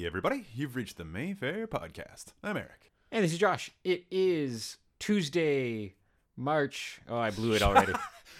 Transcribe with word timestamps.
Hey, 0.00 0.06
everybody, 0.06 0.46
you've 0.54 0.76
reached 0.76 0.96
the 0.96 1.04
Mayfair 1.04 1.66
Podcast. 1.66 2.32
I'm 2.42 2.56
Eric. 2.56 2.90
And 3.12 3.22
this 3.22 3.32
is 3.34 3.38
Josh. 3.38 3.70
It 3.84 4.06
is 4.10 4.78
Tuesday, 4.98 5.92
March. 6.38 7.02
Oh, 7.06 7.18
I 7.18 7.30
blew 7.30 7.52
it 7.52 7.60
already. 7.62 7.92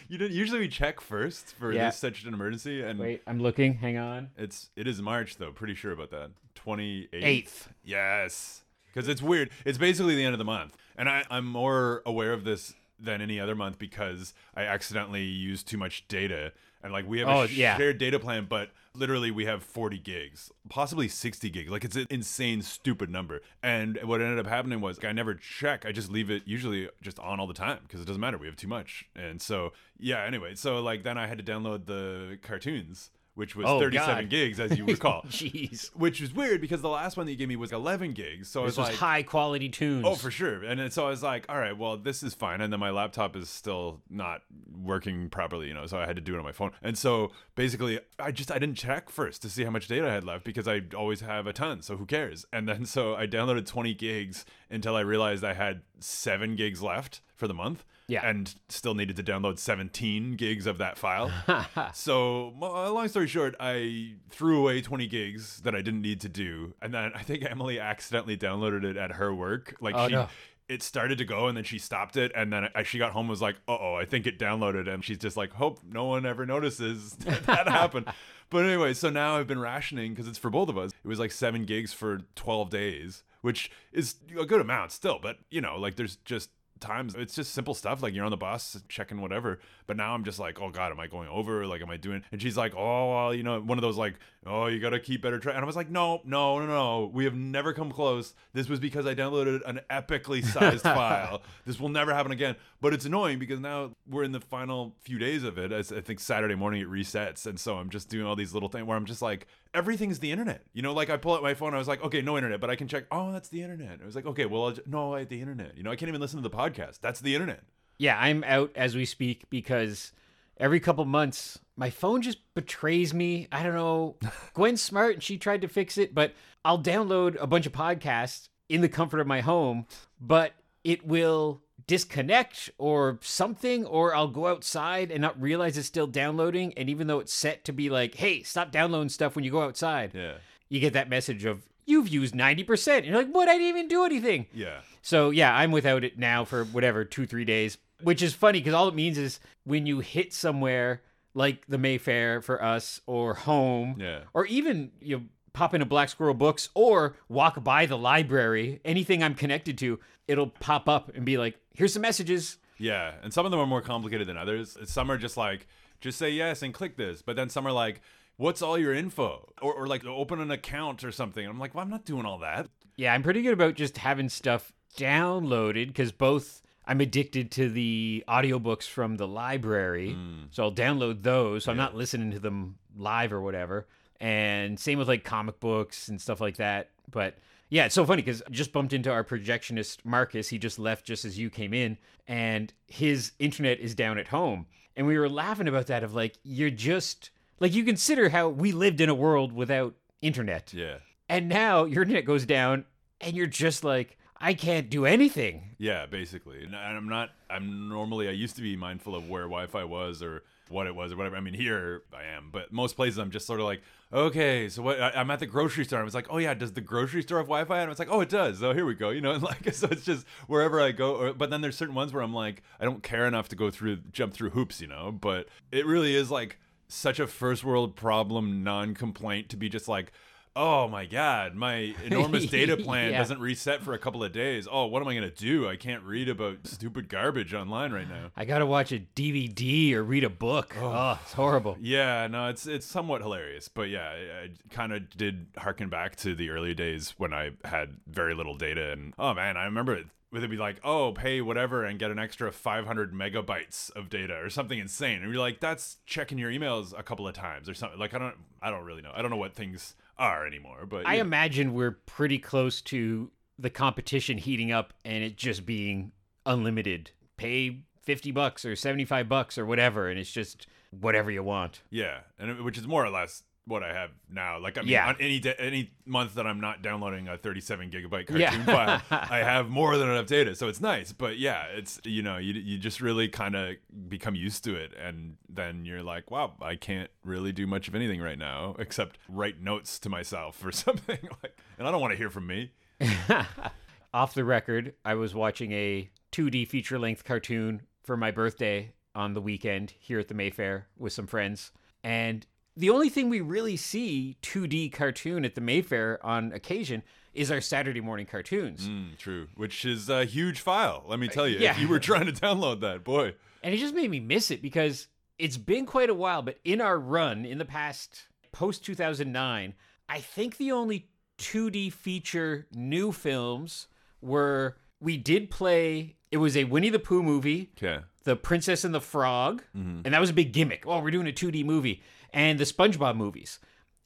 You 0.08 0.16
didn't 0.16 0.34
usually 0.34 0.60
we 0.60 0.68
check 0.68 1.02
first 1.02 1.48
for 1.56 1.70
Yeah. 1.70 1.88
this 1.90 1.96
such 1.98 2.24
an 2.24 2.32
emergency, 2.32 2.80
and 2.80 2.98
Wait, 2.98 3.20
I'm 3.26 3.40
looking. 3.40 3.74
Hang 3.74 3.98
on. 3.98 4.30
it's 4.38 4.70
it 4.74 4.86
is 4.86 5.02
March 5.02 5.36
though. 5.36 5.52
Pretty 5.52 5.74
sure 5.74 5.92
about 5.92 6.10
that. 6.12 6.30
Twenty 6.54 7.08
Eighth. 7.12 7.68
Yes, 7.84 8.62
because 8.86 9.06
it's 9.06 9.20
weird. 9.20 9.50
It's 9.66 9.76
basically 9.76 10.16
the 10.16 10.24
end 10.24 10.32
of 10.32 10.38
the 10.38 10.46
month, 10.46 10.78
and 10.96 11.10
I, 11.10 11.24
I'm 11.30 11.44
more 11.44 12.00
aware 12.06 12.32
of 12.32 12.44
this 12.44 12.72
than 12.98 13.20
any 13.20 13.38
other 13.38 13.54
month 13.54 13.78
because 13.78 14.32
I 14.56 14.62
accidentally 14.62 15.24
used 15.24 15.68
too 15.68 15.76
much 15.76 16.08
data. 16.08 16.52
And 16.82 16.90
like 16.90 17.06
we 17.06 17.18
have 17.18 17.28
Oh, 17.28 17.42
a 17.42 17.46
yeah. 17.48 17.76
shared 17.76 17.98
data 17.98 18.18
plan, 18.18 18.46
but 18.48 18.70
literally 18.94 19.30
we 19.30 19.44
have 19.44 19.62
40 19.62 19.98
gigs, 19.98 20.50
possibly 20.68 21.08
60 21.08 21.50
gigs. 21.50 21.70
Like 21.70 21.84
it's 21.84 21.96
an 21.96 22.06
insane, 22.10 22.62
stupid 22.62 23.10
number. 23.10 23.40
And 23.62 23.98
what 24.04 24.20
ended 24.20 24.38
up 24.38 24.46
happening 24.46 24.80
was 24.80 24.98
I 25.04 25.12
never 25.12 25.34
check. 25.34 25.86
I 25.86 25.92
just 25.92 26.10
leave 26.10 26.30
it 26.30 26.42
usually 26.46 26.88
just 27.00 27.18
on 27.18 27.40
all 27.40 27.46
the 27.46 27.54
time 27.54 27.80
because 27.82 28.00
it 28.00 28.06
doesn't 28.06 28.20
matter. 28.20 28.38
We 28.38 28.46
have 28.46 28.56
too 28.56 28.68
much. 28.68 29.08
And 29.14 29.40
so 29.40 29.72
yeah. 29.98 30.24
Anyway, 30.24 30.54
so 30.54 30.80
like 30.80 31.02
then 31.02 31.18
I 31.18 31.26
had 31.26 31.38
to 31.38 31.44
download 31.44 31.86
the 31.86 32.38
cartoons, 32.42 33.10
which 33.34 33.54
was 33.56 33.66
Oh, 33.68 33.78
37 33.80 34.14
God. 34.24 34.28
gigs, 34.28 34.60
as 34.60 34.76
you 34.76 34.84
recall. 34.86 35.22
Jeez. 35.28 35.94
Which 35.94 36.20
was 36.20 36.34
weird 36.34 36.60
because 36.60 36.82
the 36.82 36.88
last 36.88 37.16
one 37.16 37.26
that 37.26 37.32
you 37.32 37.38
gave 37.38 37.48
me 37.48 37.56
was 37.56 37.72
11 37.72 38.12
gigs. 38.12 38.48
So 38.48 38.62
I 38.62 38.66
This 38.66 38.76
was 38.76 38.78
was 38.78 38.88
like, 38.88 38.96
high 38.98 39.22
quality 39.22 39.68
toons. 39.68 40.04
oh, 40.06 40.14
for 40.14 40.30
sure. 40.30 40.62
And 40.64 40.78
then, 40.80 40.90
so 40.90 41.06
I 41.06 41.10
was 41.10 41.22
like, 41.22 41.46
all 41.48 41.58
right, 41.58 41.76
well, 41.76 41.96
this 41.96 42.22
is 42.22 42.34
fine. 42.34 42.60
And 42.60 42.72
then 42.72 42.80
my 42.80 42.90
laptop 42.90 43.36
is 43.36 43.48
still 43.48 44.00
not 44.10 44.42
working 44.82 45.28
properly, 45.30 45.68
you 45.68 45.74
know, 45.74 45.86
so 45.86 45.98
I 45.98 46.06
had 46.06 46.16
to 46.16 46.22
do 46.22 46.34
it 46.34 46.38
on 46.38 46.44
my 46.44 46.52
phone. 46.52 46.72
And 46.82 46.96
so 46.98 47.30
basically, 47.54 48.00
I 48.18 48.30
just, 48.32 48.50
I 48.50 48.58
didn't 48.58 48.76
check 48.76 49.10
first 49.10 49.42
to 49.42 49.48
see 49.50 49.64
how 49.64 49.70
much 49.70 49.88
data 49.88 50.08
I 50.08 50.12
had 50.12 50.24
left 50.24 50.44
because 50.44 50.66
I 50.68 50.82
always 50.96 51.20
have 51.20 51.46
a 51.46 51.52
ton. 51.52 51.82
So 51.82 51.96
who 51.96 52.06
cares? 52.06 52.44
And 52.52 52.68
then 52.68 52.84
so 52.86 53.14
I 53.14 53.26
downloaded 53.26 53.66
20 53.66 53.94
gigs 53.94 54.44
until 54.70 54.96
I 54.96 55.00
realized 55.00 55.44
I 55.44 55.54
had 55.54 55.82
seven 56.00 56.56
gigs 56.56 56.82
left 56.82 57.20
for 57.36 57.46
the 57.48 57.54
month. 57.54 57.84
Yeah. 58.10 58.26
And 58.28 58.54
still 58.68 58.94
needed 58.94 59.16
to 59.16 59.22
download 59.22 59.58
17 59.58 60.34
gigs 60.36 60.66
of 60.66 60.78
that 60.78 60.98
file. 60.98 61.30
So, 61.94 62.52
mo- 62.56 62.92
long 62.92 63.08
story 63.08 63.26
short, 63.28 63.54
I 63.60 64.14
threw 64.30 64.58
away 64.60 64.80
20 64.82 65.06
gigs 65.06 65.60
that 65.62 65.74
I 65.74 65.82
didn't 65.82 66.02
need 66.02 66.20
to 66.22 66.28
do, 66.28 66.74
and 66.82 66.92
then 66.92 67.12
I 67.14 67.22
think 67.22 67.44
Emily 67.48 67.78
accidentally 67.78 68.36
downloaded 68.36 68.84
it 68.84 68.96
at 68.96 69.12
her 69.12 69.34
work. 69.34 69.76
Like 69.80 69.94
Oh, 69.96 70.08
she, 70.08 70.14
no. 70.14 70.28
it 70.68 70.82
started 70.82 71.18
to 71.18 71.24
go, 71.24 71.46
and 71.48 71.56
then 71.56 71.64
she 71.64 71.78
stopped 71.78 72.16
it, 72.16 72.32
and 72.34 72.52
then 72.52 72.68
I, 72.74 72.82
she 72.82 72.98
got 72.98 73.12
home 73.12 73.22
and 73.22 73.30
was 73.30 73.42
like, 73.42 73.56
"Uh 73.68 73.76
oh, 73.78 73.94
I 73.94 74.04
think 74.04 74.26
it 74.26 74.38
downloaded," 74.38 74.88
and 74.92 75.04
she's 75.04 75.18
just 75.18 75.36
like, 75.36 75.52
"Hope 75.52 75.80
no 75.88 76.04
one 76.06 76.26
ever 76.26 76.46
notices 76.46 77.12
that, 77.20 77.44
that 77.46 77.68
happened." 77.80 78.06
But 78.50 78.64
anyway, 78.66 78.94
so 78.94 79.10
now 79.10 79.36
I've 79.36 79.46
been 79.46 79.60
rationing 79.60 80.12
because 80.12 80.26
it's 80.28 80.38
for 80.38 80.50
both 80.50 80.68
of 80.68 80.76
us. 80.76 80.90
It 81.04 81.08
was 81.08 81.18
like 81.20 81.30
seven 81.32 81.64
gigs 81.64 81.92
for 81.92 82.22
12 82.34 82.68
days, 82.70 83.22
which 83.42 83.70
is 83.92 84.16
a 84.38 84.44
good 84.44 84.60
amount 84.60 84.90
still, 84.92 85.18
but 85.22 85.38
you 85.50 85.60
know, 85.60 85.76
like 85.78 85.94
there's 85.96 86.16
just 86.24 86.50
times 86.80 87.14
it's 87.14 87.34
just 87.34 87.52
simple 87.52 87.74
stuff 87.74 88.02
like 88.02 88.14
you're 88.14 88.24
on 88.24 88.30
the 88.30 88.36
bus 88.36 88.82
checking 88.88 89.20
whatever 89.20 89.58
but 89.86 89.96
now 89.96 90.14
i'm 90.14 90.24
just 90.24 90.38
like 90.38 90.60
oh 90.60 90.70
god 90.70 90.90
am 90.90 91.00
i 91.00 91.06
going 91.06 91.28
over? 91.28 91.66
Like 91.66 91.82
am 91.82 91.90
i 91.90 91.96
doing? 91.96 92.22
And 92.32 92.40
she's 92.40 92.56
like 92.56 92.74
oh 92.74 93.10
well 93.10 93.34
you 93.34 93.42
know 93.42 93.60
one 93.60 93.78
of 93.78 93.82
those 93.82 93.96
like 93.96 94.14
oh 94.46 94.66
you 94.66 94.80
gotta 94.80 94.98
keep 95.00 95.22
better 95.22 95.38
track. 95.38 95.54
And 95.54 95.64
i 95.64 95.66
was 95.66 95.76
like 95.76 95.90
no 95.90 96.20
no 96.24 96.58
no 96.58 96.66
no. 96.66 97.10
We 97.12 97.24
have 97.24 97.34
never 97.34 97.72
come 97.72 97.90
close. 97.90 98.34
This 98.52 98.68
was 98.68 98.80
because 98.80 99.06
i 99.06 99.14
downloaded 99.14 99.60
an 99.66 99.80
epically 99.90 100.44
sized 100.44 100.82
file. 100.82 101.42
This 101.66 101.78
will 101.78 101.88
never 101.88 102.14
happen 102.14 102.32
again. 102.32 102.56
But 102.80 102.94
it's 102.94 103.04
annoying 103.04 103.38
because 103.38 103.60
now 103.60 103.92
we're 104.08 104.24
in 104.24 104.32
the 104.32 104.40
final 104.40 104.96
few 105.02 105.18
days 105.18 105.44
of 105.44 105.58
it. 105.58 105.72
I 105.72 105.82
think 105.82 106.20
saturday 106.20 106.54
morning 106.54 106.82
it 106.82 106.88
resets. 106.88 107.46
And 107.46 107.58
so 107.58 107.76
i'm 107.76 107.90
just 107.90 108.08
doing 108.08 108.26
all 108.26 108.36
these 108.36 108.54
little 108.54 108.68
things 108.68 108.86
where 108.86 108.96
i'm 108.96 109.06
just 109.06 109.22
like 109.22 109.46
everything's 109.74 110.18
the 110.18 110.32
internet. 110.32 110.64
You 110.72 110.82
know 110.82 110.92
like 110.92 111.10
i 111.10 111.16
pull 111.16 111.34
out 111.34 111.42
my 111.42 111.54
phone. 111.54 111.74
I 111.74 111.78
was 111.78 111.88
like 111.88 112.02
okay 112.02 112.22
no 112.22 112.36
internet 112.36 112.60
but 112.60 112.70
i 112.70 112.76
can 112.76 112.88
check. 112.88 113.04
Oh 113.10 113.32
that's 113.32 113.48
the 113.48 113.62
internet. 113.62 114.00
I 114.02 114.06
was 114.06 114.16
like 114.16 114.26
okay 114.26 114.46
well 114.46 114.66
I'll 114.66 114.74
no 114.86 115.14
i 115.14 115.24
the 115.24 115.40
internet. 115.40 115.76
You 115.76 115.82
know 115.82 115.90
i 115.90 115.96
can't 115.96 116.08
even 116.08 116.20
listen 116.20 116.42
to 116.42 116.48
the 116.48 116.54
podcast. 116.54 117.00
That's 117.00 117.20
the 117.20 117.34
internet. 117.34 117.62
Yeah, 117.98 118.18
I'm 118.18 118.42
out 118.44 118.72
as 118.76 118.96
we 118.96 119.04
speak 119.04 119.44
because 119.50 120.12
every 120.60 120.78
couple 120.78 121.04
months 121.04 121.58
my 121.80 121.88
phone 121.88 122.20
just 122.20 122.38
betrays 122.54 123.14
me. 123.14 123.48
I 123.50 123.62
don't 123.62 123.74
know. 123.74 124.16
Gwen's 124.54 124.82
smart 124.82 125.14
and 125.14 125.22
she 125.22 125.38
tried 125.38 125.62
to 125.62 125.68
fix 125.68 125.96
it, 125.96 126.14
but 126.14 126.34
I'll 126.62 126.82
download 126.82 127.40
a 127.40 127.46
bunch 127.46 127.64
of 127.64 127.72
podcasts 127.72 128.50
in 128.68 128.82
the 128.82 128.88
comfort 128.88 129.18
of 129.18 129.26
my 129.26 129.40
home, 129.40 129.86
but 130.20 130.52
it 130.84 131.06
will 131.06 131.62
disconnect 131.86 132.70
or 132.76 133.18
something 133.22 133.86
or 133.86 134.14
I'll 134.14 134.28
go 134.28 134.46
outside 134.46 135.10
and 135.10 135.22
not 135.22 135.40
realize 135.40 135.78
it's 135.78 135.88
still 135.88 136.06
downloading 136.06 136.74
and 136.76 136.90
even 136.90 137.06
though 137.06 137.18
it's 137.18 137.32
set 137.32 137.64
to 137.64 137.72
be 137.72 137.88
like, 137.88 138.16
"Hey, 138.16 138.42
stop 138.42 138.70
downloading 138.70 139.08
stuff 139.08 139.34
when 139.34 139.44
you 139.44 139.50
go 139.50 139.62
outside." 139.62 140.12
yeah 140.14 140.34
You 140.68 140.80
get 140.80 140.92
that 140.92 141.08
message 141.08 141.46
of 141.46 141.66
You've 141.86 142.08
used 142.08 142.34
90%. 142.34 142.98
And 142.98 143.06
you're 143.06 143.16
like, 143.16 143.32
what? 143.32 143.48
I 143.48 143.54
didn't 143.54 143.68
even 143.68 143.88
do 143.88 144.04
anything. 144.04 144.46
yeah 144.52 144.82
So 145.02 145.30
yeah, 145.30 145.52
I'm 145.56 145.72
without 145.72 146.04
it 146.04 146.18
now 146.18 146.44
for 146.44 146.64
whatever 146.64 147.04
two 147.04 147.26
three 147.26 147.46
days, 147.46 147.78
which 148.02 148.22
is 148.22 148.34
funny 148.34 148.60
because 148.60 148.74
all 148.74 148.88
it 148.88 148.94
means 148.94 149.18
is 149.18 149.40
when 149.64 149.86
you 149.86 150.00
hit 150.00 150.32
somewhere 150.32 151.02
like 151.34 151.66
the 151.68 151.78
Mayfair 151.78 152.40
for 152.42 152.62
us, 152.62 153.00
or 153.06 153.34
home, 153.34 153.96
Yeah. 153.98 154.20
or 154.34 154.46
even 154.46 154.90
you 155.00 155.16
know, 155.18 155.22
pop 155.52 155.74
into 155.74 155.86
Black 155.86 156.08
Squirrel 156.08 156.34
Books, 156.34 156.68
or 156.74 157.16
walk 157.28 157.62
by 157.62 157.86
the 157.86 157.96
library, 157.96 158.80
anything 158.84 159.22
I'm 159.22 159.34
connected 159.34 159.78
to, 159.78 160.00
it'll 160.26 160.48
pop 160.48 160.88
up 160.88 161.14
and 161.14 161.24
be 161.24 161.38
like, 161.38 161.56
"Here's 161.74 161.92
some 161.92 162.02
messages." 162.02 162.58
Yeah, 162.78 163.14
and 163.22 163.32
some 163.32 163.44
of 163.46 163.50
them 163.52 163.60
are 163.60 163.66
more 163.66 163.82
complicated 163.82 164.26
than 164.26 164.36
others. 164.36 164.76
Some 164.86 165.10
are 165.10 165.18
just 165.18 165.36
like, 165.36 165.66
just 166.00 166.18
say 166.18 166.30
yes 166.30 166.62
and 166.62 166.72
click 166.74 166.96
this. 166.96 167.20
But 167.22 167.36
then 167.36 167.48
some 167.50 167.66
are 167.66 167.72
like, 167.72 168.00
what's 168.38 168.62
all 168.62 168.78
your 168.78 168.94
info? 168.94 169.52
Or, 169.60 169.74
or 169.74 169.86
like, 169.86 170.02
open 170.06 170.40
an 170.40 170.50
account 170.50 171.04
or 171.04 171.12
something. 171.12 171.46
I'm 171.46 171.58
like, 171.58 171.74
well, 171.74 171.84
I'm 171.84 171.90
not 171.90 172.06
doing 172.06 172.24
all 172.24 172.38
that. 172.38 172.68
Yeah, 172.96 173.12
I'm 173.12 173.22
pretty 173.22 173.42
good 173.42 173.52
about 173.52 173.74
just 173.74 173.98
having 173.98 174.30
stuff 174.30 174.72
downloaded 174.96 175.88
because 175.88 176.10
both 176.10 176.62
I'm 176.90 177.00
addicted 177.00 177.52
to 177.52 177.68
the 177.68 178.24
audiobooks 178.26 178.82
from 178.82 179.16
the 179.16 179.28
library. 179.28 180.16
Mm. 180.18 180.46
So 180.50 180.64
I'll 180.64 180.72
download 180.72 181.22
those. 181.22 181.62
So 181.64 181.70
I'm 181.70 181.76
not 181.76 181.94
listening 181.94 182.32
to 182.32 182.40
them 182.40 182.78
live 182.96 183.32
or 183.32 183.40
whatever. 183.40 183.86
And 184.20 184.78
same 184.78 184.98
with 184.98 185.06
like 185.06 185.22
comic 185.22 185.60
books 185.60 186.08
and 186.08 186.20
stuff 186.20 186.40
like 186.40 186.56
that. 186.56 186.90
But 187.08 187.38
yeah, 187.68 187.84
it's 187.84 187.94
so 187.94 188.04
funny 188.04 188.22
because 188.22 188.42
I 188.42 188.50
just 188.50 188.72
bumped 188.72 188.92
into 188.92 189.08
our 189.08 189.22
projectionist 189.22 189.98
Marcus. 190.04 190.48
He 190.48 190.58
just 190.58 190.80
left 190.80 191.06
just 191.06 191.24
as 191.24 191.38
you 191.38 191.48
came 191.48 191.72
in, 191.72 191.96
and 192.26 192.72
his 192.88 193.30
internet 193.38 193.78
is 193.78 193.94
down 193.94 194.18
at 194.18 194.26
home. 194.26 194.66
And 194.96 195.06
we 195.06 195.16
were 195.16 195.28
laughing 195.28 195.68
about 195.68 195.86
that 195.86 196.02
of 196.02 196.12
like, 196.12 196.38
you're 196.42 196.70
just 196.70 197.30
like, 197.60 197.72
you 197.72 197.84
consider 197.84 198.30
how 198.30 198.48
we 198.48 198.72
lived 198.72 199.00
in 199.00 199.08
a 199.08 199.14
world 199.14 199.52
without 199.52 199.94
internet. 200.22 200.74
Yeah. 200.74 200.96
And 201.28 201.48
now 201.48 201.84
your 201.84 202.02
internet 202.02 202.24
goes 202.24 202.44
down 202.44 202.84
and 203.20 203.36
you're 203.36 203.46
just 203.46 203.84
like, 203.84 204.18
I 204.40 204.54
can't 204.54 204.88
do 204.88 205.04
anything. 205.04 205.74
Yeah, 205.78 206.06
basically. 206.06 206.64
And 206.64 206.74
I'm 206.74 207.08
not, 207.08 207.30
I'm 207.50 207.88
normally, 207.88 208.28
I 208.28 208.32
used 208.32 208.56
to 208.56 208.62
be 208.62 208.74
mindful 208.74 209.14
of 209.14 209.28
where 209.28 209.42
Wi 209.42 209.66
Fi 209.66 209.84
was 209.84 210.22
or 210.22 210.42
what 210.70 210.86
it 210.86 210.94
was 210.94 211.12
or 211.12 211.16
whatever. 211.16 211.36
I 211.36 211.40
mean, 211.40 211.52
here 211.52 212.02
I 212.14 212.24
am, 212.36 212.48
but 212.50 212.72
most 212.72 212.96
places 212.96 213.18
I'm 213.18 213.30
just 213.30 213.46
sort 213.46 213.60
of 213.60 213.66
like, 213.66 213.82
okay, 214.12 214.68
so 214.70 214.82
what? 214.82 215.00
I, 215.00 215.10
I'm 215.10 215.30
at 215.30 215.40
the 215.40 215.46
grocery 215.46 215.84
store. 215.84 216.00
I 216.00 216.04
was 216.04 216.14
like, 216.14 216.28
oh 216.30 216.38
yeah, 216.38 216.54
does 216.54 216.72
the 216.72 216.80
grocery 216.80 217.22
store 217.22 217.38
have 217.38 217.48
Wi 217.48 217.64
Fi? 217.64 217.80
And 217.80 217.86
I 217.86 217.88
was 217.90 217.98
like, 217.98 218.10
oh, 218.10 218.20
it 218.20 218.30
does. 218.30 218.62
Oh, 218.62 218.72
here 218.72 218.86
we 218.86 218.94
go. 218.94 219.10
You 219.10 219.20
know, 219.20 219.32
and 219.34 219.42
like, 219.42 219.74
so 219.74 219.88
it's 219.90 220.04
just 220.04 220.26
wherever 220.46 220.80
I 220.80 220.92
go. 220.92 221.16
Or, 221.16 221.32
but 221.34 221.50
then 221.50 221.60
there's 221.60 221.76
certain 221.76 221.94
ones 221.94 222.12
where 222.12 222.22
I'm 222.22 222.34
like, 222.34 222.62
I 222.80 222.84
don't 222.84 223.02
care 223.02 223.26
enough 223.26 223.48
to 223.50 223.56
go 223.56 223.70
through, 223.70 223.98
jump 224.10 224.32
through 224.32 224.50
hoops, 224.50 224.80
you 224.80 224.86
know, 224.86 225.12
but 225.12 225.48
it 225.70 225.84
really 225.84 226.14
is 226.14 226.30
like 226.30 226.58
such 226.88 227.20
a 227.20 227.26
first 227.26 227.62
world 227.62 227.94
problem 227.94 228.64
non 228.64 228.94
complaint 228.94 229.50
to 229.50 229.56
be 229.56 229.68
just 229.68 229.86
like, 229.86 230.12
oh 230.56 230.88
my 230.88 231.06
god 231.06 231.54
my 231.54 231.94
enormous 232.04 232.46
data 232.50 232.76
plan 232.76 233.12
Yeah. 233.12 233.18
doesn't 233.18 233.38
reset 233.40 233.82
for 233.82 233.94
a 233.94 233.98
couple 233.98 234.24
of 234.24 234.32
days. 234.32 234.66
Oh 234.70 234.86
what 234.86 235.00
am 235.02 235.08
i 235.08 235.14
going 235.14 235.30
to 235.30 235.34
do? 235.36 235.68
I 235.68 235.76
can't 235.76 236.02
read 236.02 236.28
about 236.28 236.66
stupid 236.66 237.08
garbage 237.08 237.54
online 237.54 237.92
right 237.92 238.08
now. 238.08 238.30
I 238.36 238.44
gotta 238.44 238.66
watch 238.66 238.90
a 238.92 238.98
DVD 239.14 239.92
or 239.94 240.02
read 240.02 240.24
a 240.24 240.30
book. 240.30 240.74
Oh, 240.80 241.18
it's 241.22 241.32
horrible. 241.34 241.76
yeah 241.80 242.26
no 242.26 242.48
it's 242.48 242.66
it's 242.66 242.86
somewhat 242.86 243.20
hilarious 243.22 243.68
but 243.68 243.88
yeah 243.88 244.08
i, 244.08 244.44
I 244.44 244.50
kind 244.70 244.92
of 244.92 245.08
did 245.16 245.46
harken 245.56 245.88
back 245.88 246.16
to 246.16 246.34
the 246.34 246.50
early 246.50 246.74
days 246.74 247.14
when 247.16 247.32
i 247.32 247.50
had 247.64 247.96
very 248.06 248.34
little 248.34 248.56
data 248.56 248.90
and 248.92 249.14
oh 249.18 249.34
man 249.34 249.56
i 249.56 249.64
remember 249.64 249.94
it 249.94 250.06
would 250.32 250.42
it 250.44 250.50
be 250.50 250.56
like 250.56 250.76
oh 250.84 251.12
pay 251.12 251.40
whatever 251.40 251.84
and 251.84 251.98
get 251.98 252.10
an 252.10 252.18
extra 252.18 252.52
500 252.52 253.12
megabytes 253.12 253.90
of 253.96 254.08
data 254.08 254.34
or 254.40 254.48
something 254.48 254.78
insane. 254.78 255.22
And 255.22 255.32
you're 255.32 255.40
like 255.40 255.58
that's 255.60 255.96
checking 256.06 256.38
your 256.38 256.50
emails 256.52 256.96
a 256.96 257.02
couple 257.02 257.26
of 257.26 257.34
times 257.34 257.68
or 257.68 257.74
something. 257.74 257.98
Like 257.98 258.14
i 258.14 258.18
don't 258.18 258.36
i 258.62 258.70
don't 258.70 258.84
really 258.84 259.02
know. 259.02 259.10
I 259.14 259.22
don't 259.22 259.30
know 259.32 259.36
what 259.36 259.54
things 259.54 259.94
are 260.20 260.46
anymore 260.46 260.86
but 260.86 261.06
I 261.06 261.14
yeah. 261.16 261.22
imagine 261.22 261.74
we're 261.74 261.92
pretty 262.06 262.38
close 262.38 262.80
to 262.82 263.30
the 263.58 263.70
competition 263.70 264.38
heating 264.38 264.70
up 264.70 264.92
and 265.04 265.22
it 265.24 265.36
just 265.36 265.66
being 265.66 266.12
unlimited. 266.46 267.10
Pay 267.36 267.80
50 268.02 268.30
bucks 268.32 268.64
or 268.64 268.74
75 268.74 269.28
bucks 269.28 269.58
or 269.58 269.66
whatever, 269.66 270.08
and 270.08 270.18
it's 270.18 270.30
just 270.32 270.66
whatever 270.90 271.30
you 271.30 271.42
want. 271.42 271.82
Yeah, 271.90 272.20
and 272.38 272.50
it- 272.50 272.62
which 272.64 272.78
is 272.78 272.86
more 272.86 273.04
or 273.04 273.10
less 273.10 273.42
what 273.70 273.82
I 273.82 273.94
have 273.94 274.10
now. 274.30 274.58
Like 274.58 274.76
I 274.76 274.82
mean, 274.82 274.90
Yeah. 274.90 275.08
on 275.08 275.16
any 275.20 275.38
da- 275.40 275.54
any 275.58 275.92
month 276.04 276.34
that 276.34 276.46
I'm 276.46 276.60
not 276.60 276.82
downloading 276.82 277.28
a 277.28 277.38
37 277.38 277.90
gigabyte 277.90 278.26
cartoon 278.26 278.40
Yeah. 278.40 278.64
file, 278.64 279.02
I 279.30 279.38
have 279.38 279.70
more 279.70 279.96
than 279.96 280.08
enough 280.10 280.26
data, 280.26 280.54
so 280.54 280.68
it's 280.68 280.80
nice. 280.80 281.12
But 281.12 281.38
yeah, 281.38 281.64
it's 281.66 282.00
you 282.04 282.22
know 282.22 282.36
you 282.36 282.52
you 282.54 282.76
just 282.78 283.00
really 283.00 283.28
kind 283.28 283.54
of 283.54 283.76
become 284.08 284.34
used 284.34 284.64
to 284.64 284.74
it, 284.74 284.92
and 285.00 285.36
then 285.48 285.84
you're 285.84 286.02
like, 286.02 286.30
wow, 286.30 286.52
I 286.60 286.76
can't 286.76 287.10
really 287.24 287.52
do 287.52 287.66
much 287.66 287.88
of 287.88 287.94
anything 287.94 288.20
right 288.20 288.38
now 288.38 288.74
except 288.78 289.18
write 289.28 289.60
notes 289.62 289.98
to 290.00 290.08
myself 290.08 290.64
or 290.64 290.72
something 290.86 291.18
like, 291.42 291.56
and 291.78 291.86
I 291.88 291.90
don't 291.90 292.00
want 292.00 292.12
to 292.12 292.18
hear 292.18 292.30
from 292.30 292.46
me. 292.46 292.72
Off 294.12 294.34
the 294.34 294.44
record, 294.44 294.94
I 295.04 295.14
was 295.14 295.34
watching 295.34 295.70
a 295.72 296.10
2D 296.32 296.66
feature 296.66 296.98
length 296.98 297.24
cartoon 297.24 297.82
for 298.02 298.16
my 298.16 298.30
birthday 298.32 298.92
on 299.14 299.34
the 299.34 299.40
weekend 299.40 299.94
here 300.00 300.18
at 300.18 300.26
the 300.28 300.34
Mayfair 300.34 300.88
with 300.98 301.12
some 301.12 301.26
friends. 301.28 301.70
And 302.02 302.44
the 302.76 302.90
only 302.90 303.08
thing 303.08 303.28
we 303.28 303.40
really 303.40 303.76
see 303.76 304.36
2D 304.42 304.92
cartoon 304.92 305.44
at 305.44 305.54
the 305.54 305.60
Mayfair 305.60 306.24
on 306.24 306.52
occasion 306.52 307.02
is 307.34 307.50
our 307.50 307.60
Saturday 307.60 308.00
morning 308.00 308.26
cartoons. 308.26 308.88
Mm, 308.88 309.16
true, 309.18 309.48
which 309.54 309.84
is 309.84 310.08
a 310.08 310.24
huge 310.24 310.60
file. 310.60 311.04
Let 311.06 311.18
me 311.18 311.28
tell 311.28 311.46
you, 311.46 311.58
yeah. 311.58 311.72
if 311.72 311.78
you 311.78 311.88
were 311.88 312.00
trying 312.00 312.26
to 312.26 312.32
download 312.32 312.80
that, 312.80 313.04
boy. 313.04 313.34
And 313.62 313.74
it 313.74 313.78
just 313.78 313.94
made 313.94 314.10
me 314.10 314.20
miss 314.20 314.50
it 314.50 314.62
because 314.62 315.08
it's 315.38 315.56
been 315.56 315.86
quite 315.86 316.10
a 316.10 316.14
while, 316.14 316.42
but 316.42 316.58
in 316.64 316.80
our 316.80 316.98
run 316.98 317.44
in 317.44 317.58
the 317.58 317.64
past 317.64 318.22
post 318.52 318.84
2009, 318.84 319.74
I 320.08 320.18
think 320.18 320.56
the 320.56 320.72
only 320.72 321.08
2D 321.38 321.92
feature 321.92 322.66
new 322.72 323.12
films 323.12 323.86
were 324.20 324.76
we 325.00 325.16
did 325.16 325.50
play 325.50 326.16
it 326.30 326.36
was 326.36 326.56
a 326.56 326.64
Winnie 326.64 326.90
the 326.90 326.98
Pooh 326.98 327.22
movie, 327.22 327.70
Okay. 327.76 328.04
The 328.24 328.36
Princess 328.36 328.84
and 328.84 328.94
the 328.94 329.00
Frog, 329.00 329.62
and 329.72 330.04
that 330.04 330.20
was 330.20 330.30
a 330.30 330.34
big 330.34 330.52
gimmick. 330.52 330.84
Oh, 330.86 331.00
we're 331.00 331.10
doing 331.10 331.26
a 331.26 331.32
2D 331.32 331.64
movie, 331.64 332.02
and 332.32 332.58
the 332.58 332.64
SpongeBob 332.64 333.16
movies. 333.16 333.58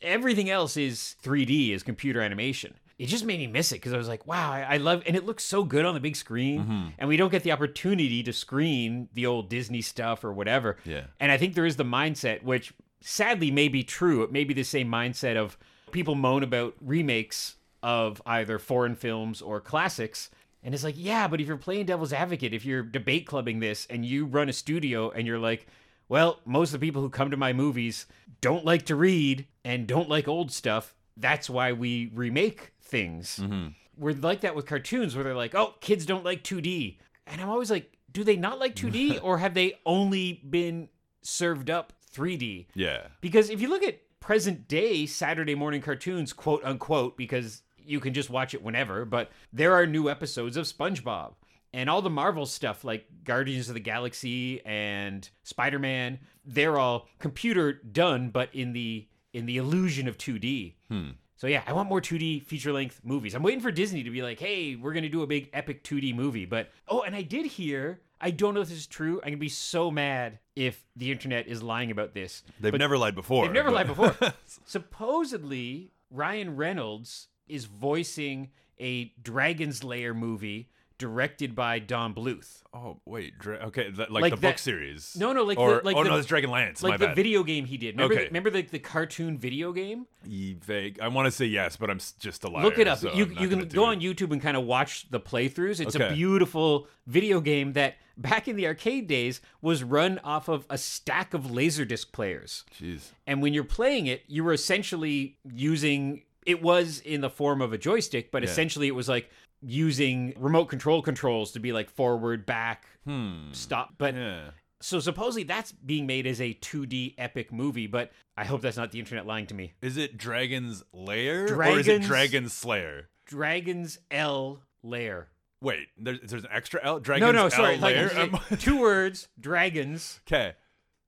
Everything 0.02 0.50
else 0.50 0.76
is 0.76 1.16
3D, 1.22 1.74
is 1.74 1.82
computer 1.82 2.20
animation. 2.20 2.74
It 2.98 3.06
just 3.06 3.24
made 3.24 3.40
me 3.40 3.46
miss 3.46 3.72
it 3.72 3.76
because 3.76 3.92
I 3.92 3.96
was 3.96 4.06
like, 4.06 4.26
wow, 4.26 4.52
I, 4.52 4.74
I 4.74 4.76
love, 4.76 5.02
and 5.06 5.16
it 5.16 5.26
looks 5.26 5.42
so 5.42 5.64
good 5.64 5.84
on 5.84 5.94
the 5.94 6.00
big 6.00 6.14
screen, 6.14 6.60
mm-hmm. 6.60 6.88
and 6.98 7.08
we 7.08 7.16
don't 7.16 7.32
get 7.32 7.42
the 7.42 7.52
opportunity 7.52 8.22
to 8.22 8.32
screen 8.32 9.08
the 9.14 9.26
old 9.26 9.48
Disney 9.48 9.82
stuff 9.82 10.22
or 10.22 10.32
whatever. 10.32 10.76
Yeah. 10.84 11.04
And 11.18 11.32
I 11.32 11.38
think 11.38 11.54
there 11.54 11.66
is 11.66 11.76
the 11.76 11.84
mindset, 11.84 12.44
which 12.44 12.72
sadly 13.00 13.50
may 13.50 13.68
be 13.68 13.82
true. 13.82 14.22
It 14.22 14.30
may 14.30 14.44
be 14.44 14.54
the 14.54 14.62
same 14.62 14.88
mindset 14.88 15.36
of 15.36 15.58
people 15.90 16.14
moan 16.14 16.42
about 16.42 16.74
remakes 16.80 17.56
of 17.82 18.22
either 18.24 18.58
foreign 18.58 18.94
films 18.94 19.42
or 19.42 19.60
classics. 19.60 20.30
And 20.62 20.74
it's 20.74 20.82
like, 20.82 20.94
yeah, 20.96 21.28
but 21.28 21.40
if 21.40 21.46
you're 21.46 21.56
playing 21.58 21.86
devil's 21.86 22.12
advocate, 22.12 22.54
if 22.54 22.64
you're 22.64 22.82
debate 22.82 23.26
clubbing 23.26 23.60
this 23.60 23.86
and 23.90 24.04
you 24.04 24.24
run 24.24 24.48
a 24.48 24.52
studio 24.52 25.10
and 25.10 25.26
you're 25.26 25.38
like, 25.38 25.66
well, 26.08 26.40
most 26.44 26.74
of 26.74 26.80
the 26.80 26.86
people 26.86 27.02
who 27.02 27.10
come 27.10 27.30
to 27.30 27.36
my 27.36 27.52
movies 27.52 28.06
don't 28.40 28.64
like 28.64 28.86
to 28.86 28.96
read 28.96 29.46
and 29.64 29.86
don't 29.86 30.08
like 30.08 30.28
old 30.28 30.52
stuff. 30.52 30.94
That's 31.16 31.48
why 31.48 31.72
we 31.72 32.10
remake 32.14 32.72
things. 32.82 33.38
Mm-hmm. 33.42 33.68
We're 33.96 34.14
like 34.14 34.40
that 34.42 34.54
with 34.54 34.66
cartoons 34.66 35.14
where 35.14 35.24
they're 35.24 35.34
like, 35.34 35.54
oh, 35.54 35.74
kids 35.80 36.04
don't 36.04 36.24
like 36.24 36.42
2D. 36.42 36.98
And 37.26 37.40
I'm 37.40 37.48
always 37.48 37.70
like, 37.70 37.96
do 38.12 38.24
they 38.24 38.36
not 38.36 38.58
like 38.58 38.74
2D 38.74 39.20
or 39.22 39.38
have 39.38 39.54
they 39.54 39.74
only 39.86 40.42
been 40.48 40.88
served 41.22 41.70
up 41.70 41.92
3D? 42.14 42.66
Yeah. 42.74 43.06
Because 43.20 43.50
if 43.50 43.60
you 43.60 43.68
look 43.68 43.82
at 43.82 44.00
present 44.20 44.68
day 44.68 45.06
Saturday 45.06 45.54
morning 45.54 45.80
cartoons, 45.80 46.32
quote 46.32 46.64
unquote, 46.64 47.16
because 47.16 47.62
you 47.76 48.00
can 48.00 48.14
just 48.14 48.30
watch 48.30 48.54
it 48.54 48.62
whenever, 48.62 49.04
but 49.04 49.30
there 49.52 49.74
are 49.74 49.86
new 49.86 50.08
episodes 50.08 50.56
of 50.56 50.64
SpongeBob. 50.66 51.34
And 51.74 51.90
all 51.90 52.00
the 52.02 52.08
Marvel 52.10 52.46
stuff 52.46 52.84
like 52.84 53.04
Guardians 53.24 53.68
of 53.68 53.74
the 53.74 53.80
Galaxy 53.80 54.64
and 54.64 55.28
Spider-Man, 55.42 56.20
they're 56.46 56.78
all 56.78 57.08
computer 57.18 57.72
done, 57.72 58.30
but 58.30 58.48
in 58.54 58.72
the 58.72 59.08
in 59.32 59.46
the 59.46 59.56
illusion 59.56 60.06
of 60.06 60.16
2D. 60.16 60.74
Hmm. 60.88 61.08
So 61.36 61.48
yeah, 61.48 61.62
I 61.66 61.72
want 61.72 61.88
more 61.88 62.00
2D 62.00 62.44
feature 62.44 62.72
length 62.72 63.00
movies. 63.02 63.34
I'm 63.34 63.42
waiting 63.42 63.60
for 63.60 63.72
Disney 63.72 64.04
to 64.04 64.10
be 64.10 64.22
like, 64.22 64.38
"Hey, 64.38 64.76
we're 64.76 64.92
going 64.92 65.02
to 65.02 65.08
do 65.08 65.22
a 65.22 65.26
big 65.26 65.50
epic 65.52 65.82
2D 65.82 66.14
movie." 66.14 66.44
But 66.44 66.70
oh, 66.86 67.00
and 67.02 67.16
I 67.16 67.22
did 67.22 67.44
hear, 67.46 68.00
I 68.20 68.30
don't 68.30 68.54
know 68.54 68.60
if 68.60 68.68
this 68.68 68.78
is 68.78 68.86
true. 68.86 69.16
I'm 69.16 69.22
going 69.30 69.32
to 69.32 69.38
be 69.38 69.48
so 69.48 69.90
mad 69.90 70.38
if 70.54 70.86
the 70.94 71.10
internet 71.10 71.48
is 71.48 71.60
lying 71.60 71.90
about 71.90 72.14
this. 72.14 72.44
They've 72.60 72.70
But 72.70 72.78
never 72.78 72.96
lied 72.96 73.16
before. 73.16 73.46
They've 73.46 73.52
never 73.52 73.70
but- 73.70 73.74
lied 73.74 73.86
before. 73.88 74.32
Supposedly, 74.64 75.90
Ryan 76.10 76.54
Reynolds 76.54 77.26
is 77.48 77.64
voicing 77.64 78.50
a 78.80 79.12
Dragon's 79.20 79.82
Lair 79.82 80.14
movie 80.14 80.70
directed 80.98 81.54
by 81.54 81.78
Don 81.78 82.14
Bluth. 82.14 82.62
Oh 82.72 82.98
wait, 83.04 83.38
Dra- 83.38 83.58
okay, 83.66 83.90
that, 83.90 84.10
like, 84.10 84.22
Like 84.22 84.30
the 84.34 84.40
that- 84.40 84.50
book 84.52 84.58
series. 84.58 85.16
No, 85.18 85.32
no, 85.32 85.42
like 85.44 85.58
the- 85.58 85.80
like 85.84 85.96
oh 85.96 86.04
the- 86.04 86.10
no, 86.10 86.16
it's 86.16 86.28
Dragonlance. 86.28 86.82
Like 86.82 86.92
my 86.92 86.96
the 86.96 87.06
bad. 87.08 87.16
video 87.16 87.42
game 87.42 87.64
he 87.66 87.76
did. 87.76 87.94
Remember, 87.96 88.14
Okay. 88.14 88.22
the, 88.24 88.28
remember 88.28 88.50
the, 88.50 88.62
the 88.62 88.78
cartoon 88.78 89.38
video 89.38 89.72
game? 89.72 90.06
Vague. 90.24 90.98
I 91.00 91.08
want 91.08 91.26
to 91.26 91.30
say 91.30 91.44
yes, 91.46 91.76
but 91.76 91.90
I'm 91.90 91.96
s- 91.96 92.12
just 92.18 92.44
a 92.44 92.48
liar. 92.48 92.62
Look 92.62 92.78
it 92.78 92.86
up. 92.88 92.98
so 92.98 93.12
you 93.12 93.24
I'm 93.24 93.32
not 93.34 93.40
you 93.42 93.48
can 93.48 93.58
gonna 93.58 93.68
do 93.70 93.76
go 93.76 93.84
it. 93.84 93.96
on 93.96 94.00
YouTube 94.00 94.32
and 94.32 94.40
kind 94.40 94.56
of 94.56 94.64
watch 94.64 95.10
the 95.10 95.20
playthroughs. 95.20 95.80
It's 95.80 95.94
a 95.94 96.04
Okay. 96.06 96.14
beautiful 96.14 96.88
video 97.06 97.40
game 97.40 97.72
that 97.74 97.96
back 98.16 98.46
in 98.48 98.56
the 98.56 98.66
arcade 98.66 99.06
days 99.08 99.40
was 99.60 99.82
run 99.82 100.18
off 100.24 100.48
of 100.48 100.66
a 100.70 100.78
stack 100.78 101.34
of 101.34 101.42
laserdisc 101.42 102.12
players. 102.12 102.64
Jeez. 102.80 103.10
And 103.26 103.42
when 103.42 103.52
you're 103.52 103.64
playing 103.64 104.06
it, 104.06 104.22
you 104.28 104.44
were 104.44 104.52
essentially 104.52 105.36
using 105.52 106.22
it 106.46 106.60
was 106.62 107.00
in 107.00 107.22
the 107.22 107.30
form 107.30 107.62
of 107.62 107.72
a 107.72 107.78
joystick, 107.78 108.30
but 108.30 108.44
essentially 108.44 108.86
it 108.86 108.94
was 108.94 109.08
like 109.08 109.30
using 109.66 110.34
remote 110.38 110.66
control 110.66 111.02
controls 111.02 111.52
to 111.52 111.60
be 111.60 111.72
like 111.72 111.90
forward, 111.90 112.46
back, 112.46 112.84
Hmm. 113.04 113.52
stop. 113.52 113.94
But 113.98 114.14
Yeah. 114.14 114.50
so 114.80 115.00
supposedly 115.00 115.44
that's 115.44 115.72
being 115.72 116.06
made 116.06 116.26
as 116.26 116.40
a 116.40 116.54
2D 116.54 117.14
epic 117.18 117.52
movie, 117.52 117.86
but 117.86 118.12
I 118.36 118.44
hope 118.44 118.60
that's 118.62 118.76
not 118.76 118.90
the 118.92 118.98
internet 118.98 119.26
lying 119.26 119.46
to 119.46 119.54
me. 119.54 119.72
Is 119.80 119.96
it 119.96 120.16
Dragon's 120.16 120.82
Lair 120.92 121.42
or 121.42 121.78
is 121.78 121.86
it 121.88 122.02
Dragons- 122.02 122.06
Dragon 122.06 122.48
Slayer? 122.48 123.08
Dragon's 123.26 123.98
L 124.10 124.62
Lair. 124.82 125.28
Wait, 125.60 125.88
there's, 125.96 126.18
there's 126.22 126.44
an 126.44 126.50
extra 126.52 126.78
L. 126.84 127.00
Dragon's 127.00 127.32
No, 127.32 127.44
no, 127.44 127.48
sorry. 127.48 127.76
L 127.76 127.80
Like, 127.80 127.94
Lair. 127.96 128.28
like, 128.50 128.58
two 128.60 128.78
words, 128.80 129.28
Dragon's 129.40 130.20
Okay, 130.26 130.52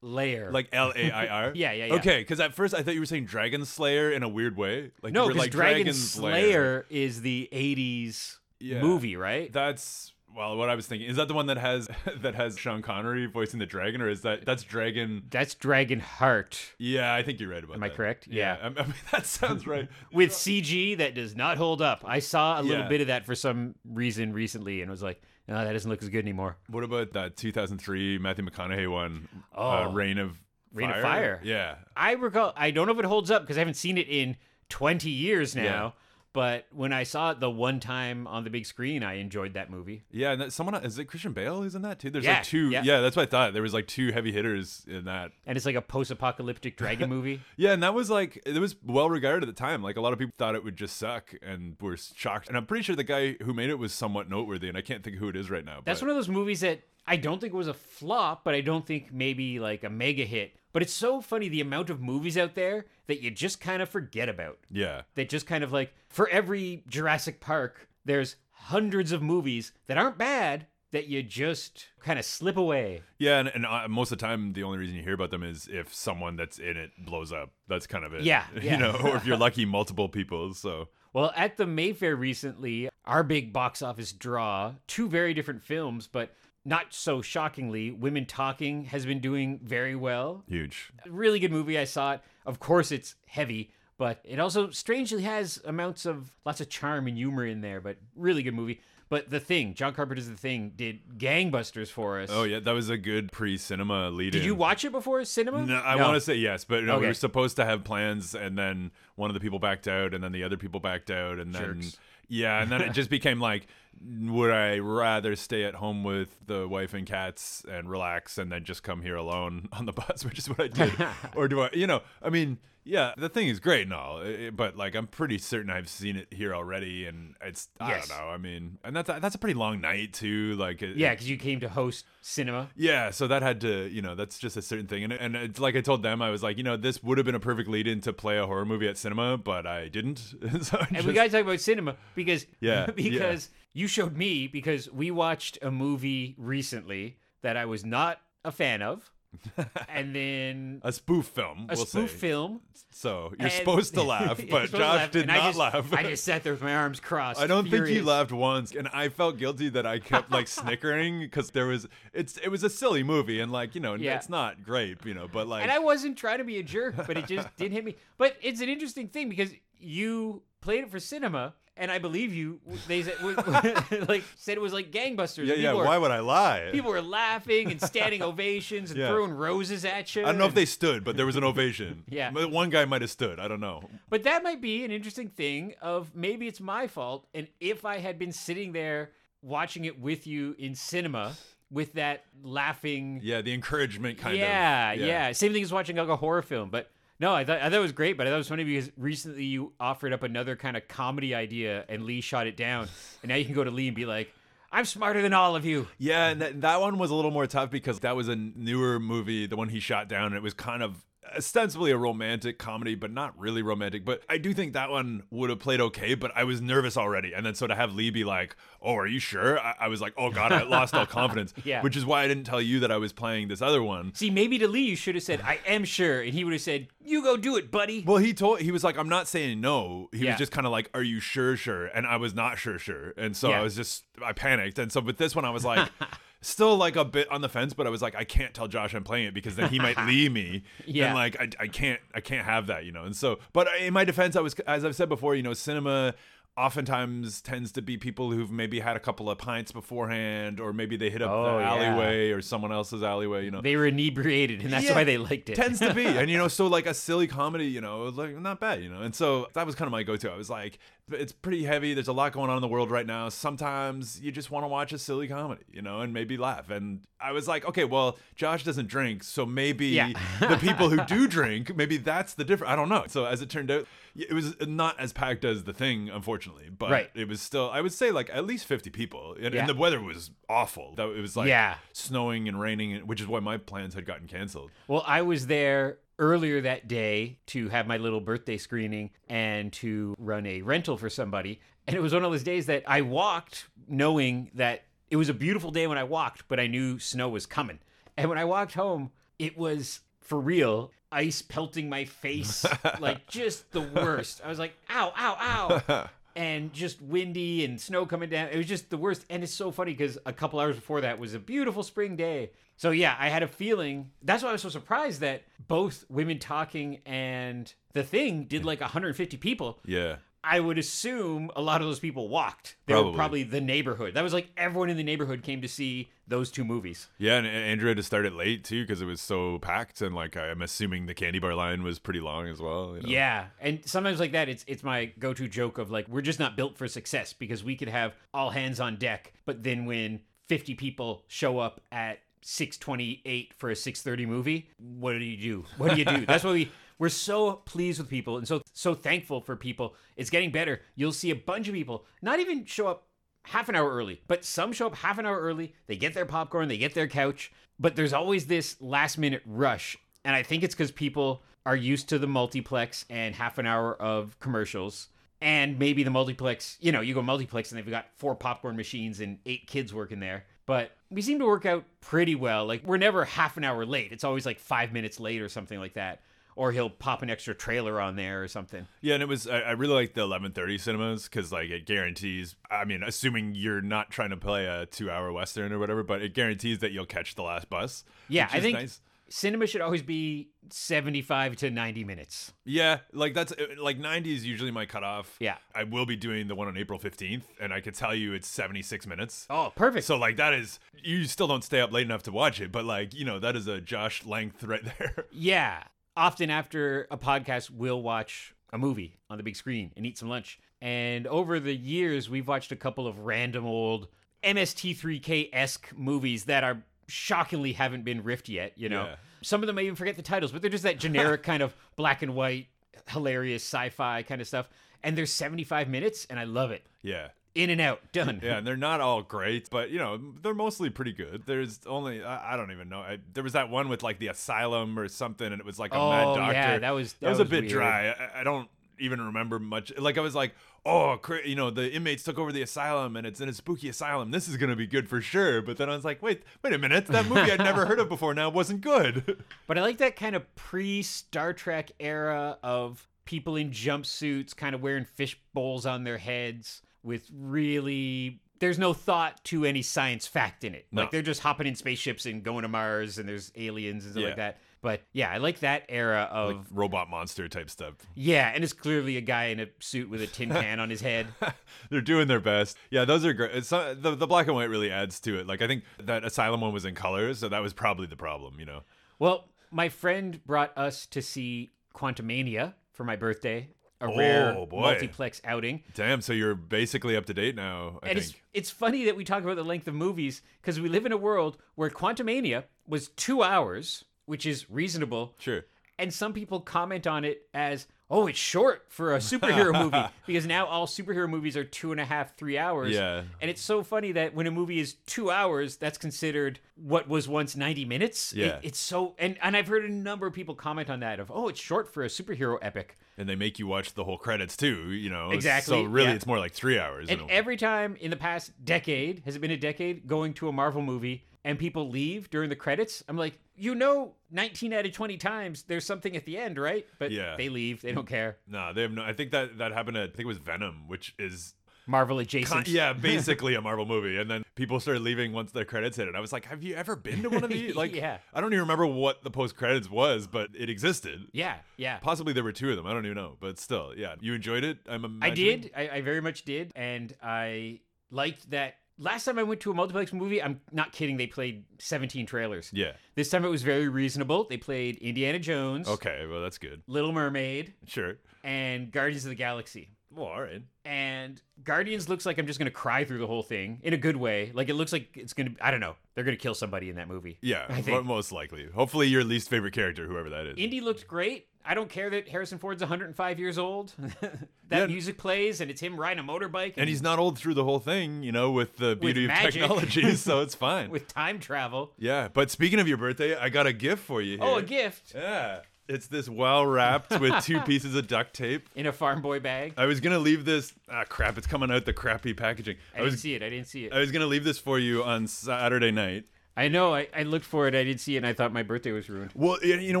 Lair. 0.02 0.50
like 0.50 0.68
L 0.72 0.92
A 0.94 1.10
I 1.10 1.26
R. 1.26 1.52
Yeah, 1.54 1.72
yeah, 1.72 1.86
yeah. 1.86 1.94
Okay, 1.94 2.18
because 2.18 2.38
at 2.40 2.52
first 2.52 2.74
I 2.74 2.82
thought 2.82 2.92
you 2.94 3.00
were 3.00 3.06
saying 3.06 3.24
Dragon 3.26 3.64
Slayer 3.64 4.10
in 4.10 4.22
a 4.22 4.28
weird 4.28 4.56
way. 4.56 4.90
Like 5.02 5.12
no, 5.14 5.28
because 5.28 5.38
like 5.40 5.50
Dragon 5.52 5.76
Dragon's 5.84 6.10
Slayer 6.10 6.84
is 6.90 7.22
the 7.22 7.48
80s 7.52 8.38
Yeah. 8.62 8.80
movie, 8.80 9.16
right? 9.16 9.52
That's 9.52 10.12
well, 10.34 10.56
what 10.56 10.70
I 10.70 10.74
was 10.74 10.86
thinking 10.86 11.10
is 11.10 11.16
that 11.16 11.28
the 11.28 11.34
one 11.34 11.46
that 11.46 11.58
has 11.58 11.90
that 12.22 12.34
has 12.34 12.58
Sean 12.58 12.80
Connery 12.80 13.26
voicing 13.26 13.58
the 13.60 13.66
dragon, 13.66 14.00
or 14.00 14.08
is 14.08 14.22
that 14.22 14.46
that's 14.46 14.62
Dragon? 14.62 15.24
That's 15.30 15.54
Dragonheart. 15.54 16.58
Yeah, 16.78 17.14
I 17.14 17.22
think 17.22 17.40
you're 17.40 17.50
right 17.50 17.58
about 17.62 17.72
that. 17.72 17.76
Am 17.78 17.82
I 17.82 17.88
correct? 17.88 18.28
Yeah, 18.28 18.56
I, 18.62 18.66
I 18.80 18.84
mean 18.84 18.94
that 19.10 19.26
sounds 19.26 19.66
right. 19.66 19.88
with 20.12 20.30
CG 20.30 20.96
that 20.98 21.14
does 21.14 21.36
not 21.36 21.56
hold 21.58 21.82
up. 21.82 22.02
I 22.06 22.18
saw 22.20 22.60
a 22.60 22.62
little 22.62 22.84
Yeah. 22.84 22.88
bit 22.88 23.00
of 23.00 23.06
that 23.08 23.26
for 23.26 23.34
some 23.34 23.74
reason 23.84 24.32
recently 24.32 24.80
and 24.82 24.90
was 24.90 25.02
like, 25.02 25.20
no, 25.48 25.62
that 25.64 25.72
doesn't 25.72 25.90
look 25.90 26.02
as 26.02 26.08
good 26.08 26.24
anymore. 26.24 26.56
What 26.68 26.84
about 26.84 27.12
that 27.12 27.36
2003 27.36 28.18
Matthew 28.18 28.44
McConaughey 28.44 28.90
one, 28.90 29.28
uh, 29.54 29.86
Oh. 29.88 29.92
Reign 29.92 30.18
of 30.18 30.38
Reign 30.72 30.88
of 30.90 30.96
Fire? 30.96 31.02
Fire. 31.02 31.40
Yeah, 31.44 31.74
I 31.96 32.12
recall, 32.12 32.52
I 32.56 32.70
don't 32.70 32.86
know 32.86 32.92
if 32.94 32.98
it 32.98 33.04
holds 33.04 33.30
up 33.30 33.42
because 33.42 33.56
I 33.58 33.60
haven't 33.60 33.74
seen 33.74 33.98
it 33.98 34.08
in 34.08 34.36
20 34.70 35.10
years 35.10 35.54
now. 35.54 35.62
Yeah. 35.62 35.90
But 36.34 36.66
when 36.72 36.92
I 36.94 37.02
saw 37.02 37.32
it 37.32 37.40
the 37.40 37.50
one 37.50 37.78
time 37.78 38.26
on 38.26 38.44
the 38.44 38.50
big 38.50 38.64
screen, 38.64 39.02
I 39.02 39.14
enjoyed 39.14 39.52
that 39.54 39.70
movie. 39.70 40.04
yeah, 40.10 40.32
and 40.32 40.40
that, 40.40 40.52
someone 40.52 40.74
is 40.76 40.98
it 40.98 41.04
Christian 41.04 41.32
Bale 41.32 41.60
who's 41.62 41.74
in 41.74 41.82
that 41.82 41.98
too? 41.98 42.08
There's 42.10 42.24
Yeah, 42.24 42.34
like 42.36 42.44
two. 42.44 42.70
yeah. 42.70 42.82
Yeah. 42.84 43.00
that's 43.00 43.16
what 43.16 43.22
I 43.24 43.26
thought. 43.30 43.52
There 43.52 43.62
was 43.62 43.74
like 43.74 43.86
two 43.86 44.12
heavy 44.12 44.32
hitters 44.32 44.82
in 44.88 45.04
that. 45.04 45.32
And 45.46 45.56
it's 45.56 45.66
like 45.66 45.74
a 45.74 45.82
post 45.82 46.10
apocalyptic 46.10 46.76
dragon 46.76 47.08
movie. 47.16 47.40
Yeah, 47.56 47.72
and 47.72 47.82
that 47.82 47.92
was 47.92 48.08
like 48.08 48.40
it 48.46 48.58
was 48.58 48.76
well 48.84 49.10
regarded 49.10 49.46
at 49.48 49.54
the 49.54 49.58
time. 49.60 49.82
Like 49.82 49.96
a 49.96 50.00
lot 50.00 50.12
of 50.14 50.18
people 50.18 50.32
thought 50.38 50.54
it 50.54 50.64
would 50.64 50.76
just 50.76 50.96
suck 50.96 51.34
and 51.42 51.76
were 51.80 51.96
shocked. 51.98 52.48
And 52.48 52.56
I'm 52.56 52.64
pretty 52.66 52.82
sure 52.84 52.96
the 52.96 53.04
guy 53.04 53.32
who 53.42 53.52
made 53.52 53.68
it 53.70 53.78
was 53.78 53.92
somewhat 53.92 54.30
noteworthy, 54.30 54.68
and 54.68 54.76
I 54.78 54.80
can't 54.82 55.02
think 55.04 55.16
of 55.16 55.20
who 55.20 55.28
it 55.28 55.36
is 55.36 55.50
right 55.50 55.64
now. 55.64 55.80
That's 55.84 56.00
but- 56.00 56.06
one 56.06 56.10
of 56.10 56.16
those 56.16 56.28
movies 56.30 56.60
that 56.60 56.80
I 57.06 57.16
don't 57.16 57.40
think 57.40 57.52
was 57.52 57.68
a 57.68 57.74
flop, 57.74 58.44
but 58.44 58.54
I 58.54 58.60
don't 58.60 58.86
think 58.86 59.12
maybe 59.12 59.58
like 59.60 59.84
a 59.84 59.90
mega 59.90 60.24
hit. 60.24 60.54
But 60.72 60.82
it's 60.82 60.92
so 60.92 61.20
funny 61.20 61.48
the 61.48 61.60
amount 61.60 61.90
of 61.90 62.00
movies 62.00 62.38
out 62.38 62.54
there 62.54 62.86
that 63.06 63.20
you 63.20 63.30
just 63.30 63.60
kind 63.60 63.82
of 63.82 63.88
forget 63.88 64.28
about. 64.28 64.58
yeah. 64.70 65.02
that 65.14 65.28
just 65.28 65.46
kind 65.46 65.62
of 65.62 65.72
like 65.72 65.94
for 66.08 66.28
every 66.28 66.82
Jurassic 66.88 67.40
Park, 67.40 67.88
there's 68.04 68.36
hundreds 68.50 69.12
of 69.12 69.22
movies 69.22 69.72
that 69.86 69.98
aren't 69.98 70.18
bad 70.18 70.66
that 70.92 71.08
you 71.08 71.22
just 71.22 71.86
kind 72.00 72.18
of 72.18 72.24
slip 72.24 72.56
away. 72.56 73.02
Yeah, 73.18 73.38
and, 73.38 73.48
and 73.48 73.66
uh, 73.66 73.88
most 73.88 74.12
of 74.12 74.18
the 74.18 74.24
time, 74.24 74.52
the 74.52 74.62
only 74.62 74.78
reason 74.78 74.94
you 74.94 75.02
hear 75.02 75.14
about 75.14 75.30
them 75.30 75.42
is 75.42 75.66
if 75.66 75.92
someone 75.92 76.36
that's 76.36 76.58
in 76.58 76.76
it 76.76 76.90
blows 76.98 77.32
up. 77.32 77.50
That's 77.66 77.86
kind 77.86 78.04
of 78.04 78.12
it. 78.12 78.22
Yeah, 78.22 78.44
yeah. 78.62 78.72
you 78.72 78.78
know, 78.78 78.92
or 79.02 79.16
if 79.16 79.26
you're 79.26 79.38
lucky, 79.38 79.64
multiple 79.64 80.08
people. 80.08 80.52
So 80.54 80.88
Well, 81.12 81.32
at 81.34 81.56
the 81.56 81.66
Mayfair 81.66 82.14
recently, 82.14 82.90
our 83.06 83.22
big 83.22 83.52
box 83.52 83.82
office 83.82 84.12
draw, 84.12 84.74
two 84.86 85.08
very 85.08 85.34
different 85.34 85.62
films, 85.62 86.06
but 86.06 86.34
not 86.64 86.86
so 86.94 87.20
shockingly, 87.22 87.90
Women 87.90 88.24
Talking 88.26 88.84
has 88.84 89.04
been 89.06 89.20
doing 89.20 89.58
very 89.62 89.96
well. 89.96 90.44
huge. 90.48 90.92
Really 91.08 91.38
good 91.38 91.50
movie. 91.52 91.78
I 91.78 91.84
saw 91.84 92.12
it. 92.14 92.20
Of 92.46 92.58
course, 92.60 92.92
it's 92.92 93.14
heavy, 93.26 93.70
but 93.98 94.20
it 94.24 94.38
also 94.38 94.70
strangely 94.70 95.22
has 95.22 95.60
amounts 95.64 96.06
of 96.06 96.30
lots 96.44 96.60
of 96.60 96.68
charm 96.68 97.06
and 97.06 97.16
humor 97.16 97.44
in 97.46 97.60
there, 97.60 97.80
but 97.80 97.96
really 98.16 98.42
good 98.42 98.54
movie. 98.54 98.80
But 99.08 99.28
the 99.28 99.40
thing, 99.40 99.74
John 99.74 99.92
Carpenter's 99.92 100.26
The 100.26 100.36
Thing, 100.36 100.72
did 100.74 101.18
gangbusters 101.18 101.88
for 101.88 102.18
us. 102.20 102.30
Oh 102.32 102.44
yeah, 102.44 102.60
that 102.60 102.72
was 102.72 102.88
a 102.88 102.96
good 102.96 103.30
pre-Sinema 103.30 104.14
lead. 104.14 104.32
Did 104.32 104.42
you 104.44 104.54
watch 104.54 104.86
it 104.86 104.90
before 104.92 105.20
Sinema? 105.20 105.66
No, 105.66 105.74
I 105.76 105.96
want 105.96 106.14
to 106.14 106.20
say 106.20 106.36
yes, 106.36 106.64
but 106.64 106.82
no, 106.84 106.94
we 106.94 106.98
Okay. 107.00 107.06
were 107.08 107.14
supposed 107.14 107.56
to 107.56 107.64
have 107.66 107.84
plans, 107.84 108.34
and 108.34 108.56
then 108.56 108.90
one 109.16 109.28
of 109.28 109.34
the 109.34 109.40
people 109.40 109.58
backed 109.58 109.86
out, 109.86 110.14
and 110.14 110.24
then 110.24 110.32
the 110.32 110.42
other 110.44 110.56
people 110.56 110.80
backed 110.80 111.10
out, 111.10 111.38
and 111.38 111.54
then 111.54 111.82
Jerks. 111.82 111.98
yeah, 112.28 112.62
and 112.62 112.72
then 112.72 112.80
it 112.80 112.92
just 112.94 113.10
became 113.10 113.38
like, 113.38 113.66
would 114.00 114.50
I 114.50 114.78
rather 114.78 115.36
stay 115.36 115.64
at 115.64 115.74
home 115.76 116.02
with 116.04 116.36
the 116.46 116.66
wife 116.66 116.94
and 116.94 117.06
cats 117.06 117.64
and 117.70 117.88
relax, 117.88 118.38
and 118.38 118.50
then 118.50 118.64
just 118.64 118.82
come 118.82 119.02
here 119.02 119.16
alone 119.16 119.68
on 119.72 119.86
the 119.86 119.92
bus, 119.92 120.24
which 120.24 120.38
is 120.38 120.48
what 120.48 120.60
I 120.60 120.68
did, 120.68 120.92
or 121.36 121.48
do 121.48 121.60
I? 121.62 121.70
You 121.72 121.86
know, 121.86 122.02
I 122.22 122.30
mean. 122.30 122.58
Yeah, 122.84 123.12
the 123.16 123.28
thing 123.28 123.46
is 123.46 123.60
great 123.60 123.82
and 123.82 123.92
all, 123.92 124.20
eh, 124.22 124.50
but 124.50 124.76
like 124.76 124.96
I'm 124.96 125.06
pretty 125.06 125.38
certain 125.38 125.70
I've 125.70 125.88
seen 125.88 126.16
it 126.16 126.26
here 126.32 126.52
already, 126.52 127.06
and 127.06 127.36
it's 127.40 127.68
I 127.78 127.90
Yes. 127.90 128.08
don't 128.08 128.18
know. 128.18 128.24
I 128.28 128.38
mean, 128.38 128.78
and 128.82 128.96
that's 128.96 129.06
that's 129.06 129.36
a 129.36 129.38
pretty 129.38 129.54
long 129.54 129.80
night 129.80 130.12
too. 130.14 130.56
Like 130.56 130.82
it, 130.82 130.96
Yeah, 130.96 131.10
because 131.10 131.30
you 131.30 131.36
came 131.36 131.60
to 131.60 131.68
host 131.68 132.04
Sinema. 132.24 132.70
yeah, 132.74 133.10
so 133.12 133.28
that 133.28 133.40
had 133.40 133.60
to, 133.60 133.86
you 133.88 134.02
know, 134.02 134.16
that's 134.16 134.36
just 134.36 134.56
a 134.56 134.62
certain 134.62 134.88
thing. 134.88 135.04
And, 135.04 135.12
and 135.12 135.36
it's 135.36 135.60
like 135.60 135.76
I 135.76 135.80
told 135.80 136.02
them, 136.02 136.20
I 136.20 136.30
was 136.30 136.42
like, 136.42 136.56
you 136.56 136.64
know, 136.64 136.76
this 136.76 137.00
would 137.04 137.18
have 137.18 137.24
been 137.24 137.36
a 137.36 137.40
perfect 137.40 137.68
lead 137.68 137.86
in 137.86 138.00
to 138.00 138.12
play 138.12 138.36
a 138.36 138.46
horror 138.46 138.64
movie 138.64 138.88
at 138.88 138.96
Sinema, 138.96 139.40
but 139.44 139.64
I 139.64 139.86
didn't. 139.86 140.18
so 140.62 140.76
I 140.78 140.86
And 140.88 140.96
just- 140.96 141.06
we 141.06 141.12
got 141.14 141.22
to 141.22 141.30
talk 141.30 141.42
about 141.42 141.58
Sinema 141.58 141.94
because 142.16 142.46
Yeah, 142.58 142.86
because 142.86 143.48
you 143.72 143.86
showed 143.86 144.16
me 144.16 144.46
because 144.46 144.90
we 144.90 145.10
watched 145.10 145.58
a 145.62 145.70
movie 145.70 146.34
recently 146.38 147.16
that 147.42 147.56
I 147.56 147.64
was 147.64 147.84
not 147.84 148.20
a 148.44 148.52
fan 148.52 148.82
of, 148.82 149.10
and 149.88 150.14
then 150.14 150.80
a 150.84 150.92
spoof 150.92 151.24
film, 151.26 151.66
a 151.70 151.74
we'll 151.74 151.86
spoof 151.86 152.10
say. 152.10 152.16
film. 152.16 152.60
So 152.90 153.32
you're 153.38 153.48
and- 153.48 153.52
supposed 153.52 153.94
to 153.94 154.02
laugh, 154.02 154.38
but 154.50 154.70
Josh 154.70 154.78
laugh, 154.80 155.10
did 155.10 155.22
and 155.22 155.32
I 155.32 155.36
not 155.36 155.44
just- 155.44 155.58
laugh. 155.58 155.92
I 155.94 156.02
just 156.02 156.22
sat 156.24 156.44
there 156.44 156.52
with 156.52 156.60
my 156.60 156.74
arms 156.76 157.00
crossed. 157.00 157.40
I 157.40 157.46
don't 157.46 157.70
think 157.70 157.86
he 157.86 158.02
laughed 158.02 158.30
once, 158.32 158.74
and 158.74 158.88
I 158.88 159.08
felt 159.08 159.38
guilty 159.38 159.70
that 159.70 159.86
I 159.86 159.98
kept 160.00 160.30
like 160.30 160.48
snickering 160.60 161.20
because 161.20 161.50
there 161.52 161.66
was 161.66 161.88
it's 162.12 162.36
it 162.36 162.48
was 162.50 162.62
a 162.62 162.68
silly 162.70 163.02
movie, 163.02 163.40
and 163.40 163.50
like 163.50 163.74
you 163.74 163.80
know 163.80 163.94
Yeah. 163.94 164.16
it's 164.16 164.28
not 164.28 164.62
great, 164.62 164.98
you 165.06 165.14
know, 165.14 165.28
but 165.32 165.48
like 165.48 165.62
And 165.62 165.72
I 165.72 165.78
wasn't 165.78 166.18
trying 166.18 166.38
to 166.38 166.44
be 166.44 166.58
a 166.58 166.62
jerk, 166.62 166.94
but 167.06 167.16
it 167.16 167.26
just 167.26 167.48
didn't 167.56 167.72
hit 167.72 167.84
me. 167.86 167.94
But 168.18 168.36
it's 168.42 168.60
an 168.60 168.68
interesting 168.68 169.08
thing 169.08 169.30
because 169.30 169.50
you 169.78 170.42
played 170.60 170.84
it 170.84 170.90
for 170.90 170.98
Sinema, 170.98 171.54
and 171.76 171.90
I 171.90 171.98
believe 171.98 172.34
you. 172.34 172.60
They 172.86 173.02
said 173.02 173.16
like 174.08 174.24
said 174.36 174.56
it 174.56 174.60
was 174.60 174.72
like 174.72 174.90
gangbusters. 174.90 175.46
yeah 175.46 175.54
yeah. 175.54 175.72
Were- 175.72 175.84
Why 175.84 175.98
would 175.98 176.10
I 176.10 176.20
lie? 176.20 176.68
People 176.72 176.90
were 176.90 177.02
laughing 177.02 177.70
and 177.70 177.80
standing 177.80 178.22
ovations 178.30 178.90
and 178.90 179.00
Yeah. 179.00 179.08
throwing 179.08 179.32
roses 179.32 179.84
at 179.84 180.14
you. 180.14 180.22
I 180.22 180.26
don't 180.26 180.38
know 180.38 180.46
if 180.46 180.54
they 180.54 180.64
stood, 180.66 181.04
but 181.04 181.16
there 181.16 181.26
was 181.26 181.36
an 181.36 181.44
ovation. 181.44 182.04
Yeah. 182.08 182.30
One 182.30 182.70
guy 182.70 182.84
might 182.84 183.00
have 183.02 183.10
stood. 183.10 183.40
I 183.40 183.48
don't 183.48 183.60
know. 183.60 183.82
But 184.10 184.24
that 184.24 184.42
might 184.42 184.60
be 184.60 184.84
an 184.84 184.90
interesting 184.90 185.28
thing 185.28 185.74
of 185.80 186.14
maybe 186.14 186.46
it's 186.46 186.60
my 186.60 186.86
fault. 186.86 187.26
And 187.34 187.48
if 187.60 187.84
I 187.84 187.98
had 187.98 188.18
been 188.18 188.32
sitting 188.32 188.72
there 188.72 189.10
watching 189.42 189.84
it 189.84 189.98
with 189.98 190.26
you 190.26 190.54
in 190.58 190.72
Sinema 190.72 191.32
with 191.70 191.94
that 191.94 192.24
laughing. 192.42 193.20
Yeah, 193.22 193.40
the 193.40 193.52
encouragement 193.54 194.18
kind 194.18 194.36
yeah, 194.36 194.92
of. 194.92 194.98
Yeah, 195.00 195.06
yeah, 195.06 195.32
Same 195.32 195.52
thing 195.52 195.62
as 195.62 195.72
watching 195.72 195.96
like 195.96 196.08
a 196.08 196.16
horror 196.16 196.42
film. 196.42 196.68
But 196.70 196.90
no, 197.22 197.32
I 197.32 197.44
thought, 197.44 197.60
I 197.60 197.64
thought 197.64 197.74
it 197.74 197.78
was 197.78 197.92
great. 197.92 198.18
But 198.18 198.26
I 198.26 198.30
thought 198.30 198.34
it 198.34 198.38
was 198.38 198.48
funny 198.48 198.64
because 198.64 198.90
recently 198.98 199.44
you 199.44 199.72
offered 199.78 200.12
up 200.12 200.24
another 200.24 200.56
kind 200.56 200.76
of 200.76 200.88
comedy 200.88 201.34
idea 201.34 201.84
and 201.88 202.02
Lee 202.02 202.20
shot 202.20 202.48
it 202.48 202.56
down. 202.56 202.88
And 203.22 203.30
now 203.30 203.36
you 203.36 203.44
can 203.44 203.54
go 203.54 203.62
to 203.62 203.70
Lee 203.70 203.86
and 203.86 203.96
be 203.96 204.04
like, 204.04 204.34
I'm 204.72 204.84
smarter 204.84 205.22
than 205.22 205.32
all 205.32 205.54
of 205.54 205.64
you. 205.64 205.86
Yeah, 205.98 206.30
and 206.30 206.42
that, 206.42 206.60
that 206.62 206.80
one 206.80 206.98
was 206.98 207.10
a 207.10 207.14
little 207.14 207.30
more 207.30 207.46
tough 207.46 207.70
because 207.70 208.00
that 208.00 208.16
was 208.16 208.26
a 208.26 208.34
newer 208.34 208.98
movie, 208.98 209.46
the 209.46 209.54
one 209.54 209.68
he 209.68 209.78
shot 209.78 210.08
down, 210.08 210.26
and 210.26 210.34
it 210.34 210.42
was 210.42 210.54
kind 210.54 210.82
of 210.82 210.96
ostensibly 211.36 211.90
a 211.90 211.96
romantic 211.96 212.58
comedy, 212.58 212.94
but 212.94 213.10
not 213.10 213.38
really 213.38 213.62
romantic. 213.62 214.04
But 214.04 214.22
I 214.28 214.38
do 214.38 214.52
think 214.52 214.72
that 214.74 214.90
one 214.90 215.22
would 215.30 215.50
have 215.50 215.58
played 215.60 215.80
okay, 215.80 216.14
but 216.14 216.30
I 216.34 216.44
was 216.44 216.60
nervous 216.60 216.96
already. 216.96 217.32
And 217.32 217.44
then 217.46 217.54
so 217.54 217.66
to 217.66 217.74
have 217.74 217.94
Lee 217.94 218.10
be 218.10 218.24
like, 218.24 218.56
Oh, 218.82 218.96
are 218.96 219.06
you 219.06 219.20
sure? 219.20 219.58
I, 219.60 219.74
I 219.82 219.88
was 219.88 220.00
like, 220.00 220.12
Oh 220.18 220.30
God, 220.30 220.52
I 220.52 220.62
lost 220.64 220.94
all 220.94 221.06
confidence. 221.20 221.54
Yeah. 221.64 221.82
Which 221.82 221.96
is 221.96 222.04
why 222.04 222.22
I 222.24 222.28
didn't 222.28 222.44
tell 222.44 222.60
you 222.60 222.80
that 222.80 222.90
I 222.90 222.96
was 222.96 223.12
playing 223.12 223.48
this 223.48 223.62
other 223.62 223.82
one. 223.82 224.12
See, 224.14 224.30
maybe 224.30 224.58
to 224.58 224.68
Lee 224.68 224.82
you 224.82 224.96
should 224.96 225.14
have 225.14 225.24
said, 225.24 225.40
I 225.42 225.60
am 225.66 225.84
sure. 225.84 226.20
And 226.20 226.32
he 226.34 226.44
would 226.44 226.52
have 226.52 226.62
said, 226.62 226.88
You 227.04 227.22
go 227.22 227.36
do 227.36 227.56
it, 227.56 227.70
buddy. 227.70 228.02
Well, 228.06 228.18
he 228.18 228.34
told 228.34 228.60
he 228.60 228.72
was 228.72 228.82
like, 228.84 228.98
I'm 228.98 229.08
not 229.08 229.28
saying 229.28 229.60
no. 229.60 230.08
He 230.12 230.24
Yeah. 230.24 230.32
was 230.32 230.38
just 230.38 230.52
kind 230.52 230.66
of 230.66 230.72
like, 230.72 230.90
Are 230.92 231.02
you 231.02 231.20
sure, 231.20 231.56
sure? 231.56 231.86
And 231.86 232.06
I 232.06 232.16
was 232.16 232.34
not 232.34 232.58
sure, 232.58 232.78
sure. 232.78 233.14
And 233.16 233.36
so 233.36 233.50
Yeah. 233.50 233.60
I 233.60 233.62
was 233.62 233.76
just 233.76 234.04
I 234.24 234.32
panicked. 234.32 234.78
And 234.78 234.90
so 234.92 235.00
with 235.00 235.16
this 235.18 235.34
one, 235.36 235.44
I 235.44 235.50
was 235.50 235.64
like, 235.64 235.88
still 236.42 236.76
like 236.76 236.96
a 236.96 237.04
bit 237.04 237.30
on 237.30 237.40
the 237.40 237.48
fence, 237.48 237.72
but 237.72 237.86
I 237.86 237.90
was 237.90 238.02
like, 238.02 238.14
I 238.14 238.24
can't 238.24 238.52
tell 238.52 238.68
Josh 238.68 238.94
I'm 238.94 239.04
playing 239.04 239.28
it 239.28 239.34
because 239.34 239.56
then 239.56 239.70
he 239.70 239.78
might 239.78 239.96
leave 240.06 240.32
me. 240.32 240.64
Yeah. 240.84 241.06
And 241.06 241.14
like 241.14 241.40
I, 241.40 241.48
I 241.58 241.68
can't 241.68 242.00
I 242.14 242.20
can't 242.20 242.44
have 242.44 242.66
that, 242.66 242.84
you 242.84 242.92
know. 242.92 243.04
And 243.04 243.16
so 243.16 243.38
but 243.54 243.68
in 243.80 243.94
my 243.94 244.04
defense, 244.04 244.36
I 244.36 244.40
was 244.40 244.54
as 244.66 244.84
I've 244.84 244.94
said 244.94 245.08
before, 245.08 245.34
you 245.34 245.42
know, 245.42 245.52
Sinema 245.52 246.12
oftentimes 246.56 247.40
tends 247.40 247.72
to 247.72 247.82
be 247.82 247.96
people 247.96 248.30
who've 248.30 248.50
maybe 248.50 248.80
had 248.80 248.96
a 248.96 249.00
couple 249.00 249.30
of 249.30 249.38
pints 249.38 249.72
beforehand 249.72 250.60
or 250.60 250.72
maybe 250.72 250.96
they 250.96 251.08
hit 251.10 251.22
up 251.22 251.30
Oh, 251.30 251.44
the 251.56 251.60
yeah. 251.62 251.70
alleyway 251.72 252.30
or 252.30 252.42
someone 252.42 252.72
else's 252.72 253.02
alleyway 253.02 253.44
you 253.44 253.50
know. 253.50 253.60
They 253.62 253.76
were 253.76 253.86
inebriated, 253.86 254.62
and 254.62 254.72
that's 254.72 254.84
Yeah, 254.84 254.94
why 254.94 255.04
they 255.04 255.18
liked 255.18 255.48
it. 255.50 255.56
tends 255.56 255.78
to 255.80 255.94
be. 255.94 256.06
And 256.22 256.30
you 256.30 256.36
know 256.38 256.48
so 256.48 256.66
like 256.66 256.86
a 256.86 256.94
silly 256.94 257.26
comedy 257.26 257.66
you 257.66 257.80
know 257.80 258.04
like 258.04 258.36
not 258.38 258.60
bad 258.60 258.82
you 258.82 258.88
know. 258.90 259.02
And 259.02 259.14
so 259.14 259.48
that 259.54 259.66
was 259.66 259.74
kind 259.74 259.86
of 259.86 259.92
my 259.92 260.02
go-to. 260.02 260.30
I 260.30 260.36
was 260.36 260.50
like 260.50 260.78
it's 261.10 261.32
pretty 261.32 261.64
heavy. 261.64 261.94
There's 261.94 262.08
a 262.08 262.12
lot 262.12 262.32
going 262.32 262.48
on 262.48 262.56
in 262.56 262.62
the 262.62 262.68
world 262.68 262.90
right 262.90 263.06
now. 263.06 263.28
Sometimes 263.28 264.20
you 264.22 264.30
just 264.30 264.50
want 264.50 264.62
to 264.64 264.68
watch 264.68 264.92
a 264.92 264.98
silly 264.98 265.28
comedy 265.28 265.64
you 265.72 265.82
know 265.82 266.00
and 266.00 266.12
maybe 266.12 266.36
laugh. 266.36 266.70
And 266.70 267.00
i 267.20 267.30
was 267.30 267.46
like 267.46 267.64
okay 267.64 267.84
well 267.84 268.18
josh 268.34 268.64
doesn't 268.64 268.88
drink 268.88 269.22
so 269.22 269.46
maybe 269.46 269.86
Yeah. 269.86 270.12
the 270.40 270.56
people 270.56 270.88
who 270.90 271.04
do 271.06 271.28
drink 271.28 271.74
maybe 271.76 271.96
that's 271.96 272.34
the 272.34 272.44
difference 272.44 272.70
i 272.72 272.76
don't 272.76 272.88
know. 272.88 273.04
So 273.08 273.24
as 273.24 273.40
it 273.42 273.48
turned 273.48 273.70
out 273.70 273.86
it 274.14 274.32
was 274.32 274.54
not 274.66 274.98
as 275.00 275.12
packed 275.12 275.44
as 275.44 275.64
the 275.64 275.72
thing 275.72 276.08
unfortunately 276.10 276.68
but 276.70 276.90
Right. 276.90 277.10
it 277.14 277.28
was 277.28 277.40
still 277.40 277.70
i 277.70 277.80
would 277.80 277.92
say 277.92 278.10
like 278.10 278.28
at 278.32 278.44
least 278.46 278.66
50 278.66 278.90
people 278.90 279.34
and, 279.40 279.54
Yeah. 279.54 279.60
and 279.60 279.68
the 279.68 279.74
weather 279.74 280.00
was 280.00 280.30
awful 280.48 280.94
That- 280.96 281.08
it 281.10 281.20
was 281.20 281.36
like 281.36 281.48
Yeah. 281.48 281.76
snowing 281.92 282.48
and 282.48 282.60
raining 282.60 283.06
which 283.06 283.20
is 283.20 283.26
why 283.26 283.40
my 283.40 283.56
plans 283.56 283.94
had 283.94 284.04
gotten 284.06 284.26
canceled 284.28 284.70
Well, 284.88 285.04
I 285.06 285.22
was 285.22 285.46
there 285.46 285.98
earlier 286.18 286.60
that 286.60 286.86
day 286.88 287.38
to 287.46 287.68
have 287.70 287.86
my 287.86 287.96
little 287.96 288.20
birthday 288.20 288.56
screening 288.58 289.10
and 289.28 289.72
to 289.72 290.14
run 290.18 290.46
a 290.46 290.62
rental 290.62 290.96
for 290.96 291.08
somebody. 291.10 291.58
And 291.86 291.96
it 291.96 292.00
was 292.00 292.12
one 292.14 292.22
of 292.24 292.30
those 292.30 292.44
days 292.44 292.66
that 292.66 292.84
I 292.86 293.00
walked 293.00 293.66
knowing 293.88 294.50
that 294.54 294.84
it 295.10 295.16
was 295.16 295.28
a 295.28 295.34
beautiful 295.34 295.70
day 295.72 295.86
when 295.88 295.98
I 295.98 296.04
walked, 296.04 296.46
but 296.48 296.60
I 296.60 296.66
knew 296.68 296.98
snow 297.00 297.28
was 297.28 297.44
coming. 297.46 297.80
And 298.16 298.28
when 298.28 298.38
I 298.38 298.44
walked 298.44 298.74
home, 298.74 299.10
it 299.38 299.56
was 299.56 300.00
for 300.22 300.40
real 300.40 300.90
ice 301.10 301.42
pelting 301.42 301.88
my 301.88 302.04
face, 302.04 302.64
like 303.00 303.26
just 303.28 303.70
the 303.72 303.82
worst. 303.82 304.40
I 304.44 304.48
was 304.48 304.58
like, 304.58 304.74
ow, 304.90 305.12
ow, 305.16 305.82
ow. 305.88 306.08
and 306.36 306.72
just 306.72 307.02
windy 307.02 307.64
and 307.64 307.80
snow 307.80 308.06
coming 308.06 308.30
down. 308.30 308.48
It 308.48 308.56
was 308.56 308.66
just 308.66 308.88
the 308.90 308.96
worst. 308.96 309.24
And 309.28 309.42
it's 309.42 309.52
so 309.52 309.70
funny 309.70 309.92
because 309.92 310.18
a 310.24 310.32
couple 310.32 310.58
hours 310.58 310.76
before 310.76 311.02
that 311.02 311.18
was 311.18 311.34
a 311.34 311.38
beautiful 311.38 311.82
spring 311.82 312.16
day. 312.16 312.50
So 312.76 312.90
yeah, 312.90 313.14
I 313.18 313.28
had 313.28 313.42
a 313.42 313.48
feeling. 313.48 314.10
That's 314.22 314.42
why 314.42 314.48
I 314.48 314.52
was 314.52 314.62
so 314.62 314.70
surprised 314.70 315.20
that 315.20 315.42
both 315.68 316.04
Women 316.08 316.38
Talking 316.38 317.00
and 317.04 317.72
The 317.92 318.02
Thing 318.02 318.44
did 318.44 318.64
like 318.64 318.80
150 318.80 319.36
people. 319.36 319.78
yeah 319.84 320.16
I 320.44 320.58
would 320.60 320.76
assume 320.78 321.50
a 321.54 321.62
lot 321.62 321.80
of 321.80 321.86
those 321.86 322.00
people 322.00 322.28
walked. 322.28 322.76
They 322.86 322.94
were 322.94 323.00
Probably. 323.02 323.16
probably 323.16 323.42
the 323.44 323.60
neighborhood. 323.60 324.14
That 324.14 324.22
was 324.24 324.32
like 324.32 324.48
everyone 324.56 324.90
in 324.90 324.96
the 324.96 325.04
neighborhood 325.04 325.42
came 325.42 325.60
to 325.62 325.68
see 325.68 326.10
those 326.26 326.50
two 326.50 326.64
movies. 326.64 327.08
Yeah, 327.18 327.36
and 327.36 327.46
and 327.46 327.56
Andrew 327.56 327.88
had 327.88 327.96
to 327.98 328.02
start 328.02 328.26
it 328.26 328.32
late 328.32 328.64
too 328.64 328.82
because 328.82 329.00
it 329.00 329.04
was 329.06 329.20
so 329.20 329.58
packed, 329.60 330.00
and 330.02 330.14
like 330.14 330.36
I'm 330.36 330.60
assuming 330.62 331.06
the 331.06 331.14
candy 331.14 331.38
bar 331.38 331.54
line 331.54 331.82
was 331.82 331.98
pretty 331.98 332.20
long 332.20 332.48
as 332.48 332.60
well. 332.60 332.96
you 332.96 333.02
know? 333.02 333.08
Yeah, 333.08 333.46
and 333.60 333.80
sometimes 333.84 334.18
like 334.18 334.32
that, 334.32 334.48
it's 334.48 334.64
it's 334.66 334.82
my 334.82 335.06
go-to 335.18 335.46
joke 335.48 335.78
of 335.78 335.90
like 335.90 336.08
we're 336.08 336.22
just 336.22 336.38
not 336.40 336.56
built 336.56 336.76
for 336.76 336.88
success 336.88 337.32
because 337.32 337.62
we 337.62 337.76
could 337.76 337.88
have 337.88 338.14
all 338.34 338.50
hands 338.50 338.80
on 338.80 338.96
deck, 338.96 339.32
but 339.44 339.62
then 339.62 339.84
when 339.86 340.20
50 340.48 340.74
people 340.74 341.22
show 341.28 341.58
up 341.60 341.80
at 341.92 342.18
6:28 342.44 343.52
for 343.54 343.70
a 343.70 343.74
6:30 343.74 344.26
movie, 344.26 344.68
what 344.78 345.12
do 345.12 345.18
you 345.24 345.36
do? 345.36 345.64
What 345.78 345.92
do 345.92 345.98
you 345.98 346.04
do? 346.04 346.26
That's 346.26 346.44
why 346.44 346.52
we 346.52 346.70
we're 347.02 347.08
so 347.08 347.54
pleased 347.54 347.98
with 347.98 348.08
people 348.08 348.38
and 348.38 348.46
so 348.46 348.62
so 348.74 348.94
thankful 348.94 349.40
for 349.40 349.56
people. 349.56 349.96
It's 350.16 350.30
getting 350.30 350.52
better. 350.52 350.82
You'll 350.94 351.10
see 351.10 351.32
a 351.32 351.34
bunch 351.34 351.66
of 351.66 351.74
people 351.74 352.04
not 352.22 352.38
even 352.38 352.64
show 352.64 352.86
up 352.86 353.08
half 353.42 353.68
an 353.68 353.74
hour 353.74 353.90
early, 353.90 354.20
but 354.28 354.44
some 354.44 354.72
show 354.72 354.86
up 354.86 354.94
half 354.94 355.18
an 355.18 355.26
hour 355.26 355.40
early. 355.40 355.74
They 355.88 355.96
get 355.96 356.14
their 356.14 356.26
popcorn, 356.26 356.68
they 356.68 356.78
get 356.78 356.94
their 356.94 357.08
couch, 357.08 357.50
but 357.80 357.96
there's 357.96 358.12
always 358.12 358.46
this 358.46 358.80
last 358.80 359.18
minute 359.18 359.42
rush. 359.44 359.96
And 360.24 360.36
I 360.36 360.44
think 360.44 360.62
it's 360.62 360.76
because 360.76 360.92
people 360.92 361.42
are 361.66 361.74
used 361.74 362.08
to 362.10 362.20
the 362.20 362.28
multiplex 362.28 363.04
and 363.10 363.34
half 363.34 363.58
an 363.58 363.66
hour 363.66 364.00
of 364.00 364.38
commercials. 364.38 365.08
And 365.40 365.80
maybe 365.80 366.04
the 366.04 366.10
multiplex, 366.10 366.76
you 366.78 366.92
know, 366.92 367.00
you 367.00 367.14
go 367.14 367.22
multiplex 367.22 367.72
and 367.72 367.78
they've 367.78 367.90
got 367.90 368.06
four 368.14 368.36
popcorn 368.36 368.76
machines 368.76 369.18
and 369.18 369.40
eight 369.44 369.66
kids 369.66 369.92
working 369.92 370.20
there. 370.20 370.44
But 370.66 370.92
we 371.10 371.20
seem 371.20 371.40
to 371.40 371.46
work 371.46 371.66
out 371.66 371.82
pretty 372.00 372.36
well. 372.36 372.64
Like, 372.64 372.86
we're 372.86 372.96
never 372.96 373.24
half 373.24 373.56
an 373.56 373.64
hour 373.64 373.84
late. 373.84 374.12
It's 374.12 374.22
always 374.22 374.46
like 374.46 374.60
five 374.60 374.92
minutes 374.92 375.18
late 375.18 375.42
or 375.42 375.48
something 375.48 375.80
like 375.80 375.94
that. 375.94 376.20
Or 376.54 376.72
he'll 376.72 376.90
pop 376.90 377.22
an 377.22 377.30
extra 377.30 377.54
trailer 377.54 378.00
on 378.00 378.16
there 378.16 378.42
or 378.42 378.48
something. 378.48 378.86
yeah, 379.00 379.14
and 379.14 379.22
it 379.22 379.28
was 379.28 379.46
I, 379.46 379.60
I 379.60 379.70
really 379.72 379.94
like 379.94 380.14
the 380.14 380.20
11:30 380.22 380.78
Sinemas 380.80 381.24
because 381.24 381.50
like 381.52 381.70
it 381.70 381.86
guarantees. 381.86 382.56
I 382.70 382.84
mean, 382.84 383.02
assuming 383.02 383.54
you're 383.54 383.80
not 383.80 384.10
trying 384.10 384.30
to 384.30 384.36
play 384.36 384.66
a 384.66 384.86
two-hour 384.86 385.32
western 385.32 385.72
or 385.72 385.78
whatever, 385.78 386.02
but 386.02 386.20
it 386.22 386.34
guarantees 386.34 386.80
that 386.80 386.92
you'll 386.92 387.06
catch 387.06 387.34
the 387.34 387.42
last 387.42 387.70
bus. 387.70 388.04
Yeah, 388.28 388.48
I 388.52 388.60
think 388.60 388.76
nice. 388.78 389.00
Sinema 389.30 389.66
should 389.66 389.80
always 389.80 390.02
be 390.02 390.50
75 390.68 391.56
to 391.56 391.70
90 391.70 392.04
minutes. 392.04 392.52
Yeah, 392.66 392.98
like 393.14 393.32
that's 393.32 393.52
uh, 393.52 393.66
like 393.80 393.98
90 393.98 394.34
is 394.34 394.44
usually 394.44 394.70
my 394.70 394.84
cutoff. 394.84 395.36
Yeah. 395.40 395.56
I 395.74 395.84
will 395.84 396.04
be 396.04 396.16
doing 396.16 396.48
the 396.48 396.54
one 396.54 396.68
on 396.68 396.76
April 396.76 396.98
15th, 396.98 397.44
and 397.58 397.72
I 397.72 397.80
can 397.80 397.94
tell 397.94 398.14
you 398.14 398.34
it's 398.34 398.46
76 398.48 399.06
minutes. 399.06 399.46
Oh, 399.48 399.72
perfect. 399.74 400.04
So 400.06 400.16
like 400.18 400.36
that 400.36 400.52
is 400.52 400.78
you 401.02 401.24
still 401.24 401.46
don't 401.48 401.64
stay 401.64 401.80
up 401.80 401.92
late 401.92 402.04
enough 402.04 402.22
to 402.24 402.32
watch 402.32 402.60
it, 402.60 402.70
but 402.72 402.84
like 402.84 403.14
you 403.14 403.24
know 403.24 403.38
that 403.38 403.56
is 403.56 403.66
a 403.66 403.80
Josh 403.80 404.26
length 404.26 404.62
right 404.64 404.84
there. 404.98 405.24
yeah. 405.32 405.84
Often 406.16 406.50
after 406.50 407.06
a 407.10 407.16
podcast, 407.16 407.70
we'll 407.70 408.02
watch 408.02 408.54
a 408.72 408.78
movie 408.78 409.18
on 409.30 409.38
the 409.38 409.42
big 409.42 409.56
screen 409.56 409.92
and 409.96 410.04
eat 410.06 410.18
some 410.18 410.28
lunch. 410.28 410.58
And 410.80 411.26
over 411.26 411.58
the 411.60 411.74
years, 411.74 412.28
we've 412.28 412.48
watched 412.48 412.72
a 412.72 412.76
couple 412.76 413.06
of 413.06 413.20
random 413.20 413.64
old 413.64 414.08
MST3K 414.44 415.50
esque 415.52 415.90
movies 415.96 416.44
that 416.44 416.64
are 416.64 416.82
shockingly 417.08 417.72
haven't 417.72 418.04
been 418.04 418.22
riffed 418.22 418.48
yet. 418.48 418.72
You 418.76 418.88
know, 418.88 419.04
Yeah. 419.04 419.16
some 419.42 419.62
of 419.62 419.66
them 419.66 419.78
I 419.78 419.82
even 419.82 419.94
forget 419.96 420.16
the 420.16 420.22
titles, 420.22 420.52
but 420.52 420.60
they're 420.62 420.70
just 420.70 420.84
that 420.84 420.98
generic 420.98 421.42
kind 421.44 421.62
of 421.62 421.74
black 421.96 422.22
and 422.22 422.34
white, 422.34 422.66
hilarious 423.08 423.62
sci-fi 423.62 424.22
kind 424.22 424.40
of 424.40 424.46
stuff. 424.48 424.68
And 425.04 425.16
they're 425.18 425.26
75 425.26 425.88
minutes, 425.88 426.26
and 426.30 426.38
I 426.38 426.44
love 426.44 426.70
it. 426.70 426.84
yeah. 427.02 427.28
In 427.54 427.68
and 427.68 427.80
out, 427.82 428.00
done. 428.12 428.40
Yeah, 428.42 428.58
and 428.58 428.66
they're 428.66 428.76
not 428.76 429.00
all 429.00 429.22
great, 429.22 429.68
but 429.70 429.90
you 429.90 429.98
know 429.98 430.18
they're 430.42 430.54
mostly 430.54 430.88
pretty 430.90 431.12
good. 431.12 431.42
There's 431.46 431.80
only 431.86 432.22
I, 432.24 432.54
I 432.54 432.56
don't 432.56 432.70
even 432.72 432.88
know. 432.88 433.00
I, 433.00 433.18
there 433.34 433.42
was 433.44 433.52
that 433.52 433.68
one 433.68 433.88
with 433.90 434.02
like 434.02 434.18
the 434.18 434.28
asylum 434.28 434.98
or 434.98 435.06
something, 435.08 435.52
and 435.52 435.60
it 435.60 435.66
was 435.66 435.78
like 435.78 435.92
a 435.92 435.98
mad 435.98 436.26
Oh, 436.28 436.36
doctor. 436.36 436.52
yeah, 436.54 436.78
that 436.78 436.90
was- 436.92 437.12
that 437.14 437.28
was, 437.28 437.40
a 437.40 437.44
bit 437.44 437.62
weird. 437.64 437.72
dry. 437.72 438.08
I, 438.10 438.40
I 438.40 438.44
don't 438.44 438.68
even 438.98 439.20
remember 439.20 439.58
much. 439.58 439.92
Like 439.98 440.16
I 440.16 440.20
was 440.22 440.34
like, 440.34 440.54
oh, 440.86 441.18
you 441.44 441.54
know, 441.56 441.68
the 441.70 441.92
inmates 441.92 442.22
took 442.22 442.38
over 442.38 442.52
the 442.52 442.62
asylum, 442.62 443.16
and 443.16 443.26
it's 443.26 443.40
in 443.40 443.48
a 443.48 443.52
spooky 443.52 443.88
asylum. 443.90 444.30
This 444.30 444.48
is 444.48 444.56
gonna 444.56 444.76
be 444.76 444.86
good 444.86 445.06
for 445.08 445.20
sure. 445.20 445.60
But 445.60 445.76
then 445.76 445.90
I 445.90 445.94
was 445.94 446.04
like, 446.06 446.22
wait, 446.22 446.44
wait 446.62 446.72
a 446.72 446.78
minute, 446.78 447.06
that 447.08 447.26
movie 447.26 447.50
I'd 447.52 447.58
never 447.58 447.84
heard 447.84 447.98
of 447.98 448.08
before 448.08 448.32
now 448.32 448.48
wasn't 448.48 448.80
good. 448.80 449.42
But 449.66 449.76
I 449.78 449.82
like 449.82 449.98
that 449.98 450.16
kind 450.16 450.34
of 450.36 450.54
pre 450.54 451.02
Star 451.02 451.52
Trek 451.52 451.92
era 452.00 452.58
of 452.62 453.06
people 453.24 453.56
in 453.56 453.70
jumpsuits, 453.70 454.54
kind 454.56 454.74
of 454.74 454.82
wearing 454.82 455.04
fish 455.04 455.38
bowls 455.54 455.84
on 455.86 456.04
their 456.04 456.18
heads, 456.18 456.82
with 457.02 457.28
really. 457.34 458.40
There's 458.60 458.78
no 458.78 458.92
thought 458.92 459.42
to 459.46 459.64
any 459.64 459.82
science 459.82 460.28
fact 460.28 460.62
in 460.62 460.72
it. 460.76 460.86
No. 460.92 461.02
Like 461.02 461.10
they're 461.10 461.20
just 461.20 461.40
hopping 461.40 461.66
in 461.66 461.74
spaceships 461.74 462.26
and 462.26 462.44
going 462.44 462.62
to 462.62 462.68
Mars, 462.68 463.18
and 463.18 463.28
there's 463.28 463.50
aliens 463.56 464.04
and 464.04 464.12
stuff 464.12 464.20
Yeah. 464.22 464.28
like 464.28 464.36
that. 464.36 464.58
But 464.82 465.02
yeah, 465.12 465.30
I 465.30 465.38
like 465.38 465.60
that 465.60 465.84
era 465.88 466.28
of 466.30 466.56
like 466.56 466.66
robot 466.70 467.10
monster 467.10 467.48
type 467.48 467.70
stuff. 467.70 467.94
yeah, 468.14 468.50
and 468.54 468.62
it's 468.62 468.72
clearly 468.72 469.16
a 469.16 469.20
guy 469.20 469.46
in 469.46 469.58
a 469.60 469.66
suit 469.80 470.08
with 470.10 470.22
a 470.22 470.26
tin 470.28 470.48
can 470.60 470.78
on 470.80 470.90
his 470.90 471.00
head. 471.00 471.26
They're 471.90 472.00
doing 472.00 472.28
their 472.28 472.40
best. 472.40 472.76
Yeah, 472.90 473.04
those 473.04 473.24
are 473.24 473.32
great. 473.32 473.68
Not, 473.70 474.00
the 474.02 474.14
the 474.14 474.26
black 474.28 474.46
and 474.46 474.54
white 474.54 474.70
really 474.70 474.90
adds 474.92 475.18
to 475.20 475.38
it. 475.40 475.46
Like 475.48 475.60
I 475.60 475.66
think 475.66 475.82
that 476.00 476.24
Asylum 476.24 476.60
one 476.60 476.72
was 476.72 476.84
in 476.84 476.94
colors, 476.94 477.40
so 477.40 477.48
that 477.48 477.62
was 477.62 477.72
probably 477.72 478.06
the 478.06 478.16
problem. 478.16 478.60
You 478.60 478.66
know. 478.66 478.82
Well, 479.18 479.48
my 479.72 479.88
friend 479.88 480.40
brought 480.44 480.76
us 480.78 481.06
to 481.06 481.20
see 481.22 481.72
Quantumania 481.94 482.74
for 482.92 483.02
my 483.04 483.16
birthday, 483.16 483.68
a 484.02 484.06
Oh, 484.12 484.16
rare 484.18 484.52
boy. 484.66 484.80
multiplex 484.80 485.40
outing. 485.44 485.82
Damn, 485.94 486.20
so 486.20 486.32
you're 486.32 486.54
basically 486.54 487.16
up 487.16 487.24
to 487.26 487.34
date 487.34 487.54
now. 487.56 488.00
I 488.02 488.08
and 488.10 488.18
think. 488.18 488.30
it's 488.30 488.34
it's 488.52 488.70
funny 488.70 489.04
that 489.06 489.16
we 489.16 489.24
talk 489.24 489.42
about 489.42 489.56
the 489.56 489.64
length 489.64 489.88
of 489.88 489.94
movies 489.94 490.42
because 490.60 490.80
we 490.80 490.88
live 490.88 491.06
in 491.06 491.12
a 491.12 491.16
world 491.16 491.56
where 491.76 491.88
Quantumania 491.88 492.64
was 492.86 493.08
two 493.08 493.42
hours, 493.42 494.04
which 494.26 494.44
is 494.44 494.68
reasonable, 494.70 495.34
Sure. 495.38 495.64
and 495.98 496.12
some 496.12 496.32
people 496.32 496.60
comment 496.60 497.06
on 497.06 497.24
it 497.24 497.48
as, 497.54 497.86
"Oh, 498.10 498.26
it's 498.26 498.38
short 498.38 498.84
for 498.88 499.14
a 499.14 499.18
superhero 499.18 499.72
movie," 499.82 500.04
because 500.26 500.46
now 500.46 500.66
all 500.66 500.86
superhero 500.86 501.28
movies 501.28 501.56
are 501.56 501.64
two 501.64 501.92
and 501.92 502.00
a 502.00 502.04
half, 502.04 502.36
three 502.36 502.58
hours. 502.58 502.92
Yeah. 502.92 503.22
and 503.40 503.50
it's 503.50 503.62
so 503.62 503.82
funny 503.82 504.12
that 504.12 504.34
when 504.34 504.46
a 504.46 504.50
movie 504.50 504.80
is 504.80 504.94
two 505.06 505.30
hours, 505.30 505.76
that's 505.76 505.96
considered 505.96 506.58
what 506.74 507.08
was 507.08 507.28
once 507.28 507.56
ninety 507.56 507.84
minutes. 507.84 508.32
It- 508.32 508.38
Yeah. 508.38 508.58
it's 508.62 508.78
so, 508.80 509.14
and 509.18 509.38
and 509.42 509.56
I've 509.56 509.68
heard 509.68 509.84
a 509.84 509.92
number 509.92 510.26
of 510.26 510.34
people 510.34 510.54
comment 510.54 510.90
on 510.90 511.00
that 511.00 511.20
of, 511.20 511.30
"Oh, 511.30 511.48
it's 511.48 511.60
short 511.60 511.92
for 511.92 512.02
a 512.02 512.08
superhero 512.08 512.58
epic." 512.60 512.96
And 513.18 513.28
they 513.28 513.34
make 513.34 513.58
you 513.58 513.66
watch 513.66 513.92
the 513.94 514.04
whole 514.04 514.16
credits 514.18 514.56
too, 514.56 514.90
you 514.92 515.10
know. 515.10 515.30
Exactly, 515.32 515.70
So 515.76 515.82
really 515.84 516.08
yeah. 516.08 516.14
it's 516.14 516.26
more 516.26 516.38
like 516.38 516.52
three 516.52 516.78
hours. 516.78 517.08
And 517.10 517.22
every 517.30 517.56
time 517.56 517.96
in 518.00 518.10
the 518.10 518.16
past 518.16 518.52
decade, 518.64 519.22
has 519.26 519.36
it 519.36 519.40
been 519.40 519.50
a 519.50 519.56
decade, 519.56 520.06
going 520.06 520.32
to 520.34 520.48
a 520.48 520.52
Marvel 520.52 520.80
movie 520.82 521.24
and 521.44 521.58
people 521.58 521.88
leave 521.90 522.30
during 522.30 522.48
the 522.48 522.56
credits, 522.56 523.02
I'm 523.08 523.16
like, 523.16 523.38
you 523.54 523.74
know, 523.74 524.14
19 524.30 524.72
out 524.72 524.86
of 524.86 524.92
20 524.92 525.16
times 525.18 525.64
there's 525.64 525.84
something 525.84 526.16
at 526.16 526.24
the 526.24 526.38
end, 526.38 526.56
right? 526.58 526.86
But 526.98 527.10
Yeah. 527.10 527.34
they 527.36 527.48
leave, 527.50 527.82
they 527.82 527.92
don't 527.92 528.08
care. 528.08 528.38
no, 528.46 528.72
they 528.72 528.82
have 528.82 528.92
no 528.92 529.02
I 529.02 529.12
think 529.12 529.30
that 529.32 529.58
that 529.58 529.72
happened 529.72 529.96
at 529.98 530.04
I 530.04 530.06
think 530.06 530.20
it 530.20 530.26
was 530.26 530.38
Venom, 530.38 530.88
which 530.88 531.14
is 531.18 531.54
Marvel 531.86 532.16
con- 532.16 532.22
adjacent. 532.22 532.68
yeah, 532.68 532.92
basically 533.10 533.54
a 533.54 533.60
Marvel 533.60 533.86
movie. 533.86 534.16
And 534.18 534.30
then 534.30 534.42
people 534.54 534.78
started 534.80 535.02
leaving 535.02 535.32
once 535.32 535.52
the 535.52 535.64
credits 535.64 535.96
hit. 535.96 536.08
And 536.08 536.16
I 536.16 536.20
was 536.20 536.32
like, 536.32 536.44
Have 536.46 536.62
you 536.62 536.74
ever 536.74 536.96
been 536.96 537.22
to 537.22 537.28
one 537.30 537.44
of 537.44 537.50
these? 537.50 537.74
Like 537.74 537.94
Yeah. 537.94 538.18
I 538.32 538.40
don't 538.40 538.52
even 538.52 538.60
remember 538.62 538.86
what 538.86 539.22
the 539.24 539.30
post 539.30 539.56
credits 539.56 539.90
was, 539.90 540.26
but 540.26 540.50
it 540.58 540.68
existed. 540.70 541.26
Yeah, 541.32 541.56
yeah. 541.76 541.98
Possibly 541.98 542.32
there 542.32 542.44
were 542.44 542.52
two 542.52 542.70
of 542.70 542.76
them. 542.76 542.86
I 542.86 542.92
don't 542.92 543.04
even 543.04 543.16
know. 543.16 543.36
But 543.40 543.58
still, 543.58 543.92
yeah. 543.96 544.14
You 544.20 544.34
enjoyed 544.34 544.64
it? 544.64 544.78
I'm 544.88 545.18
I 545.22 545.30
did. 545.30 545.70
I, 545.76 545.88
I 545.88 546.00
very 546.02 546.20
much 546.20 546.44
did. 546.44 546.72
And 546.76 547.14
I 547.22 547.80
liked 548.10 548.50
that. 548.50 548.74
Last 548.98 549.24
time 549.24 549.38
I 549.38 549.42
went 549.42 549.60
to 549.62 549.70
a 549.70 549.74
multiplex 549.74 550.12
movie, 550.12 550.40
I'm 550.40 550.60
not 550.70 550.92
kidding, 550.92 551.16
they 551.16 551.26
played 551.26 551.64
17 551.80 552.26
trailers. 552.26 552.70
Yeah. 552.74 552.92
This 553.14 553.30
time 553.30 553.42
it 553.44 553.48
was 553.48 553.62
very 553.62 553.88
reasonable. 553.88 554.46
They 554.48 554.58
played 554.58 554.96
Indiana 554.98 555.38
Jones, 555.38 555.88
Okay, 555.88 556.26
well 556.30 556.42
that's 556.42 556.58
good. 556.58 556.82
Little 556.86 557.10
Mermaid, 557.10 557.72
Sure. 557.86 558.18
and 558.44 558.92
Guardians 558.92 559.24
of 559.24 559.30
the 559.30 559.34
Galaxy. 559.34 559.88
Well, 560.14 560.26
all 560.26 560.42
right. 560.42 560.62
and 560.84 561.40
Guardians 561.64 562.08
looks 562.08 562.26
like 562.26 562.38
I'm 562.38 562.46
just 562.46 562.58
gonna 562.58 562.70
cry 562.70 563.04
through 563.04 563.18
the 563.18 563.26
whole 563.26 563.42
thing 563.42 563.80
in 563.82 563.92
a 563.94 563.96
good 563.96 564.16
way. 564.16 564.50
Like 564.54 564.68
it 564.68 564.74
looks 564.74 564.92
like 564.92 565.16
it's 565.16 565.32
gonna. 565.32 565.50
I 565.60 565.70
don't 565.70 565.80
know. 565.80 565.94
They're 566.14 566.24
gonna 566.24 566.36
kill 566.36 566.54
somebody 566.54 566.90
in 566.90 566.96
that 566.96 567.08
movie. 567.08 567.38
Yeah, 567.40 567.66
I 567.68 567.80
think 567.82 568.04
most 568.04 568.32
likely. 568.32 568.66
Hopefully, 568.74 569.06
your 569.08 569.24
least 569.24 569.48
favorite 569.48 569.72
character, 569.74 570.06
whoever 570.06 570.30
that 570.30 570.46
is. 570.46 570.54
Indy 570.58 570.80
looked 570.80 571.06
great. 571.08 571.46
I 571.64 571.74
don't 571.74 571.88
care 571.88 572.10
that 572.10 572.28
Harrison 572.28 572.58
Ford's 572.58 572.82
105 572.82 573.38
years 573.38 573.56
old. 573.56 573.92
that 574.20 574.48
Yeah. 574.70 574.86
music 574.86 575.16
plays 575.16 575.60
and 575.60 575.70
it's 575.70 575.80
him 575.80 575.98
riding 575.98 576.18
a 576.18 576.26
motorbike 576.26 576.74
and 576.76 576.88
he's 576.88 577.02
not 577.02 577.20
old 577.20 577.38
through 577.38 577.54
the 577.54 577.62
whole 577.62 577.78
thing, 577.78 578.24
you 578.24 578.32
know, 578.32 578.50
with 578.50 578.78
the 578.78 578.96
beauty 578.96 579.26
of 579.26 579.28
magic. 579.28 579.60
technology, 579.60 580.16
so 580.16 580.40
it's 580.40 580.56
fine. 580.56 580.90
with 580.90 581.06
time 581.06 581.38
travel. 581.38 581.92
yeah, 581.98 582.26
but 582.26 582.50
speaking 582.50 582.80
of 582.80 582.88
your 582.88 582.96
birthday, 582.96 583.36
I 583.36 583.48
got 583.48 583.68
a 583.68 583.72
gift 583.72 584.02
for 584.02 584.20
you. 584.20 584.38
Here. 584.38 584.40
Oh, 584.44 584.56
a 584.56 584.62
gift 584.62 585.12
Yeah, 585.14 585.60
it's 585.88 586.06
this 586.06 586.28
well 586.28 586.66
wrapped 586.66 587.18
with 587.20 587.44
two 587.44 587.60
pieces 587.66 587.94
of 587.94 588.06
duct 588.06 588.34
tape. 588.34 588.68
in 588.74 588.86
a 588.86 588.92
farm 588.92 589.20
boy 589.22 589.40
bag. 589.40 589.74
I 589.76 589.86
was 589.86 590.00
gonna 590.00 590.18
leave 590.18 590.44
this. 590.44 590.72
Ah, 590.90 591.04
crap! 591.08 591.38
It's 591.38 591.46
coming 591.46 591.70
out 591.70 591.84
the 591.84 591.92
crappy 591.92 592.34
packaging. 592.34 592.76
I, 592.94 592.96
I 592.96 593.00
didn't 593.00 593.12
was 593.12 593.20
see 593.20 593.34
it. 593.34 593.42
I 593.42 593.50
didn't 593.50 593.66
see 593.68 593.86
it. 593.86 593.92
I 593.92 593.98
was 593.98 594.10
gonna 594.12 594.26
leave 594.26 594.44
this 594.44 594.58
for 594.58 594.78
you 594.78 595.02
on 595.02 595.26
Saturday 595.26 595.90
night. 595.90 596.24
I 596.54 596.68
know. 596.68 596.94
I, 596.94 597.08
I 597.16 597.22
looked 597.22 597.46
for 597.46 597.66
it. 597.66 597.74
I 597.74 597.82
didn't 597.82 598.00
see 598.02 598.14
it, 598.14 598.18
and 598.18 598.26
I 598.26 598.34
thought 598.34 598.52
my 598.52 598.62
birthday 598.62 598.92
was 598.92 599.08
ruined. 599.08 599.30
Well, 599.34 599.56
y- 599.64 599.70
you 599.70 599.94
know, 599.94 600.00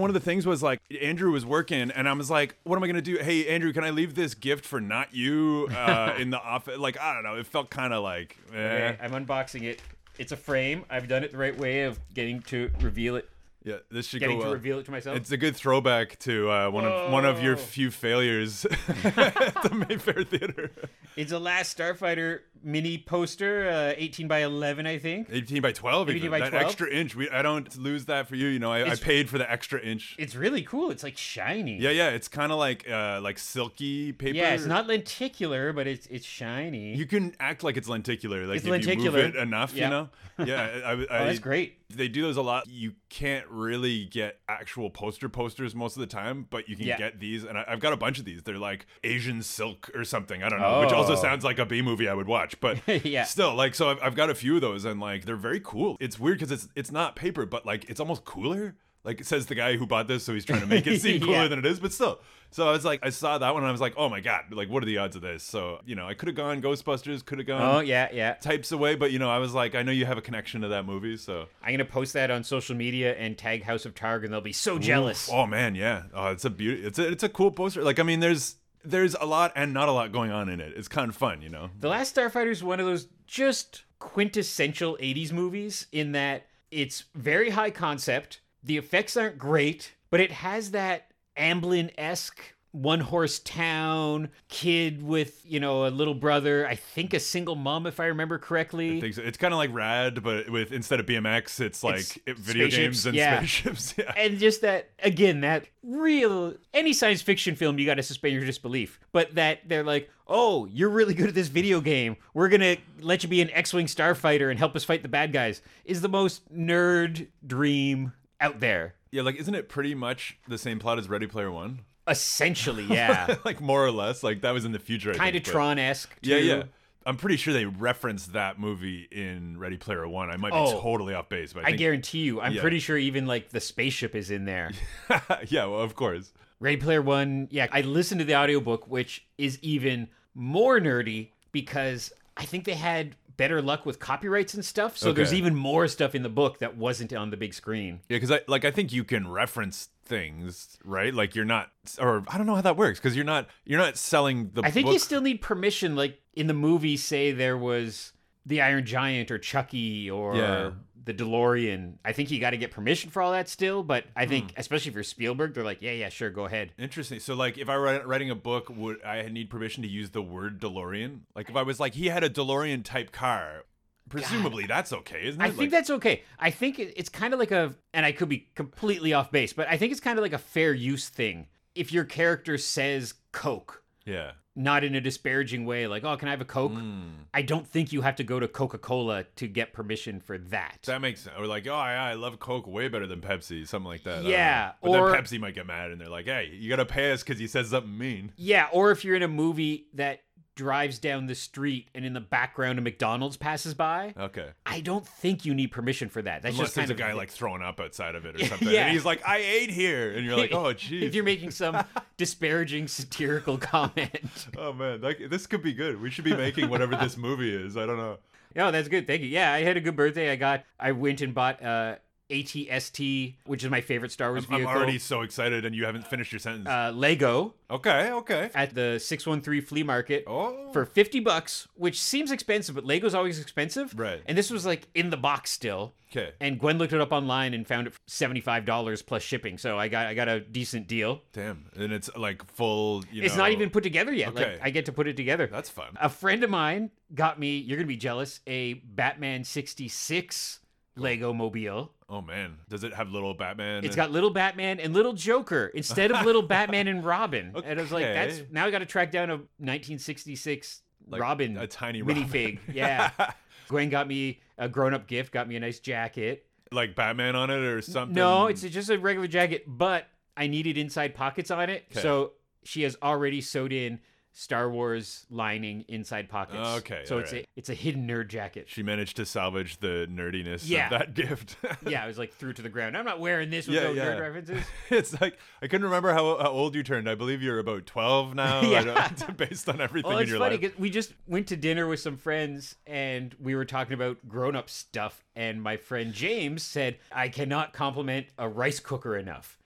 one 0.00 0.10
of 0.10 0.14
the 0.14 0.20
things 0.20 0.44
was 0.46 0.62
like 0.62 0.80
Andrew 1.00 1.32
was 1.32 1.46
working, 1.46 1.90
and 1.90 2.06
I 2.06 2.12
was 2.12 2.30
like, 2.30 2.56
"What 2.64 2.76
am 2.76 2.84
I 2.84 2.88
gonna 2.88 3.00
do? 3.00 3.16
Hey, 3.16 3.48
Andrew, 3.48 3.72
can 3.72 3.84
I 3.84 3.90
leave 3.90 4.14
this 4.14 4.34
gift 4.34 4.66
for 4.66 4.78
not 4.78 5.14
you 5.14 5.68
uh, 5.74 6.14
in 6.18 6.28
the 6.28 6.38
office?" 6.38 6.76
Like, 6.78 7.00
I 7.00 7.14
don't 7.14 7.22
know. 7.22 7.36
It 7.36 7.46
felt 7.46 7.70
kind 7.70 7.94
of 7.94 8.02
like, 8.02 8.36
eh. 8.54 8.58
Okay, 8.58 8.98
I'm 9.02 9.12
unboxing 9.12 9.62
it. 9.62 9.80
It's 10.18 10.30
a 10.32 10.36
frame. 10.36 10.84
I've 10.90 11.08
done 11.08 11.24
it 11.24 11.32
the 11.32 11.38
right 11.38 11.56
way 11.58 11.84
of 11.84 11.98
getting 12.12 12.40
to 12.42 12.70
reveal 12.80 13.16
it. 13.16 13.30
Yeah, 13.64 13.76
this 13.90 14.06
should 14.06 14.20
Getting 14.20 14.38
go 14.40 14.46
to 14.46 14.52
reveal 14.52 14.78
it 14.78 14.84
to 14.86 14.90
myself. 14.90 15.16
It's 15.16 15.30
a 15.30 15.36
good 15.36 15.56
throwback 15.56 16.18
to 16.20 16.50
uh, 16.50 16.70
one 16.70 16.84
of 16.84 17.12
one 17.12 17.24
of 17.24 17.42
your 17.42 17.56
few 17.56 17.90
failures 17.90 18.64
at 19.04 19.62
the 19.62 19.86
Mayfair 19.88 20.24
Theater. 20.24 20.70
It's 21.16 21.32
a 21.32 21.38
Last 21.38 21.76
Starfighter 21.76 22.40
mini 22.64 22.98
poster, 22.98 23.68
uh, 23.68 23.94
18 23.96 24.28
by 24.28 24.40
11, 24.42 24.86
I 24.86 24.98
think. 24.98 25.28
18 25.30 25.62
by 25.62 25.72
12 25.72 26.10
18 26.10 26.16
even. 26.18 26.30
by 26.30 26.48
that 26.48 26.54
extra 26.54 26.88
inch 26.88 27.14
we, 27.16 27.28
i 27.30 27.42
don't 27.42 27.76
lose 27.76 28.04
that 28.06 28.28
for 28.28 28.36
you 28.36 28.46
you 28.48 28.58
know 28.58 28.70
I, 28.72 28.92
I 28.92 28.94
paid 28.94 29.28
for 29.28 29.38
the 29.38 29.50
extra 29.50 29.80
inch 29.80 30.14
It's 30.18 30.34
really 30.36 30.62
cool. 30.62 30.90
It's 30.90 31.02
like 31.02 31.16
shiny. 31.18 31.78
yeah 31.78 31.90
yeah 31.90 32.10
it's 32.10 32.28
kind 32.28 32.52
of 32.52 32.58
like 32.58 32.88
uh 32.88 33.20
like 33.20 33.38
silky 33.38 34.12
paper 34.12 34.36
Yeah, 34.36 34.54
it's 34.54 34.66
not 34.66 34.86
lenticular, 34.86 35.72
but 35.72 35.86
it's 35.86 36.06
it's 36.06 36.26
shiny. 36.26 36.94
you 36.94 37.06
can 37.06 37.34
act 37.40 37.62
like 37.64 37.76
it's 37.76 37.88
lenticular 37.88 38.46
like 38.46 38.58
It's 38.58 38.66
if 38.66 38.86
you 38.86 38.96
move 39.10 39.16
it 39.16 39.36
enough 39.36 39.74
Yeah. 39.74 39.84
you 39.84 39.90
know 39.90 40.08
yeah 40.46 40.62
I, 40.84 40.90
I, 40.90 40.92
oh, 40.94 41.06
that's 41.26 41.38
great. 41.38 41.78
They 41.96 42.08
do 42.08 42.22
those 42.22 42.36
a 42.36 42.42
lot 42.42 42.68
you 42.68 42.92
can't 43.08 43.46
really 43.48 44.04
get 44.06 44.38
actual 44.48 44.90
poster 44.90 45.28
posters 45.28 45.74
most 45.74 45.96
of 45.96 46.00
the 46.00 46.06
time 46.06 46.46
but 46.50 46.68
you 46.68 46.76
can 46.76 46.86
Yeah. 46.86 46.98
get 46.98 47.20
these 47.20 47.44
and 47.44 47.56
I, 47.58 47.64
i've 47.68 47.80
got 47.80 47.92
a 47.92 47.96
bunch 47.96 48.18
of 48.18 48.24
these 48.24 48.42
they're 48.42 48.58
like 48.58 48.86
asian 49.04 49.42
silk 49.42 49.90
or 49.94 50.04
something 50.04 50.42
i 50.42 50.48
don't 50.48 50.60
know 50.60 50.80
which 50.80 50.92
also 50.92 51.12
Oh. 51.12 51.16
sounds 51.16 51.44
like 51.44 51.58
a 51.58 51.66
b 51.66 51.82
movie 51.82 52.08
i 52.08 52.14
would 52.14 52.26
watch 52.28 52.58
but 52.60 52.78
Yeah. 53.04 53.24
still 53.24 53.54
like 53.54 53.74
so 53.74 53.90
I've, 53.90 53.98
I've 54.02 54.14
got 54.14 54.30
a 54.30 54.34
few 54.34 54.54
of 54.56 54.60
those 54.60 54.84
and 54.84 55.00
like 55.00 55.24
they're 55.24 55.36
very 55.36 55.60
cool 55.60 55.96
it's 56.00 56.18
weird 56.18 56.38
because 56.38 56.52
it's 56.52 56.68
it's 56.74 56.90
not 56.92 57.16
paper 57.16 57.46
but 57.46 57.64
like 57.66 57.88
it's 57.90 58.00
almost 58.00 58.24
cooler 58.24 58.76
like 59.04 59.20
it 59.20 59.26
says 59.26 59.46
the 59.46 59.54
guy 59.54 59.76
who 59.76 59.86
bought 59.86 60.06
this 60.08 60.24
so 60.24 60.32
he's 60.34 60.44
trying 60.44 60.60
to 60.60 60.66
make 60.66 60.86
it 60.86 61.00
seem 61.02 61.20
cooler 61.20 61.32
Yeah. 61.42 61.48
than 61.48 61.58
it 61.58 61.66
is 61.66 61.80
but 61.80 61.92
still. 61.92 62.20
So 62.50 62.68
i 62.68 62.72
was 62.72 62.84
like 62.84 63.00
i 63.02 63.08
saw 63.10 63.38
that 63.38 63.54
one 63.54 63.62
and 63.62 63.68
i 63.68 63.72
was 63.72 63.80
like 63.80 63.94
oh 63.96 64.08
my 64.08 64.20
god 64.20 64.44
like 64.52 64.68
what 64.68 64.82
are 64.82 64.86
the 64.86 64.98
odds 64.98 65.16
of 65.16 65.22
this? 65.22 65.42
So 65.42 65.80
you 65.84 65.94
know 65.94 66.06
i 66.06 66.14
could 66.14 66.28
have 66.28 66.36
gone 66.36 66.60
ghostbusters 66.62 67.24
could 67.24 67.38
have 67.38 67.46
gone 67.46 67.62
Oh 67.62 67.80
yeah, 67.80 68.08
yeah. 68.12 68.34
types 68.34 68.70
away 68.72 68.94
but 68.94 69.10
you 69.10 69.18
know 69.18 69.30
i 69.30 69.38
was 69.38 69.54
like 69.54 69.74
i 69.74 69.82
know 69.82 69.92
you 69.92 70.04
have 70.06 70.18
a 70.18 70.22
connection 70.22 70.60
to 70.60 70.68
that 70.68 70.84
movie 70.86 71.16
so. 71.16 71.46
I'm 71.62 71.72
gonna 71.72 71.84
post 71.84 72.12
that 72.12 72.30
on 72.30 72.44
social 72.44 72.76
media 72.76 73.14
and 73.16 73.36
tag 73.38 73.62
House 73.64 73.86
of 73.86 73.94
Targ, 73.94 74.24
and 74.24 74.32
they'll 74.32 74.40
be 74.40 74.52
so 74.52 74.78
jealous. 74.78 75.28
oh 75.32 75.46
man 75.46 75.74
yeah. 75.74 76.02
Oh 76.14 76.28
it's 76.28 76.44
a 76.44 76.50
beauty 76.50 76.82
it's 76.84 76.98
a 76.98 77.08
it's 77.10 77.22
a 77.22 77.28
cool 77.28 77.50
poster. 77.50 77.82
Like 77.82 77.98
i 77.98 78.02
mean 78.02 78.20
there's 78.20 78.56
there's 78.84 79.14
a 79.20 79.24
lot 79.26 79.52
and 79.56 79.72
not 79.72 79.88
a 79.88 79.92
lot 79.92 80.10
going 80.12 80.32
on 80.32 80.48
in 80.48 80.60
it. 80.60 80.72
It's 80.76 80.88
kind 80.88 81.08
of 81.08 81.14
fun 81.16 81.40
you 81.40 81.48
know? 81.48 81.70
The 81.80 81.88
Last 81.88 82.16
Starfighter 82.16 82.50
is 82.50 82.62
one 82.64 82.80
of 82.80 82.86
those 82.86 83.06
just 83.28 83.84
quintessential 84.00 84.96
80s 85.00 85.32
movies 85.32 85.86
in 85.92 86.12
that 86.12 86.46
it's 86.70 87.04
very 87.14 87.50
high 87.50 87.70
concept, 87.70 88.40
The 88.64 88.78
effects 88.78 89.16
aren't 89.16 89.38
great, 89.38 89.92
but 90.10 90.20
it 90.20 90.30
has 90.32 90.70
that 90.72 91.08
Amblin 91.36 91.90
esque 91.98 92.40
one 92.72 93.00
horse 93.00 93.38
town 93.40 94.30
kid 94.48 95.02
with 95.02 95.42
you 95.44 95.60
know 95.60 95.86
a 95.86 95.90
little 95.90 96.14
brother 96.14 96.66
i 96.66 96.74
think 96.74 97.12
a 97.12 97.20
single 97.20 97.54
mom 97.54 97.86
if 97.86 98.00
i 98.00 98.06
remember 98.06 98.38
correctly 98.38 98.96
I 98.96 99.00
think 99.02 99.12
so. 99.12 99.20
It's 99.20 99.36
kind 99.36 99.52
of 99.52 99.58
like 99.58 99.68
rad, 99.74 100.22
but 100.22 100.48
with 100.48 100.72
instead 100.72 100.98
of 100.98 101.04
BMX, 101.04 101.60
it's 101.60 101.84
like 101.84 101.96
It's 101.98 102.18
it- 102.24 102.38
video 102.38 102.68
games 102.68 103.04
and 103.04 103.14
yeah. 103.14 103.36
spaceships. 103.40 103.94
Yeah. 103.98 104.14
and 104.16 104.38
just 104.38 104.62
that 104.62 104.88
again 105.02 105.42
that 105.42 105.66
real 105.82 106.54
any 106.72 106.94
science 106.94 107.20
fiction 107.20 107.56
film 107.56 107.78
you 107.78 107.84
got 107.84 107.96
to 107.96 108.02
suspend 108.02 108.32
your 108.32 108.44
disbelief 108.46 108.98
but 109.12 109.34
that 109.34 109.68
they're 109.68 109.84
like 109.84 110.08
oh 110.26 110.64
you're 110.64 110.88
really 110.88 111.12
good 111.12 111.28
at 111.28 111.34
this 111.34 111.48
video 111.48 111.78
game 111.82 112.16
we're 112.32 112.48
gonna 112.48 112.76
let 113.02 113.22
you 113.22 113.28
be 113.28 113.42
an 113.42 113.50
x-wing 113.50 113.84
starfighter 113.84 114.48
and 114.50 114.58
help 114.58 114.74
us 114.74 114.82
fight 114.82 115.02
the 115.02 115.08
bad 115.08 115.30
guys 115.30 115.60
is 115.84 116.00
the 116.00 116.08
most 116.08 116.50
nerd 116.56 117.26
dream 117.46 118.14
out 118.42 118.60
there 118.60 118.94
Yeah, 119.10 119.22
like 119.22 119.36
isn't 119.36 119.54
it 119.54 119.68
pretty 119.68 119.94
much 119.94 120.36
the 120.48 120.58
same 120.58 120.78
plot 120.78 120.98
as 120.98 121.08
Ready 121.08 121.26
Player 121.26 121.50
One? 121.50 121.80
essentially 122.08 122.84
yeah 122.90 123.36
like 123.44 123.60
more 123.60 123.84
or 123.86 123.90
less. 123.92 124.22
Like 124.22 124.42
that 124.42 124.50
was 124.50 124.64
in 124.64 124.72
the 124.72 124.78
future. 124.80 125.14
Kind 125.14 125.36
of 125.36 125.42
tron-esque 125.44 126.14
Yeah, 126.22 126.36
yeah. 126.38 126.62
I'm 127.06 127.16
pretty 127.16 127.36
sure 127.36 127.52
they 127.52 127.64
referenced 127.64 128.32
that 128.34 128.58
movie 128.60 129.08
in 129.10 129.58
Ready 129.58 129.76
Player 129.76 130.06
One. 130.06 130.30
I 130.30 130.36
might 130.36 130.50
be 130.52 130.56
Oh. 130.58 130.80
totally 130.80 131.14
off 131.14 131.28
base, 131.28 131.52
but 131.52 131.64
I 131.64 131.68
I 131.68 131.72
guarantee 131.72 132.18
you, 132.20 132.40
I'm 132.40 132.52
Yeah. 132.54 132.60
pretty 132.60 132.78
sure 132.80 132.96
even 132.98 133.26
like 133.26 133.50
the 133.50 133.60
spaceship 133.60 134.14
is 134.14 134.30
in 134.30 134.44
there. 134.44 134.70
yeah, 135.48 135.64
well, 135.66 135.80
of 135.80 135.94
course. 135.94 136.32
Ready 136.60 136.76
Player 136.76 137.02
One, 137.02 137.48
yeah, 137.50 137.66
I 137.72 137.80
listened 137.80 138.18
to 138.20 138.24
the 138.24 138.36
audiobook, 138.36 138.86
which 138.88 139.24
is 139.38 139.58
even 139.62 140.08
more 140.34 140.78
nerdy 140.80 141.30
because 141.50 142.12
I 142.36 142.44
think 142.44 142.64
they 142.64 142.74
had 142.74 143.16
better 143.36 143.62
luck 143.62 143.86
with 143.86 143.98
copyrights 143.98 144.54
and 144.54 144.64
stuff. 144.64 144.96
So 144.96 145.12
there's 145.12 145.34
even 145.34 145.54
more 145.54 145.88
stuff 145.88 146.14
in 146.14 146.22
the 146.22 146.28
book 146.28 146.58
that 146.58 146.76
wasn't 146.76 147.12
on 147.12 147.30
the 147.30 147.36
big 147.36 147.54
screen. 147.54 148.00
Yeah, 148.08 148.16
because 148.16 148.30
I 148.30 148.40
like 148.48 148.64
I 148.64 148.70
think 148.70 148.92
you 148.92 149.04
can 149.04 149.28
reference 149.28 149.88
things, 150.04 150.78
right? 150.84 151.14
Like 151.14 151.34
you're 151.34 151.44
not, 151.44 151.70
or 151.98 152.24
I 152.28 152.36
don't 152.36 152.46
know 152.46 152.54
how 152.54 152.62
that 152.62 152.76
works 152.76 152.98
because 152.98 153.16
you're 153.16 153.24
not 153.24 153.48
you're 153.64 153.78
not 153.78 153.96
selling 153.96 154.50
the. 154.54 154.62
I 154.62 154.70
think 154.70 154.86
book. 154.86 154.94
you 154.94 154.98
still 154.98 155.20
need 155.20 155.40
permission. 155.40 155.96
Like 155.96 156.20
in 156.34 156.46
the 156.46 156.54
movie, 156.54 156.96
say 156.96 157.32
there 157.32 157.56
was 157.56 158.12
the 158.44 158.60
Iron 158.60 158.84
Giant 158.84 159.30
or 159.30 159.38
Chucky 159.38 160.10
or 160.10 160.36
Yeah. 160.36 160.70
The 161.04 161.12
DeLorean. 161.14 161.94
I 162.04 162.12
think 162.12 162.30
you 162.30 162.38
got 162.40 162.50
to 162.50 162.56
get 162.56 162.70
permission 162.70 163.10
for 163.10 163.22
all 163.22 163.32
that 163.32 163.48
still. 163.48 163.82
But 163.82 164.04
I 164.14 164.26
think, 164.26 164.52
Hmm. 164.52 164.60
especially 164.60 164.92
for 164.92 165.02
Spielberg, 165.02 165.54
they're 165.54 165.64
like, 165.64 165.82
yeah, 165.82 165.92
yeah, 165.92 166.08
sure, 166.08 166.30
go 166.30 166.44
ahead. 166.44 166.72
Interesting. 166.78 167.18
So, 167.20 167.34
like, 167.34 167.58
if 167.58 167.68
I 167.68 167.76
were 167.78 168.02
writing 168.06 168.30
a 168.30 168.34
book, 168.34 168.68
would 168.70 169.02
I 169.04 169.22
need 169.28 169.50
permission 169.50 169.82
to 169.82 169.88
use 169.88 170.10
the 170.10 170.22
word 170.22 170.60
DeLorean? 170.60 171.20
Like, 171.34 171.48
if 171.50 171.56
I 171.56 171.62
was 171.62 171.80
like, 171.80 171.94
he 171.94 172.06
had 172.06 172.22
a 172.24 172.30
DeLorean 172.30 172.84
type 172.84 173.12
car, 173.12 173.64
presumably 174.08 174.66
that's 174.66 174.92
okay, 174.92 175.26
isn't 175.28 175.40
it? 175.40 175.44
I 175.44 175.50
think 175.50 175.70
that's 175.70 175.90
okay. 175.90 176.22
I 176.38 176.50
think 176.50 176.78
it's 176.78 177.08
kind 177.08 177.32
of 177.32 177.40
like 177.40 177.50
a, 177.50 177.74
and 177.94 178.04
I 178.06 178.12
could 178.12 178.28
be 178.28 178.48
completely 178.54 179.12
off 179.12 179.30
base, 179.30 179.52
but 179.52 179.68
I 179.68 179.76
think 179.76 179.92
it's 179.92 180.00
kind 180.00 180.18
of 180.18 180.22
like 180.22 180.32
a 180.32 180.38
fair 180.38 180.72
use 180.74 181.08
thing. 181.08 181.46
If 181.74 181.92
your 181.92 182.04
character 182.04 182.58
says 182.58 183.14
Coke, 183.32 183.82
yeah. 184.04 184.32
Not 184.54 184.84
in 184.84 184.94
a 184.94 185.00
disparaging 185.00 185.64
way, 185.64 185.86
like, 185.86 186.04
oh, 186.04 186.16
can 186.16 186.28
I 186.28 186.32
have 186.32 186.40
a 186.40 186.44
Coke? 186.44 186.72
Mm, 186.72 187.10
I 187.32 187.42
don't 187.42 187.66
think 187.66 187.92
you 187.92 188.02
have 188.02 188.16
to 188.16 188.24
go 188.24 188.38
to 188.38 188.46
Coca 188.46 188.78
Cola 188.78 189.24
to 189.36 189.46
get 189.46 189.72
permission 189.72 190.20
for 190.20 190.36
that. 190.38 190.80
that 190.84 191.00
makes 191.00 191.22
sense. 191.22 191.36
Or 191.38 191.46
like, 191.46 191.66
oh 191.66 191.70
yeah, 191.70 192.04
I 192.04 192.14
love 192.14 192.38
Coke 192.38 192.66
way 192.66 192.88
better 192.88 193.06
than 193.06 193.20
Pepsi, 193.20 193.66
something 193.66 193.88
like 193.88 194.04
that. 194.04 194.24
Yeah. 194.24 194.72
But 194.82 194.90
or- 194.90 195.10
then 195.10 195.20
Pepsi 195.22 195.40
might 195.40 195.54
get 195.54 195.66
mad 195.66 195.90
and 195.90 196.00
they're 196.00 196.08
like, 196.08 196.26
hey, 196.26 196.50
you 196.52 196.68
gotta 196.68 196.84
pay 196.84 197.12
us 197.12 197.22
because 197.22 197.40
you 197.40 197.48
said 197.48 197.66
something 197.66 197.96
mean. 197.96 198.32
yeah, 198.36 198.68
or 198.72 198.90
if 198.90 199.04
you're 199.04 199.16
in 199.16 199.22
a 199.22 199.28
movie 199.28 199.86
that 199.94 200.20
drives 200.54 200.98
down 200.98 201.26
the 201.26 201.34
street 201.34 201.88
and 201.94 202.04
in 202.04 202.12
the 202.12 202.20
background 202.20 202.78
a 202.78 202.82
McDonald's 202.82 203.36
passes 203.36 203.74
by, 203.74 204.14
Okay. 204.18 204.50
I 204.66 204.80
don't 204.80 205.06
think 205.06 205.44
you 205.44 205.54
need 205.54 205.68
permission 205.68 206.08
for 206.08 206.20
that. 206.22 206.42
That's 206.42 206.54
Unless 206.54 206.68
just 206.68 206.76
there's 206.76 206.90
a 206.90 206.94
guy 206.94 207.12
like 207.14 207.30
throwing 207.30 207.62
up 207.62 207.80
outside 207.80 208.14
of 208.14 208.26
it 208.26 208.36
or 208.40 208.44
something. 208.44 208.68
Yeah. 208.68 208.84
And 208.84 208.92
he's 208.92 209.04
like, 209.04 209.26
I 209.26 209.38
ate 209.38 209.70
here. 209.70 210.12
And 210.12 210.26
you're 210.26 210.36
like, 210.36 210.52
oh, 210.52 210.74
jeez. 210.74 211.02
if 211.02 211.14
you're 211.14 211.24
making 211.24 211.50
some 211.52 211.82
disparaging 212.16 212.88
satirical 212.88 213.56
comment. 213.58 214.46
Oh 214.58 214.72
man, 214.72 215.00
like, 215.00 215.30
this 215.30 215.46
could 215.46 215.62
be 215.62 215.72
good. 215.72 216.00
We 216.00 216.10
should 216.10 216.24
be 216.24 216.36
making 216.36 216.68
whatever 216.68 216.96
this 216.96 217.16
movie 217.16 217.54
is. 217.54 217.76
I 217.76 217.86
don't 217.86 217.98
know. 217.98 218.18
Oh, 218.54 218.70
that's 218.70 218.88
good. 218.88 219.06
Thank 219.06 219.22
you. 219.22 219.28
Yeah, 219.28 219.50
I 219.50 219.62
had 219.62 219.78
a 219.78 219.80
good 219.80 219.96
birthday. 219.96 220.30
I 220.30 220.36
got, 220.36 220.64
I 220.78 220.92
went 220.92 221.22
and 221.22 221.32
bought 221.34 221.62
uh, 221.62 221.94
ATST, 222.32 223.34
which 223.46 223.64
is 223.64 223.70
my 223.70 223.80
favorite 223.80 224.12
Star 224.12 224.30
Wars 224.30 224.44
I'm 224.48 224.56
vehicle. 224.56 224.72
already 224.74 224.98
so 224.98 225.22
excited, 225.22 225.64
and 225.64 225.74
you 225.74 225.84
haven't 225.84 226.06
finished 226.06 226.32
your 226.32 226.38
sentence. 226.38 226.68
uh, 226.68 226.92
Lego 226.94 227.54
okay, 227.70 228.10
okay. 228.12 228.50
at 228.54 228.74
the 228.74 228.98
613 228.98 229.62
flea 229.62 229.82
market 229.82 230.24
Oh, 230.26 230.70
for 230.72 230.84
50 230.84 231.20
bucks, 231.20 231.68
which 231.74 232.00
seems 232.00 232.30
expensive, 232.30 232.74
but 232.74 232.84
Lego's 232.84 233.14
always 233.14 233.40
expensive. 233.40 233.92
Right. 233.98 234.22
And 234.26 234.36
this 234.36 234.50
was 234.50 234.64
like 234.66 234.88
in 234.94 235.10
the 235.10 235.16
box 235.16 235.50
still. 235.50 235.94
okay. 236.10 236.32
And 236.40 236.58
Gwen 236.58 236.78
looked 236.78 236.92
it 236.92 237.00
up 237.00 237.12
online 237.12 237.54
and 237.54 237.66
found 237.66 237.86
it 237.86 237.92
for 237.94 238.00
$75 238.08 239.06
plus 239.06 239.22
shipping. 239.22 239.58
So 239.58 239.78
I 239.78 239.88
got 239.88 240.06
I 240.06 240.14
got 240.14 240.28
a 240.28 240.40
decent 240.40 240.86
deal. 240.88 241.22
Damn, 241.32 241.66
and 241.76 241.92
it's 241.92 242.10
like 242.16 242.44
full. 242.52 243.04
You 243.10 243.22
It's 243.22 243.36
not 243.36 243.50
even 243.52 243.70
put 243.70 243.82
together 243.82 244.12
yet. 244.12 244.30
Okay. 244.30 244.52
Like 244.52 244.60
I 244.62 244.70
get 244.70 244.86
to 244.86 244.92
put 244.92 245.06
it 245.08 245.16
together. 245.16 245.46
That's 245.50 245.70
fun. 245.70 245.96
A 246.00 246.08
friend 246.08 246.42
of 246.44 246.50
mine 246.50 246.90
got 247.14 247.38
me, 247.38 247.58
you're 247.58 247.76
going 247.76 247.86
to 247.86 247.92
be 247.92 247.96
jealous, 247.96 248.40
a 248.46 248.74
Batman 248.74 249.44
66 249.44 250.60
Lego 250.96 251.32
mobile. 251.32 251.92
Oh 252.08 252.20
man, 252.20 252.58
does 252.68 252.84
it 252.84 252.92
have 252.92 253.08
little 253.10 253.32
Batman? 253.34 253.84
It's 253.84 253.96
got 253.96 254.10
little 254.10 254.30
Batman 254.30 254.80
and 254.80 254.92
little 254.92 255.14
Joker 255.14 255.70
instead 255.74 256.12
of 256.12 256.24
little 256.26 256.42
Batman 256.42 256.88
and 256.88 257.04
Robin. 257.04 257.52
And 257.64 257.78
I 257.78 257.82
was 257.82 257.92
like, 257.92 258.04
that's 258.04 258.42
now 258.50 258.66
I 258.66 258.70
got 258.70 258.80
to 258.80 258.86
track 258.86 259.10
down 259.10 259.30
a 259.30 259.36
1966 259.36 260.82
like 261.08 261.20
Robin 261.20 261.56
a 261.56 261.66
tiny 261.66 262.02
minifig. 262.02 262.58
Yeah. 262.72 263.10
Gwen 263.68 263.88
got 263.88 264.06
me 264.06 264.40
a 264.58 264.68
grown 264.68 264.92
up 264.92 265.06
gift, 265.06 265.32
got 265.32 265.48
me 265.48 265.56
a 265.56 265.60
nice 265.60 265.80
jacket. 265.80 266.46
like 266.70 266.94
Batman 266.94 267.36
on 267.36 267.50
it 267.50 267.60
or 267.60 267.80
something. 267.80 268.14
No, 268.14 268.46
it's 268.46 268.62
just 268.62 268.90
a 268.90 268.98
regular 268.98 269.28
jacket, 269.28 269.64
but 269.66 270.08
I 270.36 270.46
needed 270.46 270.76
inside 270.76 271.14
pockets 271.14 271.50
on 271.50 271.70
it. 271.70 271.84
Okay. 271.90 272.00
So 272.00 272.32
she 272.64 272.82
has 272.82 272.96
already 273.02 273.40
sewed 273.40 273.72
in 273.72 274.00
Star 274.34 274.70
Wars 274.70 275.26
lining 275.30 275.84
inside 275.88 276.28
pockets. 276.28 276.66
Okay, 276.78 277.02
So 277.04 277.18
it's 277.18 277.32
alright. 277.32 277.44
a 277.44 277.48
it's 277.58 277.68
a 277.68 277.74
hidden 277.74 278.08
nerd 278.08 278.28
jacket. 278.28 278.64
She 278.68 278.82
managed 278.82 279.16
to 279.18 279.26
salvage 279.26 279.78
the 279.80 280.08
nerdiness 280.10 280.62
Yeah. 280.66 280.86
of 280.86 280.90
that 280.98 281.14
gift. 281.14 281.56
yeah, 281.86 282.02
I 282.02 282.06
was 282.06 282.16
like 282.18 282.32
threw 282.32 282.52
to 282.54 282.62
the 282.62 282.70
ground. 282.70 282.96
I'm 282.96 283.04
not 283.04 283.20
wearing 283.20 283.50
this 283.50 283.66
with 283.66 283.76
Yeah, 283.76 283.82
no 283.84 283.90
yeah. 283.92 284.04
nerd 284.06 284.20
references. 284.20 284.64
it's 284.90 285.20
like 285.20 285.38
I 285.60 285.66
couldn't 285.66 285.84
remember 285.84 286.12
how, 286.14 286.38
how 286.38 286.48
old 286.50 286.74
you 286.74 286.82
turned. 286.82 287.08
I 287.10 287.14
believe 287.14 287.42
you're 287.42 287.58
about 287.58 287.84
twelve 287.86 288.34
now. 288.34 288.60
I 288.60 288.66
Yeah. 288.66 288.84
don't- 288.84 289.36
based 289.36 289.68
on 289.68 289.80
everything 289.80 290.08
Well, 290.08 290.18
in 290.18 290.22
it's 290.22 290.30
your 290.30 290.38
funny 290.38 290.52
life. 290.54 290.60
because 290.62 290.78
we 290.78 290.88
just 290.90 291.12
went 291.26 291.46
to 291.48 291.56
dinner 291.56 291.86
with 291.86 292.00
some 292.00 292.16
friends 292.16 292.76
and 292.86 293.34
we 293.38 293.54
were 293.54 293.64
talking 293.66 293.92
about 293.94 294.16
grown 294.28 294.56
up 294.56 294.70
stuff. 294.70 295.22
And 295.36 295.62
my 295.62 295.76
friend 295.76 296.12
James 296.12 296.62
said, 296.62 296.98
I 297.10 297.28
cannot 297.28 297.72
compliment 297.72 298.26
a 298.38 298.48
rice 298.48 298.80
cooker 298.80 299.16
enough. 299.16 299.58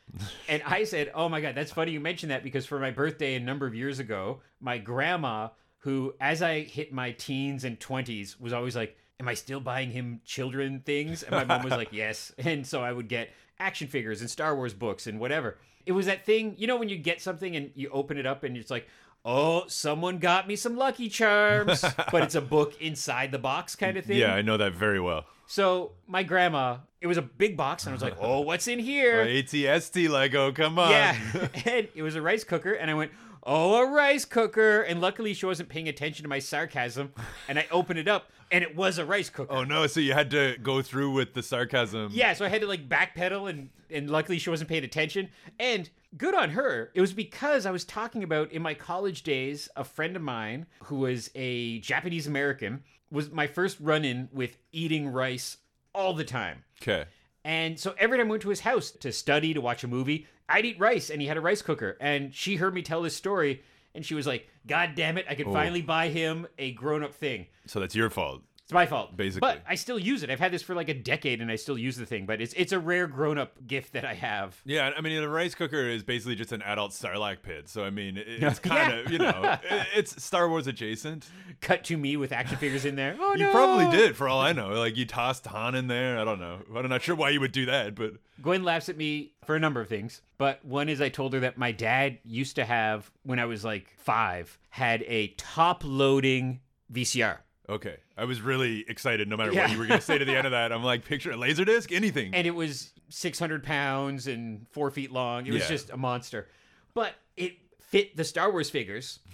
And 0.49 0.63
I 0.65 0.85
said, 0.85 1.11
Oh 1.15 1.29
my 1.29 1.41
God, 1.41 1.55
that's 1.55 1.73
funny 1.73 1.93
you 1.93 2.01
mentioned 2.01 2.31
that 2.31 2.43
because 2.43 2.67
for 2.67 2.79
my 2.79 2.91
birthday 2.91 3.35
a 3.35 3.41
number 3.41 3.67
of 3.67 3.75
years 3.75 3.99
ago, 3.99 4.41
my 4.61 4.79
grandma, 4.79 5.49
who 5.79 6.15
as 6.21 6.43
I 6.43 6.61
hit 6.61 6.93
my 6.93 7.13
teens 7.13 7.65
and 7.65 7.79
20s, 7.79 8.41
was 8.41 8.53
always 8.53 8.77
like, 8.77 8.97
Am 9.19 9.29
I 9.29 9.35
still 9.35 9.61
buying 9.61 9.91
him 9.91 10.21
children 10.25 10.81
things? 10.85 11.23
And 11.23 11.33
my 11.33 11.45
mom 11.45 11.63
was 11.63 11.73
like, 11.73 11.89
Yes. 11.93 12.33
And 12.39 12.67
so 12.67 12.83
I 12.83 12.93
would 12.93 13.09
get 13.09 13.31
action 13.59 13.89
figures 13.89 14.21
and 14.21 14.31
Star 14.31 14.55
Wars 14.55 14.75
books 14.75 15.07
and 15.07 15.19
whatever. 15.19 15.59
It 15.87 15.93
was 15.93 16.07
that 16.07 16.27
thing, 16.27 16.55
you 16.59 16.67
know, 16.67 16.77
when 16.77 16.89
you 16.89 16.99
get 16.99 17.21
something 17.21 17.55
and 17.55 17.71
you 17.75 17.89
open 17.91 18.19
it 18.19 18.27
up 18.27 18.43
and 18.43 18.57
it's 18.57 18.71
like, 18.71 18.89
oh, 19.27 19.65
someone 19.67 20.19
got 20.19 20.49
me 20.49 20.57
some 20.57 20.77
Lucky 20.77 21.11
Charms, 21.11 21.85
but 22.13 22.23
it's 22.23 22.37
a 22.37 22.41
book 22.41 22.81
inside 22.81 23.33
the 23.33 23.39
box 23.39 23.77
kind 23.77 23.99
of 23.99 24.07
thing. 24.07 24.17
Yeah, 24.17 24.35
I 24.35 24.41
know 24.41 24.57
that 24.57 24.73
very 24.73 25.01
well. 25.01 25.27
So 25.49 25.93
my 26.07 26.23
grandma, 26.23 26.79
it 27.01 27.07
was 27.07 27.19
a 27.19 27.23
big 27.23 27.57
box, 27.57 27.85
and 27.85 27.93
I 27.93 27.95
was 27.95 28.03
like, 28.03 28.17
oh, 28.21 28.41
what's 28.41 28.67
in 28.69 28.79
here? 28.79 29.25
ATST 29.27 30.09
Lego, 30.09 30.53
come 30.53 30.79
on. 30.79 30.91
Yeah, 30.91 31.17
and 31.67 31.89
it 31.95 32.03
was 32.03 32.15
a 32.15 32.23
rice 32.23 32.45
cooker, 32.45 32.73
and 32.73 32.91
I 32.91 32.95
went, 32.95 33.13
oh, 33.47 33.77
a 33.77 33.91
rice 33.91 34.25
cooker, 34.25 34.83
and 34.83 35.01
luckily 35.01 35.33
she 35.33 35.47
wasn't 35.47 35.69
paying 35.69 35.89
attention 35.89 36.25
to 36.25 36.29
my 36.29 36.41
sarcasm, 36.41 37.15
and 37.49 37.59
I 37.59 37.67
opened 37.71 37.99
it 37.99 38.09
up, 38.09 38.31
and 38.51 38.63
it 38.63 38.77
was 38.77 38.99
a 38.99 39.07
rice 39.07 39.31
cooker. 39.31 39.53
oh 39.53 39.65
no, 39.65 39.87
so 39.87 40.01
you 40.01 40.13
had 40.13 40.31
to 40.33 40.57
go 40.63 40.83
through 40.83 41.13
with 41.13 41.33
the 41.33 41.43
sarcasm. 41.43 42.11
Yeah, 42.13 42.35
so 42.35 42.45
I 42.45 42.49
had 42.49 42.61
to 42.61 42.67
like 42.67 42.89
backpedal 42.89 43.49
and 43.49 43.71
and 43.91 44.11
luckily 44.11 44.39
she 44.39 44.51
wasn't 44.51 44.69
paying 44.69 44.85
attention. 44.85 45.29
And 45.59 45.89
good 46.17 46.35
on 46.35 46.51
her. 46.51 46.91
It 46.95 47.01
was 47.01 47.13
because 47.13 47.67
I 47.67 47.71
was 47.71 47.85
talking 47.85 48.23
about 48.23 48.51
in 48.51 48.63
my 48.63 48.75
college 48.75 49.23
days, 49.23 49.69
a 49.77 49.85
friend 49.85 50.17
of 50.17 50.23
mine 50.23 50.67
who 50.85 50.97
was 50.97 51.31
a 51.35 51.79
Japanese 51.81 52.27
American 52.27 52.83
was 53.11 53.31
my 53.31 53.47
first 53.47 53.79
run-in 53.81 54.29
with 54.33 54.57
eating 54.73 55.09
rice 55.09 55.59
all 55.95 56.15
the 56.15 56.25
time. 56.25 56.65
Okay. 56.83 57.05
And 57.45 57.79
so 57.79 57.95
every 57.99 58.19
time 58.19 58.27
I 58.27 58.31
went 58.31 58.43
to 58.43 58.49
his 58.49 58.61
house 58.61 58.91
to 58.91 59.13
study, 59.13 59.55
to 59.55 59.61
watch 59.61 59.85
a 59.85 59.89
movie, 59.89 60.27
I'd 60.49 60.65
eat 60.65 60.79
rice 60.79 61.11
and 61.11 61.21
he 61.21 61.29
had 61.29 61.37
a 61.37 61.41
rice 61.41 61.63
cooker. 61.63 61.97
And 62.01 62.35
she 62.35 62.57
heard 62.57 62.75
me 62.75 62.83
tell 62.83 63.03
this 63.03 63.17
story 63.17 63.63
and 63.95 64.05
she 64.05 64.15
was 64.15 64.27
like, 64.27 64.49
God 64.67 64.95
damn 64.95 65.19
it, 65.19 65.27
I 65.29 65.35
could 65.35 65.47
finally 65.47 65.83
buy 65.83 66.09
him 66.09 66.47
a 66.59 66.73
grown-up 66.73 67.15
thing. 67.15 67.47
So 67.67 67.81
that's 67.81 67.95
your 67.95 68.11
fault. 68.11 68.43
It's 68.67 68.73
my 68.73 68.85
fault. 68.85 69.17
Basically. 69.17 69.49
But 69.49 69.63
I 69.69 69.77
still 69.77 69.97
use 69.97 70.25
it. 70.25 70.31
I've 70.31 70.41
had 70.41 70.51
this 70.51 70.61
for 70.61 70.75
like 70.75 70.89
a 70.89 70.95
decade 70.95 71.41
and 71.41 71.53
I 71.53 71.55
still 71.55 71.79
use 71.79 71.97
the 71.97 72.05
thing, 72.05 72.27
but 72.27 72.41
it's 72.41 72.53
it's 72.55 72.73
a 72.73 72.81
rare 72.81 73.07
grown 73.07 73.39
up 73.39 73.65
gift 73.65 73.93
that 73.93 74.05
I 74.05 74.15
have. 74.15 74.61
Yeah, 74.65 74.91
I 74.97 75.01
mean, 75.03 75.21
the 75.21 75.29
rice 75.29 75.55
cooker 75.55 75.89
is 75.89 76.03
basically 76.03 76.35
just 76.35 76.51
an 76.51 76.63
adult 76.63 76.91
Sarlacc 76.91 77.43
pit. 77.43 77.69
So 77.69 77.85
I 77.85 77.91
mean, 77.91 78.17
it's 78.27 78.59
kind 78.59 78.93
of 78.93 79.13
you 79.13 79.19
know, 79.19 79.57
it's 79.95 80.21
Star 80.21 80.49
Wars 80.49 80.67
adjacent. 80.67 81.29
Cut 81.61 81.85
to 81.85 81.97
me 81.97 82.17
with 82.17 82.33
action 82.33 82.57
figures 82.57 82.85
in 82.85 82.97
there. 82.97 83.17
Oh 83.21 83.35
You 83.37 83.45
no! 83.45 83.53
probably 83.53 83.97
did, 83.97 84.17
for 84.17 84.29
all 84.29 84.41
I 84.41 84.53
know. 84.53 84.71
Like 84.71 84.97
you 84.97 85.07
tossed 85.07 85.47
Han 85.47 85.77
in 85.77 85.87
there. 85.87 86.19
I 86.19 86.25
don't 86.25 86.41
know. 86.41 86.59
I'm 86.75 86.89
not 86.89 87.03
sure 87.03 87.15
why 87.15 87.31
you 87.31 87.39
would 87.39 87.53
do 87.53 87.67
that, 87.67 87.95
but 87.95 88.15
Gwen 88.43 88.65
laughs 88.65 88.89
at 88.89 88.97
me 88.97 89.35
for 89.45 89.55
a 89.55 89.61
number 89.61 89.81
of 89.81 89.89
things, 89.89 90.23
but 90.39 90.65
one 90.65 90.89
is 90.89 91.01
I 91.01 91.09
told 91.09 91.35
her 91.35 91.41
that 91.41 91.57
my 91.57 91.71
dad 91.71 92.19
used 92.25 92.57
to 92.57 92.65
have 92.65 93.13
when 93.23 93.39
I 93.39 93.45
was 93.45 93.65
like 93.65 93.95
five 93.97 94.59
had 94.71 95.05
a 95.07 95.29
top 95.39 95.83
loading 95.85 96.59
VCR. 96.93 97.39
Okay. 97.69 97.97
I 98.17 98.25
was 98.25 98.41
really 98.41 98.85
excited. 98.89 99.29
No 99.29 99.37
matter 99.37 99.53
Yeah. 99.53 99.63
what 99.63 99.73
you 99.73 99.79
were 99.79 99.87
going 99.87 100.01
to 100.01 100.05
say 100.07 100.19
to 100.19 100.25
the 100.25 100.37
end 100.37 100.47
of 100.47 100.53
that, 100.53 100.73
I'm 100.73 100.83
like, 100.83 101.05
picture 101.05 101.31
a 101.33 101.37
laser 101.37 101.65
disc, 101.65 101.93
anything. 101.93 102.35
and 102.35 102.47
it 102.47 102.55
was 102.55 102.91
600 103.09 103.63
pounds 103.63 104.27
and 104.27 104.67
four 104.71 104.91
feet 104.91 105.13
long. 105.13 105.47
It 105.47 105.53
was 105.53 105.63
Yeah. 105.63 105.69
just 105.69 105.91
a 105.91 105.97
monster, 105.97 106.49
but 106.95 107.15
it 107.37 107.55
fit 107.81 108.17
the 108.17 108.25
Star 108.25 108.51
Wars 108.51 108.71
figures. 108.71 109.21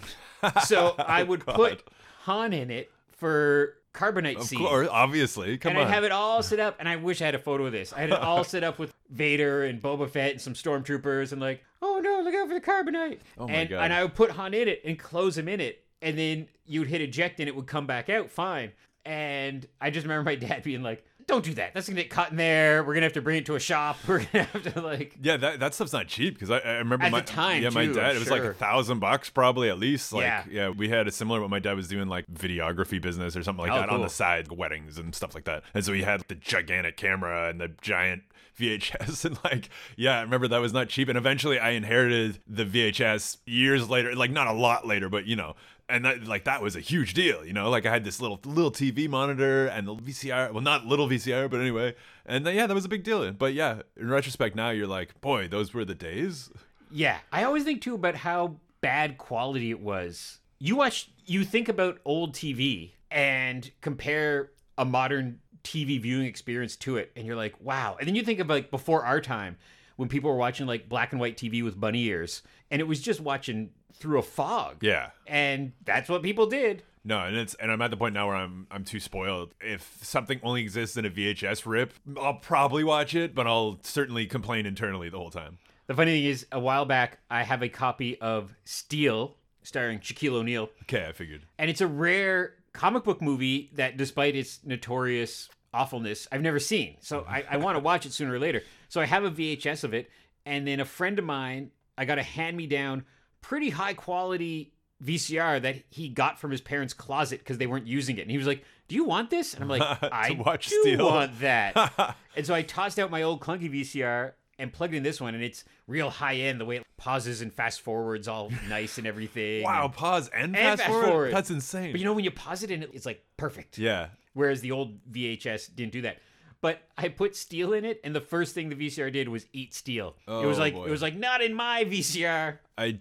So 0.65 0.93
oh 0.99 1.03
I 1.03 1.23
would 1.23 1.45
God. 1.45 1.55
put 1.55 1.87
Han 2.23 2.51
in 2.51 2.69
it 2.69 2.91
for 3.11 3.75
carbonite 3.93 4.35
of 4.37 4.57
course, 4.57 4.89
obviously. 4.91 5.57
Come 5.57 5.69
on. 5.71 5.75
and 5.77 5.85
on. 5.85 5.91
I'd 5.91 5.93
have 5.93 6.03
it 6.03 6.11
all 6.11 6.43
set 6.43 6.59
up, 6.59 6.75
and 6.79 6.89
I 6.89 6.97
wish 6.97 7.21
I 7.21 7.25
had 7.25 7.35
a 7.35 7.39
photo 7.39 7.65
of 7.65 7.71
this. 7.71 7.93
I 7.93 8.01
had 8.01 8.09
it 8.09 8.19
all 8.19 8.43
set 8.43 8.61
up 8.63 8.77
with 8.77 8.93
Vader 9.09 9.63
and 9.63 9.81
Boba 9.81 10.09
Fett 10.09 10.31
and 10.31 10.41
some 10.41 10.53
stormtroopers, 10.53 11.31
and 11.31 11.39
like, 11.39 11.63
oh 11.81 12.01
no, 12.03 12.21
look 12.21 12.35
out 12.35 12.47
for 12.49 12.53
the 12.55 12.59
carbonite. 12.59 13.19
Oh 13.37 13.47
my 13.47 13.53
and, 13.53 13.69
God. 13.69 13.83
And 13.83 13.93
I 13.93 14.03
would 14.03 14.15
put 14.15 14.31
Han 14.31 14.53
in 14.53 14.67
it 14.67 14.81
and 14.83 14.99
close 14.99 15.37
him 15.37 15.47
in 15.47 15.61
it, 15.61 15.82
and 16.03 16.17
then 16.17 16.47
you'd 16.65 16.87
hit 16.87 17.01
eject 17.01 17.39
and 17.39 17.47
it 17.49 17.55
would 17.55 17.67
come 17.67 17.87
back 17.87 18.09
out 18.09 18.29
fine. 18.29 18.71
And 19.05 19.65
I 19.81 19.89
just 19.89 20.05
remember 20.05 20.23
my 20.23 20.35
dad 20.35 20.63
being 20.63 20.81
like, 20.83 21.03
don't 21.25 21.43
do 21.43 21.53
that. 21.53 21.73
That's 21.73 21.87
gonna 21.87 22.01
get 22.01 22.09
caught 22.09 22.31
in 22.31 22.37
there. 22.37 22.83
We're 22.83 22.93
gonna 22.93 23.05
have 23.05 23.13
to 23.13 23.21
bring 23.21 23.37
it 23.37 23.45
to 23.45 23.55
a 23.55 23.59
shop. 23.59 23.97
We're 24.07 24.25
gonna 24.25 24.43
have 24.43 24.73
to 24.73 24.81
like. 24.81 25.15
yeah, 25.21 25.37
that, 25.37 25.59
that 25.61 25.73
stuff's 25.73 25.93
not 25.93 26.07
cheap 26.07 26.33
because 26.33 26.51
I, 26.51 26.57
I 26.59 26.71
remember 26.79 27.05
At 27.05 27.11
my 27.13 27.21
the 27.21 27.25
time, 27.27 27.63
yeah, 27.63 27.69
my 27.69 27.85
too, 27.85 27.93
dad. 27.93 28.11
I'm 28.11 28.15
It 28.17 28.19
was 28.19 28.29
like 28.29 28.43
a 28.43 28.53
thousand 28.53 28.99
bucks 28.99 29.29
probably 29.29 29.69
at 29.69 29.79
least. 29.79 30.11
Like 30.11 30.23
Yeah. 30.23 30.43
yeah, 30.49 30.69
we 30.69 30.89
had 30.89 31.07
a 31.07 31.11
similar. 31.11 31.39
What 31.39 31.49
my 31.49 31.59
dad 31.59 31.77
was 31.77 31.87
doing 31.87 32.07
like 32.09 32.27
videography 32.27 33.01
business 33.01 33.37
or 33.37 33.43
something 33.43 33.63
like 33.65 33.71
Oh, 33.71 33.79
that 33.79 33.89
on 33.89 34.01
the 34.01 34.09
side, 34.09 34.51
weddings 34.51 34.97
and 34.97 35.15
stuff 35.15 35.33
like 35.33 35.45
that. 35.45 35.63
And 35.73 35.85
so 35.85 35.93
he 35.93 36.01
had 36.01 36.23
the 36.27 36.35
gigantic 36.35 36.97
camera 36.97 37.49
and 37.49 37.59
the 37.61 37.69
giant 37.81 38.23
VHS 38.59 39.23
and 39.25 39.39
like 39.45 39.69
yeah, 39.95 40.19
I 40.19 40.21
remember 40.23 40.49
that 40.49 40.59
was 40.59 40.73
not 40.73 40.89
cheap. 40.89 41.07
And 41.07 41.17
eventually 41.17 41.57
I 41.57 41.69
inherited 41.71 42.39
the 42.47 42.65
VHS 42.65 43.37
years 43.45 43.89
later, 43.89 44.13
like 44.13 44.31
not 44.31 44.47
a 44.47 44.53
lot 44.53 44.85
later, 44.85 45.07
but 45.07 45.25
you 45.25 45.35
know. 45.37 45.55
And 45.89 46.05
that, 46.05 46.25
like 46.25 46.45
that 46.45 46.61
was 46.61 46.75
a 46.75 46.79
huge 46.79 47.13
deal, 47.13 47.45
you 47.45 47.53
know. 47.53 47.69
Like 47.69 47.85
I 47.85 47.91
had 47.91 48.03
this 48.03 48.21
little 48.21 48.39
little 48.45 48.71
TV 48.71 49.09
monitor 49.09 49.67
and 49.67 49.87
the 49.87 49.95
VCR. 49.95 50.51
Well, 50.51 50.61
not 50.61 50.85
little 50.85 51.07
VCR, 51.09 51.49
but 51.49 51.59
anyway. 51.59 51.93
And 52.25 52.45
yeah, 52.47 52.67
that 52.67 52.73
was 52.73 52.85
a 52.85 52.89
big 52.89 53.03
deal. 53.03 53.29
But 53.33 53.53
yeah, 53.53 53.81
in 53.97 54.09
retrospect, 54.09 54.55
now 54.55 54.69
you're 54.69 54.87
like, 54.87 55.19
boy, 55.19 55.47
those 55.47 55.73
were 55.73 55.83
the 55.83 55.93
days. 55.93 56.49
Yeah, 56.89 57.17
I 57.31 57.43
always 57.43 57.63
think 57.63 57.81
too 57.81 57.95
about 57.95 58.15
how 58.15 58.57
bad 58.81 59.17
quality 59.17 59.71
it 59.71 59.81
was. 59.81 60.39
You 60.59 60.75
watch, 60.77 61.09
you 61.25 61.43
think 61.43 61.67
about 61.67 61.99
old 62.05 62.33
TV 62.33 62.91
and 63.11 63.69
compare 63.81 64.51
a 64.77 64.85
modern 64.85 65.39
TV 65.63 66.01
viewing 66.01 66.25
experience 66.25 66.75
to 66.77 66.97
it, 66.97 67.11
and 67.15 67.25
you're 67.25 67.35
like, 67.35 67.55
wow. 67.59 67.97
And 67.99 68.07
then 68.07 68.15
you 68.15 68.23
think 68.23 68.39
of 68.39 68.47
like 68.47 68.71
before 68.71 69.05
our 69.05 69.21
time 69.21 69.57
when 69.95 70.09
people 70.09 70.29
were 70.29 70.37
watching 70.37 70.67
like 70.67 70.89
black 70.89 71.11
and 71.11 71.19
white 71.19 71.37
TV 71.37 71.63
with 71.63 71.79
bunny 71.79 72.03
ears, 72.03 72.41
and 72.71 72.81
it 72.81 72.85
was 72.85 73.01
just 73.01 73.21
watching 73.21 73.71
through 74.03 74.19
a 74.19 74.21
fog. 74.21 74.77
Yeah. 74.83 75.11
And 75.25 75.71
that's 75.85 76.09
what 76.09 76.21
people 76.21 76.45
did. 76.45 76.83
No, 77.05 77.19
and 77.19 77.35
it's 77.35 77.53
and 77.55 77.71
I'm 77.71 77.81
at 77.81 77.89
the 77.89 77.97
point 77.97 78.13
now 78.13 78.27
where 78.27 78.35
I'm 78.35 78.67
I'm 78.69 78.83
too 78.85 78.99
spoiled. 78.99 79.53
If 79.59 79.97
something 80.03 80.39
only 80.43 80.61
exists 80.61 80.95
in 80.97 81.05
a 81.05 81.09
VHS 81.09 81.65
rip, 81.65 81.93
I'll 82.17 82.35
probably 82.35 82.83
watch 82.83 83.15
it, 83.15 83.33
but 83.33 83.47
I'll 83.47 83.79
certainly 83.83 84.25
complain 84.25 84.65
internally 84.65 85.09
the 85.09 85.17
whole 85.17 85.31
time. 85.31 85.57
The 85.87 85.93
funny 85.95 86.11
thing 86.11 86.25
is, 86.25 86.45
a 86.51 86.59
while 86.61 86.85
back, 86.85 87.19
I 87.29 87.43
have 87.43 87.61
a 87.61 87.67
copy 87.69 88.19
of 88.21 88.53
Steel 88.63 89.35
starring 89.63 89.99
Shaquille 89.99 90.33
O'Neal. 90.35 90.69
Okay, 90.83 91.05
I 91.07 91.11
figured. 91.11 91.45
and 91.57 91.69
it's 91.69 91.81
a 91.81 91.87
rare 91.87 92.53
comic 92.73 93.03
book 93.03 93.21
movie 93.21 93.69
that 93.73 93.97
despite 93.97 94.35
its 94.35 94.59
notorious 94.65 95.47
awfulness 95.75 96.27
i've 96.31 96.41
never 96.41 96.59
seen 96.59 96.95
so 97.01 97.25
i, 97.27 97.43
I 97.49 97.57
want 97.57 97.75
to 97.75 97.79
watch 97.83 98.05
it 98.05 98.13
sooner 98.13 98.33
or 98.33 98.39
later 98.39 98.61
so 98.89 98.99
i 99.01 99.05
have 99.05 99.23
a 99.23 99.29
vhs 99.31 99.83
of 99.83 99.93
it 99.93 100.09
and 100.45 100.67
then 100.67 100.79
a 100.79 100.85
friend 100.85 101.17
of 101.19 101.25
mine 101.25 101.71
i 101.97 102.05
got 102.05 102.17
a 102.19 102.23
hand 102.23 102.55
me 102.57 102.65
down 102.67 103.05
pretty 103.43 103.69
high 103.69 103.93
quality 103.93 104.71
vcr 105.03 105.61
that 105.61 105.75
he 105.89 106.07
got 106.09 106.39
from 106.39 106.49
his 106.49 106.61
parents 106.61 106.93
closet 106.93 107.39
because 107.39 107.57
they 107.57 107.67
weren't 107.67 107.85
using 107.85 108.17
it 108.17 108.21
and 108.21 108.31
he 108.31 108.37
was 108.37 108.47
like 108.47 108.63
do 108.87 108.95
you 108.95 109.03
want 109.03 109.29
this 109.29 109.53
and 109.53 109.61
i'm 109.61 109.69
like 109.69 109.81
i 110.13 110.31
watch 110.31 110.69
do 110.69 110.81
Steel." 110.81 111.05
want 111.05 111.39
that 111.41 112.15
and 112.37 112.45
so 112.47 112.53
i 112.53 112.61
tossed 112.61 112.97
out 112.97 113.11
my 113.11 113.21
old 113.21 113.41
clunky 113.41 113.69
vcr 113.69 114.31
and 114.59 114.71
plugged 114.71 114.93
in 114.93 115.03
this 115.03 115.19
one 115.19 115.35
and 115.35 115.43
it's 115.43 115.65
real 115.87 116.09
high 116.09 116.35
end 116.35 116.61
the 116.61 116.63
way 116.65 116.77
it 116.77 116.83
pauses 116.95 117.41
and 117.41 117.51
fast 117.53 117.81
forwards 117.81 118.29
all 118.29 118.49
nice 118.69 118.97
and 118.97 119.05
everything 119.05 119.63
Wow, 119.63 119.85
and- 119.85 119.93
pause 119.93 120.29
and, 120.33 120.55
And 120.55 120.79
fast, 120.79 120.81
fast 120.83 120.89
forward? 120.91 121.07
forward. 121.07 121.33
That's 121.33 121.49
insane. 121.49 121.91
but 121.91 121.99
you 121.99 122.05
know 122.05 122.13
when 122.13 122.23
you 122.23 122.31
pause 122.31 122.63
it 122.63 122.71
and 122.71 122.83
it's 122.93 123.05
like 123.05 123.25
perfect. 123.35 123.77
yeah. 123.77 124.07
Whereas 124.35 124.61
the 124.61 124.71
old 124.71 124.97
VHS 125.11 125.75
didn't 125.75 125.91
do 125.91 126.01
that. 126.03 126.17
But 126.63 126.81
I 126.97 127.09
put 127.09 127.35
steel 127.35 127.73
in 127.73 127.83
it, 127.83 127.99
and 128.05 128.15
the 128.15 128.21
first 128.21 128.55
thing 128.55 128.69
the 128.69 128.75
VCR 128.77 129.11
did 129.11 129.27
was 129.27 129.47
eat 129.51 129.73
steel. 129.73 130.15
it 130.25 130.31
was 130.45 130.57
Oh, 130.57 130.61
like 130.61 130.73
boy. 130.73 130.85
it 130.85 130.89
was 130.91 131.01
like 131.01 131.13
not 131.13 131.41
in 131.41 131.53
my 131.53 131.83
VCR. 131.83 132.59
I 132.77 132.99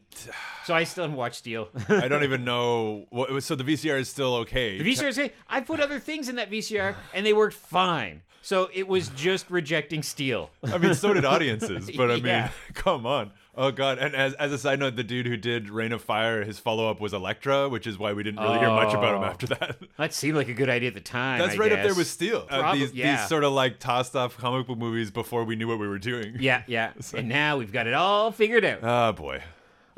So 0.64 0.75
I 0.75 0.83
still 0.83 1.05
haven't 1.05 1.16
watched 1.16 1.37
Steel. 1.37 1.68
I 1.88 2.09
don't 2.09 2.25
even 2.25 2.44
know 2.44 3.07
what 3.11 3.31
it 3.31 3.33
was 3.33 3.44
so 3.44 3.55
the 3.55 3.62
VCR 3.62 4.01
is 4.01 4.09
still 4.09 4.35
okay. 4.42 4.79
the 4.83 4.92
VCR 4.92 5.14
say 5.14 5.33
I 5.48 5.61
put 5.61 5.79
other 5.79 6.01
things 6.01 6.29
in 6.29 6.35
that 6.37 6.51
VCR, 6.51 6.96
and 7.14 7.25
they 7.25 7.33
worked 7.33 7.55
fine. 7.55 8.22
So 8.42 8.68
it 8.75 8.88
was 8.88 9.11
just 9.11 9.48
rejecting 9.48 10.03
Steel. 10.03 10.51
I 10.64 10.77
mean, 10.79 10.94
so 10.94 11.14
did 11.14 11.25
audiences, 11.35 11.88
but 11.96 12.11
I 12.11 12.14
mean, 12.16 12.27
Yeah. 12.27 12.51
come 12.75 13.07
on. 13.07 13.31
Oh 13.55 13.71
god! 13.71 13.99
And 13.99 14.15
as 14.15 14.33
as 14.35 14.51
a 14.51 14.57
side 14.59 14.79
note, 14.79 14.97
the 14.97 15.05
dude 15.05 15.27
who 15.27 15.37
did 15.37 15.69
Reign 15.69 15.93
of 15.93 16.01
Fire, 16.03 16.43
his 16.43 16.59
follow 16.59 16.88
up 16.91 17.01
was 17.01 17.12
Elektra, 17.12 17.69
which 17.69 17.87
is 17.87 17.99
why 17.99 18.15
we 18.15 18.23
didn't 18.23 18.41
really 18.43 18.59
hear 18.59 18.69
much 18.71 18.95
about 18.95 19.15
him 19.17 19.23
Oh. 19.23 19.27
after 19.27 19.47
that. 19.49 19.77
That 19.99 20.15
seemed 20.15 20.37
like 20.37 20.49
a 20.49 20.55
good 20.55 20.71
idea 20.71 20.88
at 20.88 20.95
the 20.95 21.01
time. 21.01 21.38
That's 21.38 21.55
I 21.55 21.59
right 21.59 21.73
up 21.73 21.83
there 21.83 21.95
with 21.95 22.07
Steel. 22.07 22.47
Uh, 22.49 22.75
these 22.75 22.95
yeah. 22.95 23.17
these 23.19 23.29
sort 23.29 23.45
of 23.45 23.53
like 23.53 23.79
tossed 23.79 24.17
off 24.17 24.38
comic 24.38 24.67
book 24.67 24.79
movies 24.79 25.11
before 25.11 25.45
we 25.45 25.55
knew 25.57 25.69
what 25.69 25.79
we 25.79 25.87
were 25.87 25.99
doing. 25.99 26.37
Yeah, 26.41 26.62
yeah. 26.69 26.93
And 27.15 27.29
now 27.29 27.59
we've 27.59 27.73
got 27.73 27.87
it 27.87 27.93
all 27.95 28.33
figured 28.33 28.65
out. 28.65 28.79
Oh 28.83 29.12
boy. 29.12 29.43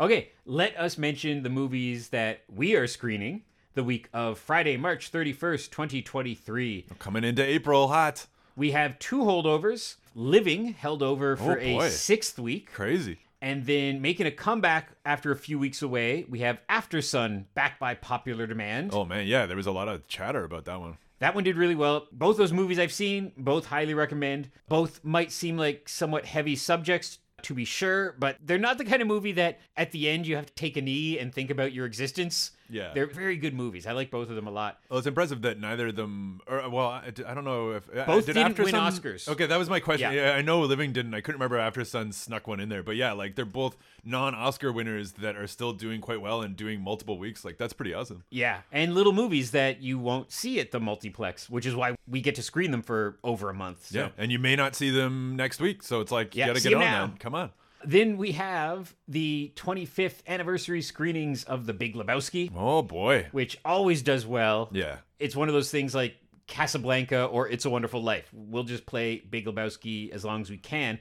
Okay, 0.00 0.32
let 0.44 0.76
us 0.76 0.98
mention 0.98 1.44
the 1.44 1.48
movies 1.50 2.08
that 2.08 2.40
we 2.52 2.74
are 2.74 2.88
screening 2.88 3.42
the 3.74 3.84
week 3.84 4.08
of 4.12 4.38
Friday, 4.40 4.76
March 4.76 5.12
31st, 5.12 5.70
2023. 5.70 6.86
Coming 6.98 7.22
into 7.22 7.44
April 7.44 7.86
hot. 7.88 8.26
We 8.56 8.72
have 8.72 8.98
two 8.98 9.18
holdovers 9.20 9.96
Living 10.16 10.74
held 10.74 11.02
over 11.02 11.36
for 11.36 11.58
Oh, 11.60 11.64
boy. 11.64 11.84
a 11.84 11.90
sixth 11.90 12.38
week. 12.38 12.72
Crazy. 12.72 13.18
And 13.44 13.66
then 13.66 14.00
making 14.00 14.26
a 14.26 14.30
comeback 14.30 14.88
after 15.04 15.30
a 15.30 15.36
few 15.36 15.58
weeks 15.58 15.82
away, 15.82 16.24
we 16.30 16.38
have 16.38 16.60
Aftersun 16.70 17.44
back 17.52 17.78
by 17.78 17.94
popular 17.94 18.46
demand. 18.46 18.92
Oh 18.94 19.04
man, 19.04 19.26
yeah, 19.26 19.44
there 19.44 19.58
was 19.58 19.66
a 19.66 19.70
lot 19.70 19.86
of 19.86 20.08
chatter 20.08 20.44
about 20.44 20.64
that 20.64 20.80
one. 20.80 20.96
That 21.18 21.34
one 21.34 21.44
did 21.44 21.58
really 21.58 21.74
well. 21.74 22.06
Both 22.10 22.38
those 22.38 22.54
movies 22.54 22.78
I've 22.78 22.90
seen, 22.90 23.32
both 23.36 23.66
highly 23.66 23.92
recommend. 23.92 24.50
Both 24.66 25.04
might 25.04 25.30
seem 25.30 25.58
like 25.58 25.90
somewhat 25.90 26.24
heavy 26.24 26.56
subjects, 26.56 27.18
to 27.42 27.54
be 27.54 27.66
sure, 27.66 28.16
but 28.18 28.38
they're 28.42 28.58
not 28.58 28.78
the 28.78 28.84
kind 28.84 29.02
of 29.02 29.08
movie 29.08 29.32
that 29.32 29.60
at 29.76 29.92
the 29.92 30.08
end 30.08 30.26
you 30.26 30.36
have 30.36 30.46
to 30.46 30.54
take 30.54 30.78
a 30.78 30.80
knee 30.80 31.18
and 31.18 31.32
think 31.32 31.50
about 31.50 31.72
your 31.72 31.84
existence. 31.84 32.52
Yeah. 32.74 32.92
They're 32.92 33.06
very 33.06 33.36
good 33.36 33.54
movies. 33.54 33.86
I 33.86 33.92
like 33.92 34.10
both 34.10 34.28
of 34.28 34.36
them 34.36 34.46
a 34.48 34.50
lot. 34.50 34.80
Well, 34.88 34.98
it's 34.98 35.06
impressive 35.06 35.42
that 35.42 35.60
neither 35.60 35.88
of 35.88 35.96
them, 35.96 36.40
or 36.48 36.68
well, 36.68 36.88
I, 36.88 37.12
I 37.26 37.34
don't 37.34 37.44
know 37.44 37.70
if 37.70 37.88
uh, 37.88 38.04
Both 38.04 38.26
did 38.26 38.34
didn't 38.34 38.52
After 38.52 38.64
win 38.64 38.72
Sun- 38.72 38.92
Oscars. 38.92 39.28
Okay, 39.28 39.46
that 39.46 39.56
was 39.56 39.70
my 39.70 39.78
question. 39.80 40.12
Yeah. 40.12 40.30
Yeah. 40.30 40.32
I 40.32 40.42
know 40.42 40.60
Living 40.62 40.92
didn't. 40.92 41.14
I 41.14 41.20
couldn't 41.20 41.40
remember 41.40 41.58
Aftersun 41.58 42.12
snuck 42.12 42.48
one 42.48 42.58
in 42.58 42.68
there, 42.68 42.82
but 42.82 42.96
yeah, 42.96 43.12
like 43.12 43.36
they're 43.36 43.44
both 43.44 43.76
non-Oscar 44.04 44.72
winners 44.72 45.12
that 45.12 45.36
are 45.36 45.46
still 45.46 45.72
doing 45.72 46.00
quite 46.00 46.20
well 46.20 46.42
and 46.42 46.56
doing 46.56 46.80
multiple 46.80 47.18
weeks. 47.18 47.44
Like 47.44 47.58
that's 47.58 47.72
pretty 47.72 47.94
awesome. 47.94 48.24
Yeah, 48.30 48.58
and 48.72 48.94
little 48.94 49.12
movies 49.12 49.52
that 49.52 49.80
you 49.80 49.98
won't 49.98 50.32
see 50.32 50.58
at 50.58 50.72
the 50.72 50.80
multiplex, 50.80 51.48
which 51.48 51.66
is 51.66 51.74
why 51.76 51.94
we 52.08 52.20
get 52.20 52.34
to 52.34 52.42
screen 52.42 52.70
them 52.72 52.82
for 52.82 53.18
over 53.22 53.50
a 53.50 53.54
month. 53.54 53.86
So. 53.86 53.98
Yeah, 53.98 54.08
and 54.18 54.32
you 54.32 54.38
may 54.38 54.56
not 54.56 54.74
see 54.74 54.90
them 54.90 55.36
next 55.36 55.60
week, 55.60 55.82
so 55.82 56.00
it's 56.00 56.12
like 56.12 56.34
Yeah, 56.34 56.46
you 56.46 56.50
got 56.50 56.54
to 56.56 56.60
see 56.60 56.68
get 56.70 56.76
on 56.76 56.80
now. 56.80 57.12
Come 57.18 57.34
on. 57.34 57.50
Then 57.84 58.16
we 58.16 58.32
have 58.32 58.94
the 59.08 59.52
25th 59.56 60.26
anniversary 60.26 60.82
screenings 60.82 61.44
of 61.44 61.66
The 61.66 61.72
Big 61.72 61.94
Lebowski, 61.94 62.50
Oh 62.56 62.82
boy. 62.82 63.26
which 63.32 63.58
always 63.64 64.02
does 64.02 64.26
well. 64.26 64.68
Yeah. 64.72 64.98
It's 65.18 65.36
one 65.36 65.48
of 65.48 65.54
those 65.54 65.70
things 65.70 65.94
like 65.94 66.16
Casablanca 66.46 67.24
or 67.26 67.48
It's 67.48 67.64
a 67.64 67.70
Wonderful 67.70 68.02
Life. 68.02 68.28
We'll 68.32 68.64
just 68.64 68.86
play 68.86 69.18
Big 69.18 69.46
Lebowski 69.46 70.10
as 70.12 70.24
long 70.24 70.40
as 70.40 70.50
we 70.50 70.56
can. 70.58 70.98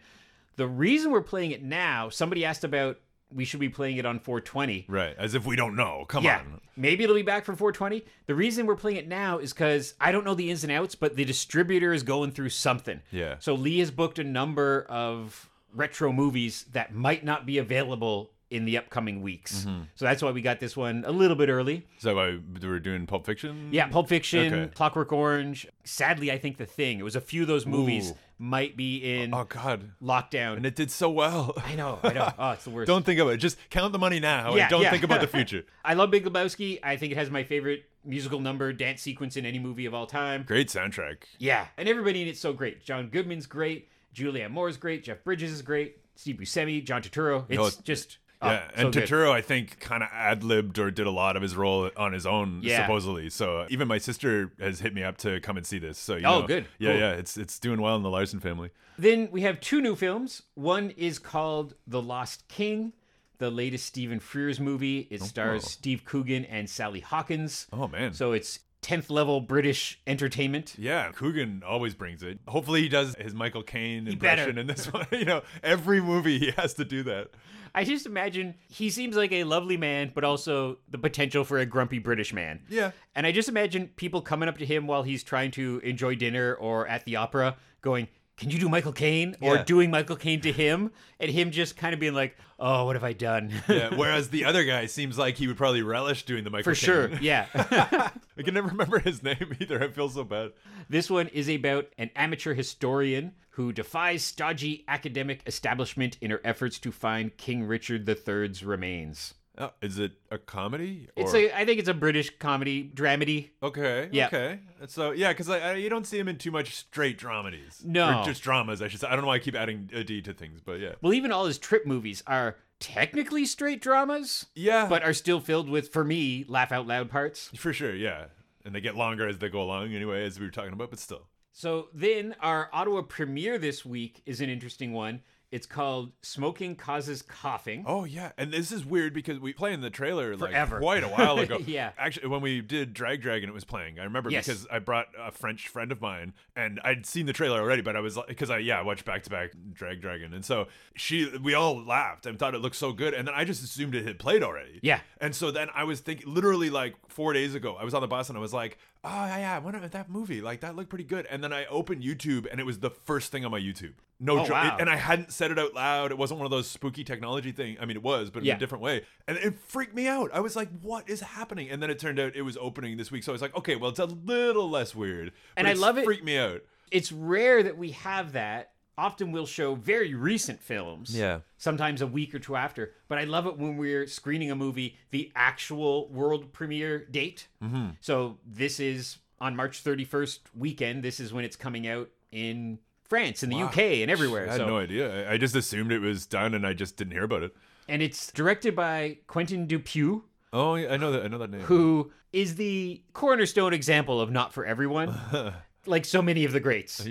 The 0.55 0.67
reason 0.67 1.11
we're 1.11 1.21
playing 1.21 1.51
it 1.51 1.63
now, 1.63 2.09
somebody 2.09 2.45
asked 2.45 2.63
about 2.63 2.97
we 3.33 3.45
should 3.45 3.59
be 3.59 3.69
playing 3.69 3.97
it 3.97 4.05
on 4.05 4.19
420. 4.19 4.85
Right. 4.87 5.15
As 5.17 5.33
if 5.33 5.43
we 5.45 5.55
don't 5.55 5.75
know. 5.75 6.05
Come 6.07 6.23
yeah, 6.23 6.39
on. 6.39 6.61
maybe 6.77 7.03
it'll 7.03 7.15
be 7.15 7.23
back 7.23 7.45
for 7.45 7.55
420. 7.55 8.05
The 8.27 8.35
reason 8.35 8.67
we're 8.67 8.75
playing 8.75 8.97
it 8.97 9.07
now 9.07 9.39
is 9.39 9.51
because 9.53 9.95
I 9.99 10.11
don't 10.11 10.23
know 10.23 10.35
the 10.35 10.51
ins 10.51 10.63
and 10.63 10.71
outs, 10.71 10.93
but 10.93 11.15
the 11.15 11.25
distributor 11.25 11.93
is 11.93 12.03
going 12.03 12.29
through 12.31 12.49
something. 12.49 13.01
Yeah. 13.09 13.37
So 13.39 13.55
Lee 13.55 13.79
has 13.79 13.89
booked 13.89 14.19
a 14.19 14.23
number 14.23 14.85
of 14.87 15.49
retro 15.73 16.11
movies 16.11 16.65
that 16.71 16.93
might 16.93 17.23
not 17.23 17.45
be 17.45 17.57
available 17.57 18.31
in 18.49 18.65
the 18.65 18.77
upcoming 18.77 19.23
weeks. 19.23 19.61
Mm-hmm. 19.65 19.81
So 19.95 20.05
that's 20.05 20.21
why 20.21 20.29
we 20.29 20.41
got 20.43 20.59
this 20.59 20.77
one 20.77 21.03
a 21.07 21.11
little 21.11 21.35
bit 21.35 21.49
early. 21.49 21.87
Is 21.97 22.03
that 22.03 22.13
why 22.15 22.37
we 22.61 22.67
were 22.67 22.79
doing 22.79 23.07
Pulp 23.07 23.25
Fiction? 23.25 23.69
Yeah, 23.71 23.87
Pulp 23.87 24.07
Fiction, 24.07 24.53
Okay. 24.53 24.71
Clockwork 24.75 25.11
Orange. 25.11 25.65
Sadly, 25.85 26.31
I 26.31 26.37
think 26.37 26.57
The 26.57 26.67
Thing. 26.67 26.99
It 26.99 27.03
was 27.03 27.15
a 27.15 27.21
few 27.21 27.41
of 27.41 27.47
those 27.47 27.65
movies 27.65 28.11
Ooh. 28.11 28.15
might 28.37 28.77
be 28.77 28.97
in 28.97 29.33
Oh 29.33 29.45
God. 29.45 29.93
lockdown. 30.03 30.57
And 30.57 30.67
it 30.67 30.75
did 30.75 30.91
so 30.91 31.09
well. 31.09 31.53
I 31.65 31.73
know, 31.73 31.97
I 32.03 32.13
know. 32.13 32.31
Oh, 32.37 32.51
it's 32.51 32.65
the 32.65 32.69
worst. 32.69 32.85
Don't 32.87 33.03
think 33.03 33.19
about 33.19 33.33
it. 33.33 33.37
Just 33.37 33.57
count 33.71 33.91
the 33.91 33.97
money 33.97 34.19
now 34.19 34.53
Yeah, 34.53 34.63
and 34.63 34.69
don't 34.69 34.81
yeah. 34.83 34.91
think 34.91 35.03
about 35.03 35.21
the 35.21 35.27
future. 35.37 35.63
I 35.83 35.95
love 35.95 36.11
Big 36.11 36.23
Lebowski. 36.23 36.77
I 36.83 36.95
think 36.95 37.11
it 37.11 37.17
has 37.17 37.31
my 37.31 37.43
favorite 37.43 37.85
musical 38.05 38.39
number, 38.39 38.71
dance 38.71 39.01
sequence 39.01 39.35
in 39.35 39.47
any 39.47 39.57
movie 39.57 39.87
of 39.87 39.95
all 39.95 40.05
time. 40.05 40.43
Great 40.43 40.67
soundtrack. 40.67 41.23
Yeah, 41.39 41.67
and 41.75 41.89
everybody 41.89 42.21
in 42.21 42.27
it's 42.27 42.39
so 42.39 42.53
great. 42.53 42.83
John 42.83 43.07
Goodman's 43.09 43.47
great. 43.47 43.87
Julianne 44.13 44.51
Moore 44.51 44.69
is 44.69 44.77
great. 44.77 45.03
Jeff 45.03 45.23
Bridges 45.23 45.51
is 45.51 45.61
great. 45.61 45.97
Steve 46.15 46.35
Buscemi, 46.37 46.83
John 46.83 47.01
Turturro. 47.01 47.45
It's 47.49 47.57
No, 47.57 47.69
just 47.83 48.17
oh, 48.41 48.51
Yeah, 48.51 48.67
so 48.67 48.73
and 48.85 48.93
good. 48.93 49.03
Turturro, 49.09 49.31
I 49.31 49.41
think, 49.41 49.79
kind 49.79 50.03
of 50.03 50.09
ad 50.13 50.43
libbed 50.43 50.77
or 50.77 50.91
did 50.91 51.07
a 51.07 51.11
lot 51.11 51.35
of 51.35 51.41
his 51.41 51.55
role 51.55 51.89
on 51.97 52.13
his 52.13 52.25
own, 52.25 52.59
Yeah. 52.61 52.83
supposedly. 52.83 53.29
So 53.29 53.59
uh, 53.61 53.67
even 53.69 53.87
my 53.87 53.97
sister 53.97 54.51
has 54.59 54.79
hit 54.79 54.93
me 54.93 55.03
up 55.03 55.17
to 55.19 55.39
come 55.39 55.57
and 55.57 55.65
see 55.65 55.79
this. 55.79 55.97
So 55.97 56.15
you 56.15 56.25
Oh, 56.27 56.41
know, 56.41 56.47
good. 56.47 56.65
Yeah, 56.77 56.91
Cool. 56.91 56.99
yeah, 56.99 57.11
it's 57.13 57.37
it's 57.37 57.57
doing 57.59 57.81
well 57.81 57.95
in 57.95 58.03
the 58.03 58.09
Larson 58.11 58.39
family. 58.39 58.69
Then 58.97 59.29
we 59.31 59.41
have 59.41 59.59
two 59.59 59.81
new 59.81 59.95
films. 59.95 60.43
One 60.53 60.91
is 60.91 61.17
called 61.17 61.73
The 61.87 61.99
Lost 62.01 62.47
King, 62.47 62.93
the 63.39 63.49
latest 63.49 63.87
Stephen 63.87 64.19
Frears 64.19 64.59
movie. 64.59 65.07
It 65.09 65.23
stars 65.23 65.65
Steve 65.65 66.05
Coogan 66.05 66.45
and 66.45 66.69
Sally 66.69 66.99
Hawkins. 66.99 67.65
Oh 67.73 67.87
man. 67.87 68.13
So 68.13 68.33
it's 68.33 68.59
10th 68.83 69.09
level 69.09 69.41
British 69.41 69.99
entertainment. 70.05 70.75
yeah, 70.77 71.11
Coogan 71.13 71.63
always 71.65 71.95
brings 71.95 72.21
it. 72.21 72.39
Hopefully, 72.47 72.81
he 72.81 72.89
does 72.89 73.15
his 73.15 73.33
Michael 73.33 73.63
Caine 73.63 74.07
impression 74.07 74.57
in 74.57 74.67
this 74.67 74.91
one. 74.91 75.07
you 75.11 75.25
know, 75.25 75.41
every 75.63 76.01
movie 76.01 76.37
he 76.37 76.51
has 76.51 76.75
to 76.75 76.85
do 76.85 77.03
that. 77.03 77.29
I 77.75 77.83
just 77.83 78.05
imagine 78.05 78.53
he 78.69 78.89
seems 78.89 79.15
like 79.15 79.31
a 79.31 79.45
lovely 79.45 79.77
man, 79.77 80.11
but 80.13 80.23
also 80.23 80.77
the 80.89 80.99
potential 80.99 81.43
for 81.43 81.57
a 81.57 81.65
grumpy 81.65 81.97
British 81.97 82.31
man. 82.31 82.61
Yeah. 82.69 82.91
And 83.15 83.25
I 83.25 83.31
just 83.31 83.49
imagine 83.49 83.87
people 83.95 84.21
coming 84.21 84.47
up 84.47 84.59
to 84.59 84.65
him 84.65 84.85
while 84.85 85.01
he's 85.01 85.23
trying 85.23 85.51
to 85.51 85.81
enjoy 85.83 86.15
dinner 86.15 86.53
or 86.53 86.87
at 86.87 87.05
the 87.05 87.15
opera 87.15 87.57
going, 87.81 88.09
Can 88.37 88.49
you 88.49 88.57
do 88.59 88.67
Michael 88.67 88.91
Caine? 88.93 89.35
Or 89.41 89.55
Yeah. 89.55 89.63
doing 89.63 89.91
Michael 89.91 90.15
Caine 90.15 90.41
to 90.41 90.51
him, 90.51 90.91
and 91.19 91.29
him 91.31 91.51
just 91.51 91.77
kind 91.77 91.93
of 91.93 91.99
being 91.99 92.13
like, 92.13 92.35
Oh, 92.59 92.85
what 92.85 92.95
have 92.95 93.03
I 93.03 93.13
done? 93.13 93.51
Yeah. 93.67 93.89
Whereas 93.95 94.29
the 94.29 94.45
other 94.45 94.63
guy 94.63 94.85
seems 94.87 95.17
like 95.17 95.35
he 95.37 95.47
would 95.47 95.57
probably 95.57 95.81
relish 95.81 96.23
doing 96.25 96.43
the 96.43 96.49
Michael 96.49 96.71
For 96.71 96.75
sure. 96.75 97.09
Yeah. 97.21 97.45
I 97.55 98.41
can 98.43 98.53
never 98.53 98.69
remember 98.69 98.99
his 98.99 99.21
name 99.21 99.55
either. 99.59 99.83
I 99.83 99.89
feel 99.89 100.09
so 100.09 100.23
bad. 100.23 100.51
this 100.89 101.09
one 101.09 101.27
is 101.27 101.49
about 101.49 101.87
an 101.97 102.09
amateur 102.15 102.53
historian 102.53 103.33
who 103.51 103.71
defies 103.71 104.23
stodgy 104.23 104.83
academic 104.87 105.41
establishment 105.45 106.17
in 106.21 106.31
her 106.31 106.41
efforts 106.43 106.79
to 106.79 106.91
find 106.91 107.37
King 107.37 107.65
Richard 107.65 108.07
III's 108.09 108.63
remains. 108.63 109.35
Oh, 109.57 109.71
is 109.83 109.99
it 109.99 110.13
a 110.31 110.39
comedy? 110.39 111.07
It's 111.15 111.33
a, 111.33 111.55
I 111.55 111.63
think 111.65 111.79
it's 111.79 111.87
a 111.89 111.93
British 111.93 112.31
comedy 112.39 112.89
dramedy. 112.93 113.49
Okay. 113.61 114.09
Yeah. 114.11 114.27
Okay. 114.27 114.59
So 114.87 115.11
yeah, 115.11 115.29
because 115.31 115.47
I, 115.49 115.59
I, 115.59 115.73
you 115.75 115.89
don't 115.89 116.07
see 116.07 116.17
him 116.17 116.27
in 116.27 116.37
too 116.39 116.49
much 116.49 116.75
straight 116.75 117.19
dramedies. 117.19 117.85
No. 117.85 118.21
Or 118.21 118.25
just 118.25 118.41
dramas, 118.41 118.81
I 118.81 118.87
should 118.87 118.99
say. 119.01 119.07
I 119.07 119.11
don't 119.11 119.21
know 119.21 119.27
why 119.27 119.35
I 119.35 119.39
keep 119.39 119.55
adding 119.55 119.89
a 119.93 120.03
D 120.03 120.21
to 120.23 120.33
things, 120.33 120.59
but 120.59 120.79
yeah. 120.79 120.93
Well, 121.01 121.13
even 121.13 121.31
all 121.31 121.45
his 121.45 121.59
trip 121.59 121.85
movies 121.85 122.23
are 122.25 122.57
technically 122.79 123.45
straight 123.45 123.81
dramas, 123.81 124.47
Yeah. 124.55 124.87
but 124.89 125.03
are 125.03 125.13
still 125.13 125.39
filled 125.39 125.69
with, 125.69 125.93
for 125.93 126.03
me, 126.03 126.45
laugh 126.47 126.71
out 126.71 126.87
loud 126.87 127.09
parts. 127.11 127.49
for 127.55 127.71
sure, 127.73 127.93
yeah. 127.95 128.25
And 128.65 128.73
they 128.73 128.81
get 128.81 128.95
longer 128.95 129.27
as 129.27 129.37
they 129.37 129.49
go 129.49 129.61
along, 129.61 129.93
anyway, 129.93 130.25
as 130.25 130.39
we 130.39 130.45
were 130.45 130.51
talking 130.51 130.73
about. 130.73 130.89
But 130.89 130.99
still, 130.99 131.27
So 131.51 131.89
then 131.93 132.35
our 132.41 132.69
Ottawa 132.73 133.01
premiere 133.03 133.57
this 133.59 133.85
week 133.85 134.21
is 134.25 134.41
an 134.41 134.49
interesting 134.49 134.93
one. 134.93 135.21
It's 135.53 135.67
called 135.67 136.11
Smoking 136.23 136.75
Causes 136.75 137.21
Coughing. 137.21 137.83
oh 137.87 138.05
yeah. 138.05 138.31
And 138.39 138.51
this 138.51 138.71
is 138.71 138.83
weird 138.83 139.13
because 139.13 139.39
we 139.39 139.53
played 139.53 139.75
in 139.75 139.81
the 139.81 139.91
trailer 139.91 140.35
like 140.35 140.49
Forever. 140.49 140.79
quite 140.79 141.03
a 141.03 141.07
while 141.07 141.37
ago. 141.37 141.59
Yeah. 141.67 141.91
Actually, 141.97 142.29
when 142.29 142.41
we 142.41 142.59
did 142.61 142.93
Drag 142.93 143.21
Dragon, 143.21 143.49
it 143.49 143.53
was 143.53 143.63
playing. 143.63 143.99
I 143.99 144.03
remember 144.05 144.31
Yes. 144.31 144.47
because 144.47 144.65
I 144.71 144.79
brought 144.79 145.07
a 145.19 145.31
French 145.31 145.67
friend 145.67 145.91
of 145.91 146.01
mine, 146.01 146.33
and 146.55 146.79
I'd 146.83 147.05
seen 147.05 147.27
the 147.27 147.33
trailer 147.33 147.59
already, 147.61 147.83
but 147.83 147.95
I 147.95 147.99
was 147.99 148.17
like, 148.17 148.27
because 148.27 148.49
I 148.49 148.57
yeah 148.57 148.79
I 148.79 148.81
watched 148.81 149.05
back 149.05 149.21
to 149.23 149.29
back 149.29 149.51
Drag 149.73 150.01
Dragon, 150.01 150.33
and 150.33 150.43
so 150.43 150.67
she 150.95 151.29
we 151.37 151.53
all 151.53 151.83
laughed 151.85 152.25
and 152.25 152.39
thought 152.39 152.55
it 152.55 152.59
looked 152.59 152.75
so 152.75 152.91
good, 152.91 153.13
and 153.13 153.27
then 153.27 153.35
I 153.35 153.43
just 153.45 153.63
assumed 153.63 153.93
it 153.93 154.05
had 154.07 154.17
played 154.17 154.41
already. 154.41 154.79
Yeah. 154.81 155.01
And 155.21 155.35
so 155.35 155.51
then 155.51 155.67
I 155.75 155.83
was 155.83 155.99
thinking, 155.99 156.33
literally 156.33 156.71
like 156.71 156.95
four 157.09 157.31
days 157.31 157.53
ago, 157.53 157.75
I 157.79 157.83
was 157.83 157.93
on 157.93 158.01
the 158.01 158.07
bus 158.07 158.27
and 158.29 158.37
I 158.37 158.41
was 158.41 158.53
like, 158.53 158.79
oh 159.03 159.09
yeah, 159.27 159.37
yeah, 159.37 159.55
I 159.55 159.59
wonder 159.59 159.87
that 159.87 160.09
movie, 160.09 160.41
like 160.41 160.61
that 160.61 160.75
looked 160.75 160.89
pretty 160.89 161.03
good. 161.05 161.27
And 161.29 161.43
then 161.43 161.53
I 161.53 161.65
opened 161.67 162.01
YouTube 162.03 162.47
and 162.49 162.59
it 162.59 162.65
was 162.65 162.79
the 162.79 162.89
first 162.89 163.31
thing 163.31 163.45
on 163.45 163.51
my 163.51 163.59
YouTube. 163.59 163.93
No, 164.19 164.39
Oh, 164.39 164.45
jo- 164.45 164.53
wow. 164.53 164.77
and 164.79 164.89
I 164.89 164.95
hadn't 164.95 165.33
said 165.33 165.51
it 165.51 165.59
out 165.59 165.73
loud. 165.73 166.11
It 166.11 166.17
wasn't 166.17 166.39
one 166.39 166.45
of 166.45 166.51
those 166.51 166.69
spooky 166.69 167.03
technology 167.03 167.51
thing. 167.51 167.77
I 167.81 167.85
mean, 167.85 167.97
it 167.97 168.03
was, 168.03 168.29
but 168.29 168.39
in 168.39 168.45
Yeah. 168.45 168.55
a 168.55 168.59
different 168.59 168.81
way. 168.83 169.03
And 169.27 169.37
it 169.37 169.59
freaked 169.59 169.93
me 169.95 170.07
out. 170.07 170.29
I 170.33 170.39
was 170.39 170.55
like, 170.55 170.69
what 170.81 171.09
is 171.09 171.19
happening? 171.21 171.69
And 171.69 171.81
then 171.83 171.89
it 171.89 171.99
turned 171.99 172.19
out 172.19 172.35
it 172.35 172.43
was 172.43 172.55
opening 172.57 172.95
this 172.97 173.11
week. 173.11 173.23
So 173.23 173.31
I 173.31 173.33
was 173.33 173.41
like, 173.41 173.55
okay, 173.57 173.75
well, 173.75 173.89
it's 173.89 173.99
a 173.99 174.05
little 174.05 174.69
less 174.69 174.95
weird. 174.95 175.33
And 175.57 175.67
I 175.67 175.73
love 175.73 175.97
it- 175.97 176.05
Freaked 176.05 176.23
me 176.23 176.37
out. 176.37 176.61
It's 176.91 177.11
rare 177.11 177.63
that 177.63 177.77
we 177.77 177.91
have 177.91 178.31
that. 178.33 178.69
Often 178.97 179.31
we'll 179.31 179.47
show 179.47 179.73
very 179.73 180.13
recent 180.13 180.61
films. 180.61 181.17
Yeah. 181.17 181.39
Sometimes 181.57 181.99
a 182.01 182.07
week 182.07 182.35
or 182.35 182.39
two 182.39 182.55
after. 182.55 182.93
But 183.07 183.17
I 183.17 183.23
love 183.23 183.47
it 183.47 183.57
when 183.57 183.75
we're 183.75 184.05
screening 184.05 184.51
a 184.51 184.55
movie 184.55 184.97
the 185.09 185.31
actual 185.35 186.07
world 186.09 186.53
premiere 186.53 187.03
date. 187.05 187.47
Mm-hmm. 187.63 187.87
So 188.01 188.37
this 188.45 188.79
is 188.79 189.17
on 189.41 189.55
March 189.55 189.83
31st 189.83 190.39
weekend. 190.55 191.03
This 191.03 191.19
is 191.19 191.33
when 191.33 191.43
it's 191.43 191.55
coming 191.55 191.87
out 191.87 192.09
in 192.31 192.77
France 193.03 193.43
and 193.43 193.51
the 193.51 193.57
UK 193.61 193.77
and 194.01 194.09
everywhere. 194.11 194.47
I 194.47 194.51
had 194.53 194.57
so 194.57 194.67
no 194.67 194.77
idea. 194.77 195.29
I 195.29 195.37
just 195.37 195.55
assumed 195.55 195.91
it 195.91 195.99
was 195.99 196.25
done 196.25 196.53
and 196.53 196.65
I 196.65 196.73
just 196.73 196.97
didn't 196.97 197.13
hear 197.13 197.23
about 197.23 197.43
it. 197.43 197.55
and 197.87 198.01
it's 198.01 198.31
directed 198.31 198.75
by 198.75 199.17
Quentin 199.27 199.67
Dupieux, 199.67 200.23
Oh, 200.55 200.75
yeah, 200.75 200.93
I 200.93 200.97
know 200.97 201.11
that. 201.11 201.23
I 201.23 201.27
know 201.27 201.39
that 201.39 201.49
name. 201.49 201.61
who 201.61 202.11
is 202.31 202.55
the 202.55 203.01
cornerstone 203.13 203.73
example 203.73 204.21
of 204.21 204.29
not 204.31 204.53
for 204.53 204.65
everyone, 204.65 205.15
like 205.87 206.05
so 206.05 206.21
many 206.21 206.45
of 206.45 206.51
the 206.51 206.59
greats, 206.59 207.03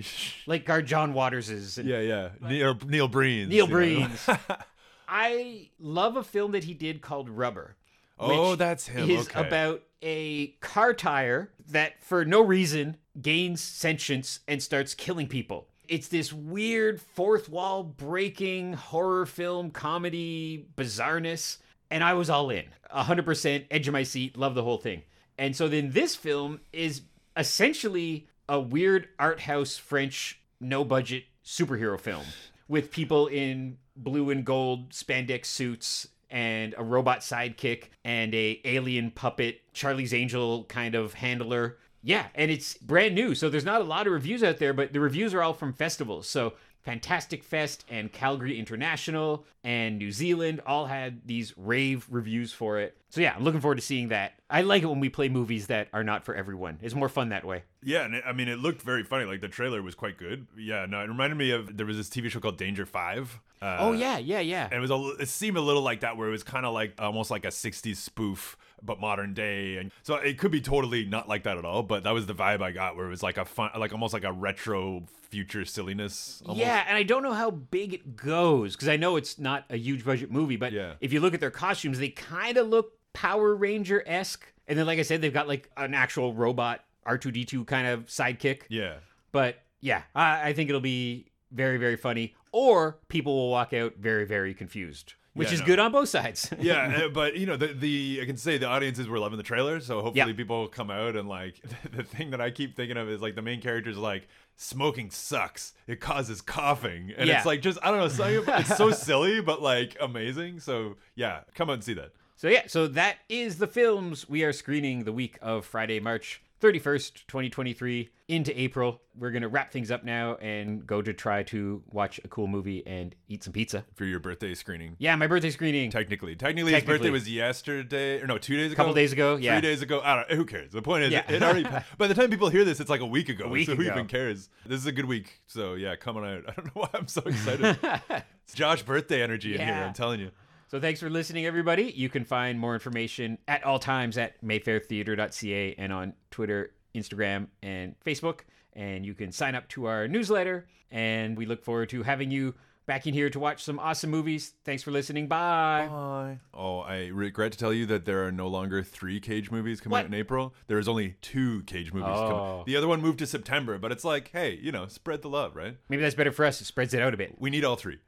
like 0.47 0.71
our 0.71 0.81
John 0.81 1.13
Waters's 1.13 1.77
and 1.77 1.89
yeah, 1.89 1.99
yeah. 2.01 2.29
Neil 2.41 2.79
Neil 2.87 3.09
Breen. 3.09 3.49
Neil 3.49 3.67
Breen's. 3.67 4.29
I 5.09 5.71
love 5.79 6.17
a 6.17 6.23
film 6.23 6.53
that 6.53 6.65
he 6.65 6.75
did 6.75 7.03
called 7.03 7.29
Rubber. 7.29 7.77
Oh, 8.19 8.51
which 8.51 8.59
that's 8.61 8.87
him. 8.87 9.11
Is 9.11 9.27
okay. 9.29 9.47
about 9.47 9.83
a 10.01 10.49
car 10.61 10.95
tire 10.95 11.51
that, 11.71 12.03
for 12.03 12.25
no 12.25 12.41
reason, 12.41 12.97
gains 13.21 13.61
sentience 13.61 14.41
and 14.47 14.63
starts 14.63 14.95
killing 14.95 15.27
people. 15.27 15.67
It's 15.93 16.09
this 16.09 16.33
weird 16.33 17.03
fourth 17.03 17.51
wall 17.51 17.83
breaking 17.83 18.73
horror 18.73 19.27
film 19.27 19.71
comedy 19.71 20.67
bizarreness, 20.75 21.59
and 21.91 22.03
I 22.03 22.15
was 22.15 22.31
all 22.31 22.49
in, 22.49 22.65
hundred 22.91 23.27
percent 23.27 23.67
edge 23.71 23.89
of 23.89 23.93
my 23.93 24.03
seat, 24.03 24.39
love 24.39 24.55
the 24.55 24.63
whole 24.63 24.79
thing. 24.79 25.03
And 25.37 25.55
so 25.55 25.69
then 25.69 25.91
this 25.91 26.17
film 26.17 26.61
is 26.73 27.03
essentially 27.37 28.27
a 28.49 28.59
weird 28.59 29.09
art 29.19 29.41
house 29.41 29.77
French 29.77 30.41
no 30.63 30.83
budget 30.83 31.25
superhero 31.45 32.01
film 32.01 32.25
with 32.69 32.91
people 32.91 33.27
in 33.27 33.77
blue 33.95 34.31
and 34.31 34.47
gold 34.47 34.93
spandex 34.93 35.45
suits 35.45 36.09
and 36.31 36.75
a 36.79 36.83
robot 36.83 37.21
sidekick 37.21 37.89
and 38.03 38.35
a 38.35 38.63
alien 38.65 39.11
puppet 39.11 39.61
Charlie's 39.75 40.15
Angel 40.15 40.65
kind 40.65 40.95
of 40.95 41.13
handler. 41.13 41.77
Yeah, 42.03 42.27
and 42.35 42.51
it's 42.51 42.75
brand 42.75 43.15
new, 43.15 43.35
so 43.35 43.49
there's 43.49 43.65
not 43.65 43.81
a 43.81 43.85
lot 43.85 44.07
of 44.07 44.13
reviews 44.13 44.43
out 44.43 44.59
there, 44.59 44.73
but 44.73 44.93
the 44.93 45.01
reviews 45.01 45.33
are 45.35 45.43
all 45.43 45.55
from 45.55 45.73
festivals. 45.73 46.29
So 46.29 46.55
Fantastic 46.83 47.45
Fest 47.45 47.85
and 47.89 48.13
Calgary 48.13 48.59
International 48.59 49.45
and 49.63 49.99
New 49.99 50.11
Zealand 50.11 50.61
all 50.67 50.87
had 50.87 51.21
these 51.25 51.57
rave 51.57 52.05
reviews 52.11 52.53
for 52.53 52.81
it. 52.81 52.97
So 53.09 53.21
yeah, 53.21 53.35
I'm 53.37 53.45
looking 53.45 53.61
forward 53.61 53.77
to 53.77 53.83
seeing 53.83 54.09
that. 54.09 54.33
I 54.51 54.63
like 54.63 54.83
it 54.83 54.87
when 54.87 54.99
we 54.99 55.09
play 55.09 55.29
movies 55.29 55.69
that 55.69 55.89
are 55.93 56.03
not 56.03 56.25
for 56.25 56.35
everyone. 56.35 56.81
It's 56.83 56.95
more 56.95 57.09
fun 57.09 57.29
that 57.29 57.45
way. 57.45 57.63
Yeah, 57.85 58.05
and 58.05 58.17
it, 58.17 58.25
I 58.27 58.33
mean, 58.33 58.49
it 58.49 58.59
looked 58.59 58.83
very 58.83 59.05
funny. 59.05 59.27
Like 59.27 59.41
the 59.41 59.49
trailer 59.49 59.81
was 59.81 59.95
quite 59.95 60.19
good. 60.19 60.49
Yeah, 60.59 60.87
no, 60.87 61.01
it 61.01 61.09
reminded 61.09 61.37
me 61.37 61.53
of 61.53 61.77
there 61.77 61.87
was 61.87 61.97
this 61.97 62.09
TV 62.09 62.29
show 62.29 62.41
called 62.41 62.59
Danger 62.59 62.85
Five. 62.85 63.41
Uh, 63.61 63.77
oh 63.79 63.93
yeah, 63.93 64.19
yeah, 64.19 64.41
yeah. 64.41 64.65
and 64.65 64.75
it 64.75 64.81
was 64.81 64.91
a, 64.91 65.23
it 65.23 65.29
seemed 65.29 65.57
a 65.57 65.61
little 65.61 65.83
like 65.83 66.01
that, 66.01 66.17
where 66.17 66.27
it 66.27 66.33
was 66.33 66.43
kind 66.43 66.67
of 66.67 66.75
like 66.75 66.95
almost 66.99 67.31
like 67.31 67.45
a 67.45 67.49
'60s 67.49 67.97
spoof, 67.97 68.57
but 68.85 69.01
modern 69.01 69.35
day. 69.35 69.77
And 69.77 69.91
so 70.03 70.17
it 70.17 70.39
could 70.39 70.51
be 70.51 70.61
totally 70.61 71.05
not 71.05 71.29
like 71.29 71.45
that 71.45 71.57
at 71.59 71.65
all. 71.65 71.83
But 71.83 72.05
that 72.05 72.11
was 72.13 72.27
the 72.27 72.35
vibe 72.35 72.63
I 72.63 72.73
got, 72.73 72.97
where 72.97 73.07
it 73.07 73.11
was 73.11 73.23
like 73.23 73.37
a 73.39 73.45
fun, 73.45 73.71
like 73.79 73.93
almost 73.93 74.13
like 74.15 74.25
a 74.25 74.33
retro 74.33 75.05
future 75.31 75.65
silliness. 75.65 76.43
Almost. 76.45 76.61
Yeah, 76.61 76.85
and 76.87 76.97
I 76.97 77.03
don't 77.03 77.23
know 77.23 77.33
how 77.33 77.51
big 77.51 77.95
it 77.95 78.17
goes 78.17 78.75
because 78.75 78.89
I 78.89 78.97
know 78.97 79.17
it's 79.17 79.39
not 79.39 79.65
a 79.71 79.77
huge 79.77 80.05
budget 80.05 80.31
movie, 80.31 80.57
but 80.57 80.73
Yeah. 80.73 80.95
if 81.01 81.13
you 81.13 81.21
look 81.21 81.35
at 81.35 81.41
their 81.41 81.51
costumes, 81.51 81.99
they 81.99 82.09
kind 82.11 82.57
of 82.59 82.69
look 82.69 82.93
Power 83.13 83.55
Ranger 83.55 84.03
esque. 84.07 84.45
And 84.69 84.79
then, 84.79 84.87
like 84.87 84.99
I 84.99 85.03
said, 85.03 85.21
they've 85.21 85.33
got 85.33 85.49
like 85.49 85.71
an 85.77 85.95
actual 85.95 86.33
robot 86.35 86.85
R2D2 87.07 87.67
kind 87.67 87.87
of 87.87 88.07
sidekick. 88.07 88.63
yeah. 88.69 88.97
But 89.33 89.63
yeah, 89.81 90.03
I, 90.15 90.49
I 90.51 90.53
think 90.53 90.69
it'll 90.69 90.81
be 90.81 91.27
very, 91.51 91.77
very 91.79 91.97
funny. 91.97 92.35
or 92.53 92.99
people 93.09 93.35
will 93.35 93.51
walk 93.51 93.73
out 93.73 93.95
very, 93.99 94.27
very 94.27 94.53
confused, 94.55 95.15
which 95.35 95.49
Yeah, 95.49 95.55
is 95.55 95.61
no. 95.61 95.67
good 95.67 95.79
on 95.79 95.93
both 95.93 96.09
sides. 96.09 96.51
yeah, 96.61 97.03
uh, 97.05 97.09
but 97.09 97.37
you 97.37 97.47
know 97.47 97.57
the 97.57 97.69
the 97.69 98.21
I 98.23 98.27
can 98.27 98.37
say 98.37 98.59
the 98.59 98.67
audiences 98.67 99.09
were 99.09 99.19
loving 99.19 99.37
the 99.39 99.43
trailer, 99.43 99.81
so 99.81 99.97
hopefully 100.03 100.31
Yeah. 100.31 100.37
people 100.37 100.61
will 100.61 100.69
come 100.69 100.91
out 100.91 101.17
and 101.17 101.29
like 101.29 101.61
the 101.97 102.03
thing 102.03 102.31
that 102.31 102.41
I 102.41 102.51
keep 102.51 102.77
thinking 102.77 102.97
of 102.97 103.09
is 103.09 103.21
like 103.21 103.35
the 103.35 103.43
main 103.43 103.61
character's 103.61 103.97
like 103.97 104.29
smoking 104.57 105.11
sucks. 105.11 105.73
It 105.87 106.01
causes 106.01 106.41
coughing, 106.41 107.13
and 107.17 107.29
Yeah. 107.29 107.39
it's 107.39 107.47
like 107.47 107.63
just 107.63 107.79
I 107.83 107.91
don't 107.91 108.01
know, 108.01 108.09
something, 108.09 108.43
it's 108.61 108.77
so 108.77 108.91
silly 108.91 109.41
but 109.41 109.63
like 109.63 109.97
amazing. 110.01 110.61
So 110.61 110.97
yeah, 111.15 111.41
come 111.55 111.71
out 111.71 111.75
and 111.75 111.85
see 111.85 111.95
that. 111.95 112.13
So 112.37 112.49
yeah, 112.49 112.63
so 112.67 112.87
that 112.89 113.19
is 113.29 113.59
the 113.59 113.69
films 113.69 114.29
we 114.29 114.43
are 114.43 114.53
screening 114.53 115.05
the 115.05 115.13
week 115.13 115.39
of 115.41 115.65
Friday, 115.65 116.01
March 116.01 116.43
31st, 116.63 117.27
2023 117.27 118.09
into 118.29 118.59
April. 118.59 119.03
We're 119.19 119.33
going 119.33 119.43
to 119.43 119.49
wrap 119.49 119.73
things 119.73 119.91
up 119.91 120.05
now 120.05 120.37
and 120.37 120.87
go 120.87 121.03
to 121.03 121.13
try 121.13 121.43
to 121.45 121.83
watch 121.91 122.21
a 122.25 122.29
cool 122.29 122.47
movie 122.47 122.87
and 122.87 123.15
eat 123.29 123.43
some 123.43 123.53
pizza. 123.53 123.85
For 123.97 124.05
your 124.05 124.21
birthday 124.21 124.55
screening, 124.55 124.95
Yeah, 124.99 125.17
my 125.17 125.27
birthday 125.27 125.51
screening. 125.51 125.91
technically, 125.91 126.37
technically, 126.37 126.71
his 126.73 126.79
Technically. 126.83 126.99
birthday 126.99 127.11
was 127.11 127.29
yesterday, 127.29 128.21
or 128.23 128.29
no, 128.29 128.39
two 128.39 128.57
days 128.57 128.67
ago, 128.73 128.75
A 128.75 128.77
couple 128.77 128.95
days 128.95 129.13
ago, 129.13 129.37
yeah. 129.37 129.55
three 129.55 129.69
days 129.69 129.83
ago. 129.83 130.01
I 130.05 130.15
don't. 130.17 130.31
Who 130.31 130.45
cares? 130.45 130.71
The 130.71 130.83
point 130.83 131.03
is, 131.05 131.13
Yeah. 131.13 131.31
it 131.31 131.43
already. 131.43 131.65
By 131.99 132.07
the 132.07 132.15
time 132.15 132.31
people 132.31 132.49
hear 132.49 132.65
this, 132.65 132.79
it's 132.79 132.89
like 132.91 133.01
a 133.01 133.07
week 133.07 133.29
ago. 133.29 133.49
week 133.49 133.67
so 133.67 133.75
who 133.75 133.83
even 133.83 134.07
cares? 134.07 134.49
This 134.65 134.79
is 134.79 134.87
a 134.87 134.93
good 134.93 135.07
week. 135.07 135.41
So 135.49 135.75
yeah, 135.75 135.97
coming 135.97 136.25
out. 136.25 136.45
I 136.49 136.53
don't 136.53 136.67
know 136.67 136.83
why 136.83 136.89
I'm 136.95 137.09
so 137.09 137.23
excited. 137.23 137.77
it's 138.45 138.55
Josh 138.55 138.83
birthday 138.83 139.21
energy 139.21 139.55
in 139.57 139.61
here. 139.61 139.75
I'm 139.75 139.95
telling 139.95 140.21
you. 140.21 140.31
So 140.73 140.81
thanks 140.81 141.01
for 141.01 141.11
listening, 141.11 141.45
everybody. 141.45 141.93
You 141.95 142.09
can 142.09 142.25
find 142.25 142.59
more 142.59 142.73
information 142.73 143.37
at 143.47 143.63
all 143.63 143.79
times 143.79 144.17
at 144.17 144.43
mayfairtheater.ca 144.43 145.75
and 145.77 145.93
on 145.93 146.15
Twitter, 146.31 146.73
Instagram, 146.95 147.49
and 147.63 147.95
Facebook. 148.03 148.41
And 148.73 149.05
you 149.05 149.13
can 149.13 149.33
sign 149.33 149.55
up 149.55 149.69
to 149.69 149.85
our 149.85 150.09
newsletter. 150.09 150.67
And 150.91 151.37
we 151.37 151.45
look 151.45 151.63
forward 151.63 151.91
to 151.91 152.03
having 152.05 152.31
you 152.31 152.55
back 152.87 153.07
in 153.07 153.13
here 153.13 153.29
to 153.29 153.39
watch 153.39 153.63
some 153.63 153.79
awesome 153.79 154.09
movies. 154.09 154.55
Thanks 154.65 154.83
for 154.83 154.93
listening. 154.93 155.27
Bye. 155.29 155.89
Bye. 155.91 156.39
Oh, 156.55 156.79
I 156.79 157.09
regret 157.09 157.53
to 157.53 157.59
tell 157.59 157.75
you 157.75 157.85
that 157.85 158.07
there 158.07 158.27
are 158.27 158.33
no 158.33 158.49
longer 158.49 158.83
three 158.83 159.21
Cage 159.21 159.51
movies 159.51 159.79
coming 159.79 159.91
What? 159.93 160.01
out 160.01 160.07
in 160.07 160.15
April. 160.15 160.55
There 160.69 160.79
is 160.79 160.89
only 160.89 161.17
two 161.21 161.65
Cage 161.65 161.93
movies 161.93 162.09
Oh. 162.17 162.29
coming. 162.31 162.63
The 162.65 162.77
other 162.77 162.89
one 162.89 163.03
moved 163.03 163.19
to 163.19 163.27
September, 163.27 163.77
but 163.77 163.93
it's 163.93 164.05
like, 164.05 164.31
hey, 164.33 164.59
you 164.63 164.73
know, 164.73 164.87
spread 164.87 165.21
the 165.21 165.29
love, 165.29 165.55
right? 165.55 165.77
Maybe 165.91 166.01
that's 166.01 166.15
better 166.15 166.33
for 166.33 166.47
us. 166.47 166.63
It 166.63 166.65
spreads 166.65 166.95
it 166.95 167.03
out 167.03 167.13
a 167.13 167.19
bit. 167.19 167.35
We 167.39 167.51
need 167.51 167.63
all 167.63 167.77
three. 167.77 167.99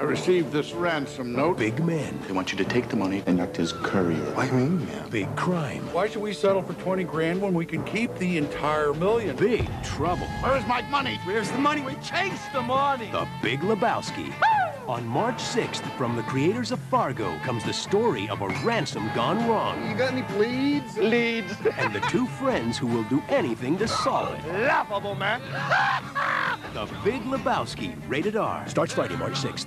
I 0.00 0.04
received 0.04 0.50
this 0.50 0.72
ransom 0.72 1.34
note. 1.34 1.58
Big 1.58 1.84
men, 1.84 2.18
They 2.26 2.32
want 2.32 2.50
you 2.52 2.56
to 2.56 2.64
take 2.64 2.88
the 2.88 2.96
money 2.96 3.22
and 3.26 3.38
act 3.38 3.58
as 3.58 3.74
courier. 3.74 4.16
What 4.32 4.48
do 4.48 4.54
mean, 4.56 4.86
man? 4.86 5.10
big 5.10 5.36
crime, 5.36 5.82
Why 5.92 6.08
should 6.08 6.22
we 6.22 6.32
settle 6.32 6.62
for 6.62 6.72
20 6.72 7.04
grand 7.04 7.42
when 7.42 7.52
we 7.52 7.66
can 7.66 7.84
keep 7.84 8.16
the 8.16 8.38
entire 8.38 8.94
million? 8.94 9.36
big 9.36 9.68
trouble. 9.82 10.26
Where's 10.40 10.66
my 10.66 10.80
money? 10.88 11.20
Where's 11.24 11.50
the 11.50 11.58
money? 11.58 11.82
We 11.82 11.96
chase 11.96 12.40
the 12.54 12.62
money. 12.62 13.10
The 13.12 13.28
Big 13.42 13.60
Lebowski. 13.60 14.32
On 14.88 15.06
March 15.06 15.36
6th, 15.36 15.82
from 15.98 16.16
the 16.16 16.22
creators 16.22 16.72
of 16.72 16.78
Fargo, 16.88 17.38
comes 17.40 17.62
the 17.64 17.72
story 17.74 18.26
of 18.30 18.40
a 18.40 18.48
ransom 18.64 19.10
gone 19.14 19.46
wrong 19.46 19.86
You 19.86 19.94
got 19.98 20.14
any 20.14 20.24
leads? 20.38 20.96
Leads. 20.96 21.52
and 21.76 21.92
the 21.92 22.00
two 22.08 22.26
friends 22.26 22.78
who 22.78 22.86
will 22.86 23.04
do 23.04 23.22
anything 23.28 23.76
to 23.76 23.86
solve 23.86 24.32
it. 24.32 24.46
Laughable, 24.62 25.14
man. 25.14 25.42
The 26.72 26.86
Big 27.04 27.22
Lebowski, 27.24 27.96
rated 28.08 28.36
R. 28.36 28.66
Starts 28.68 28.94
Friday, 28.94 29.16
March 29.16 29.34
6th. 29.34 29.66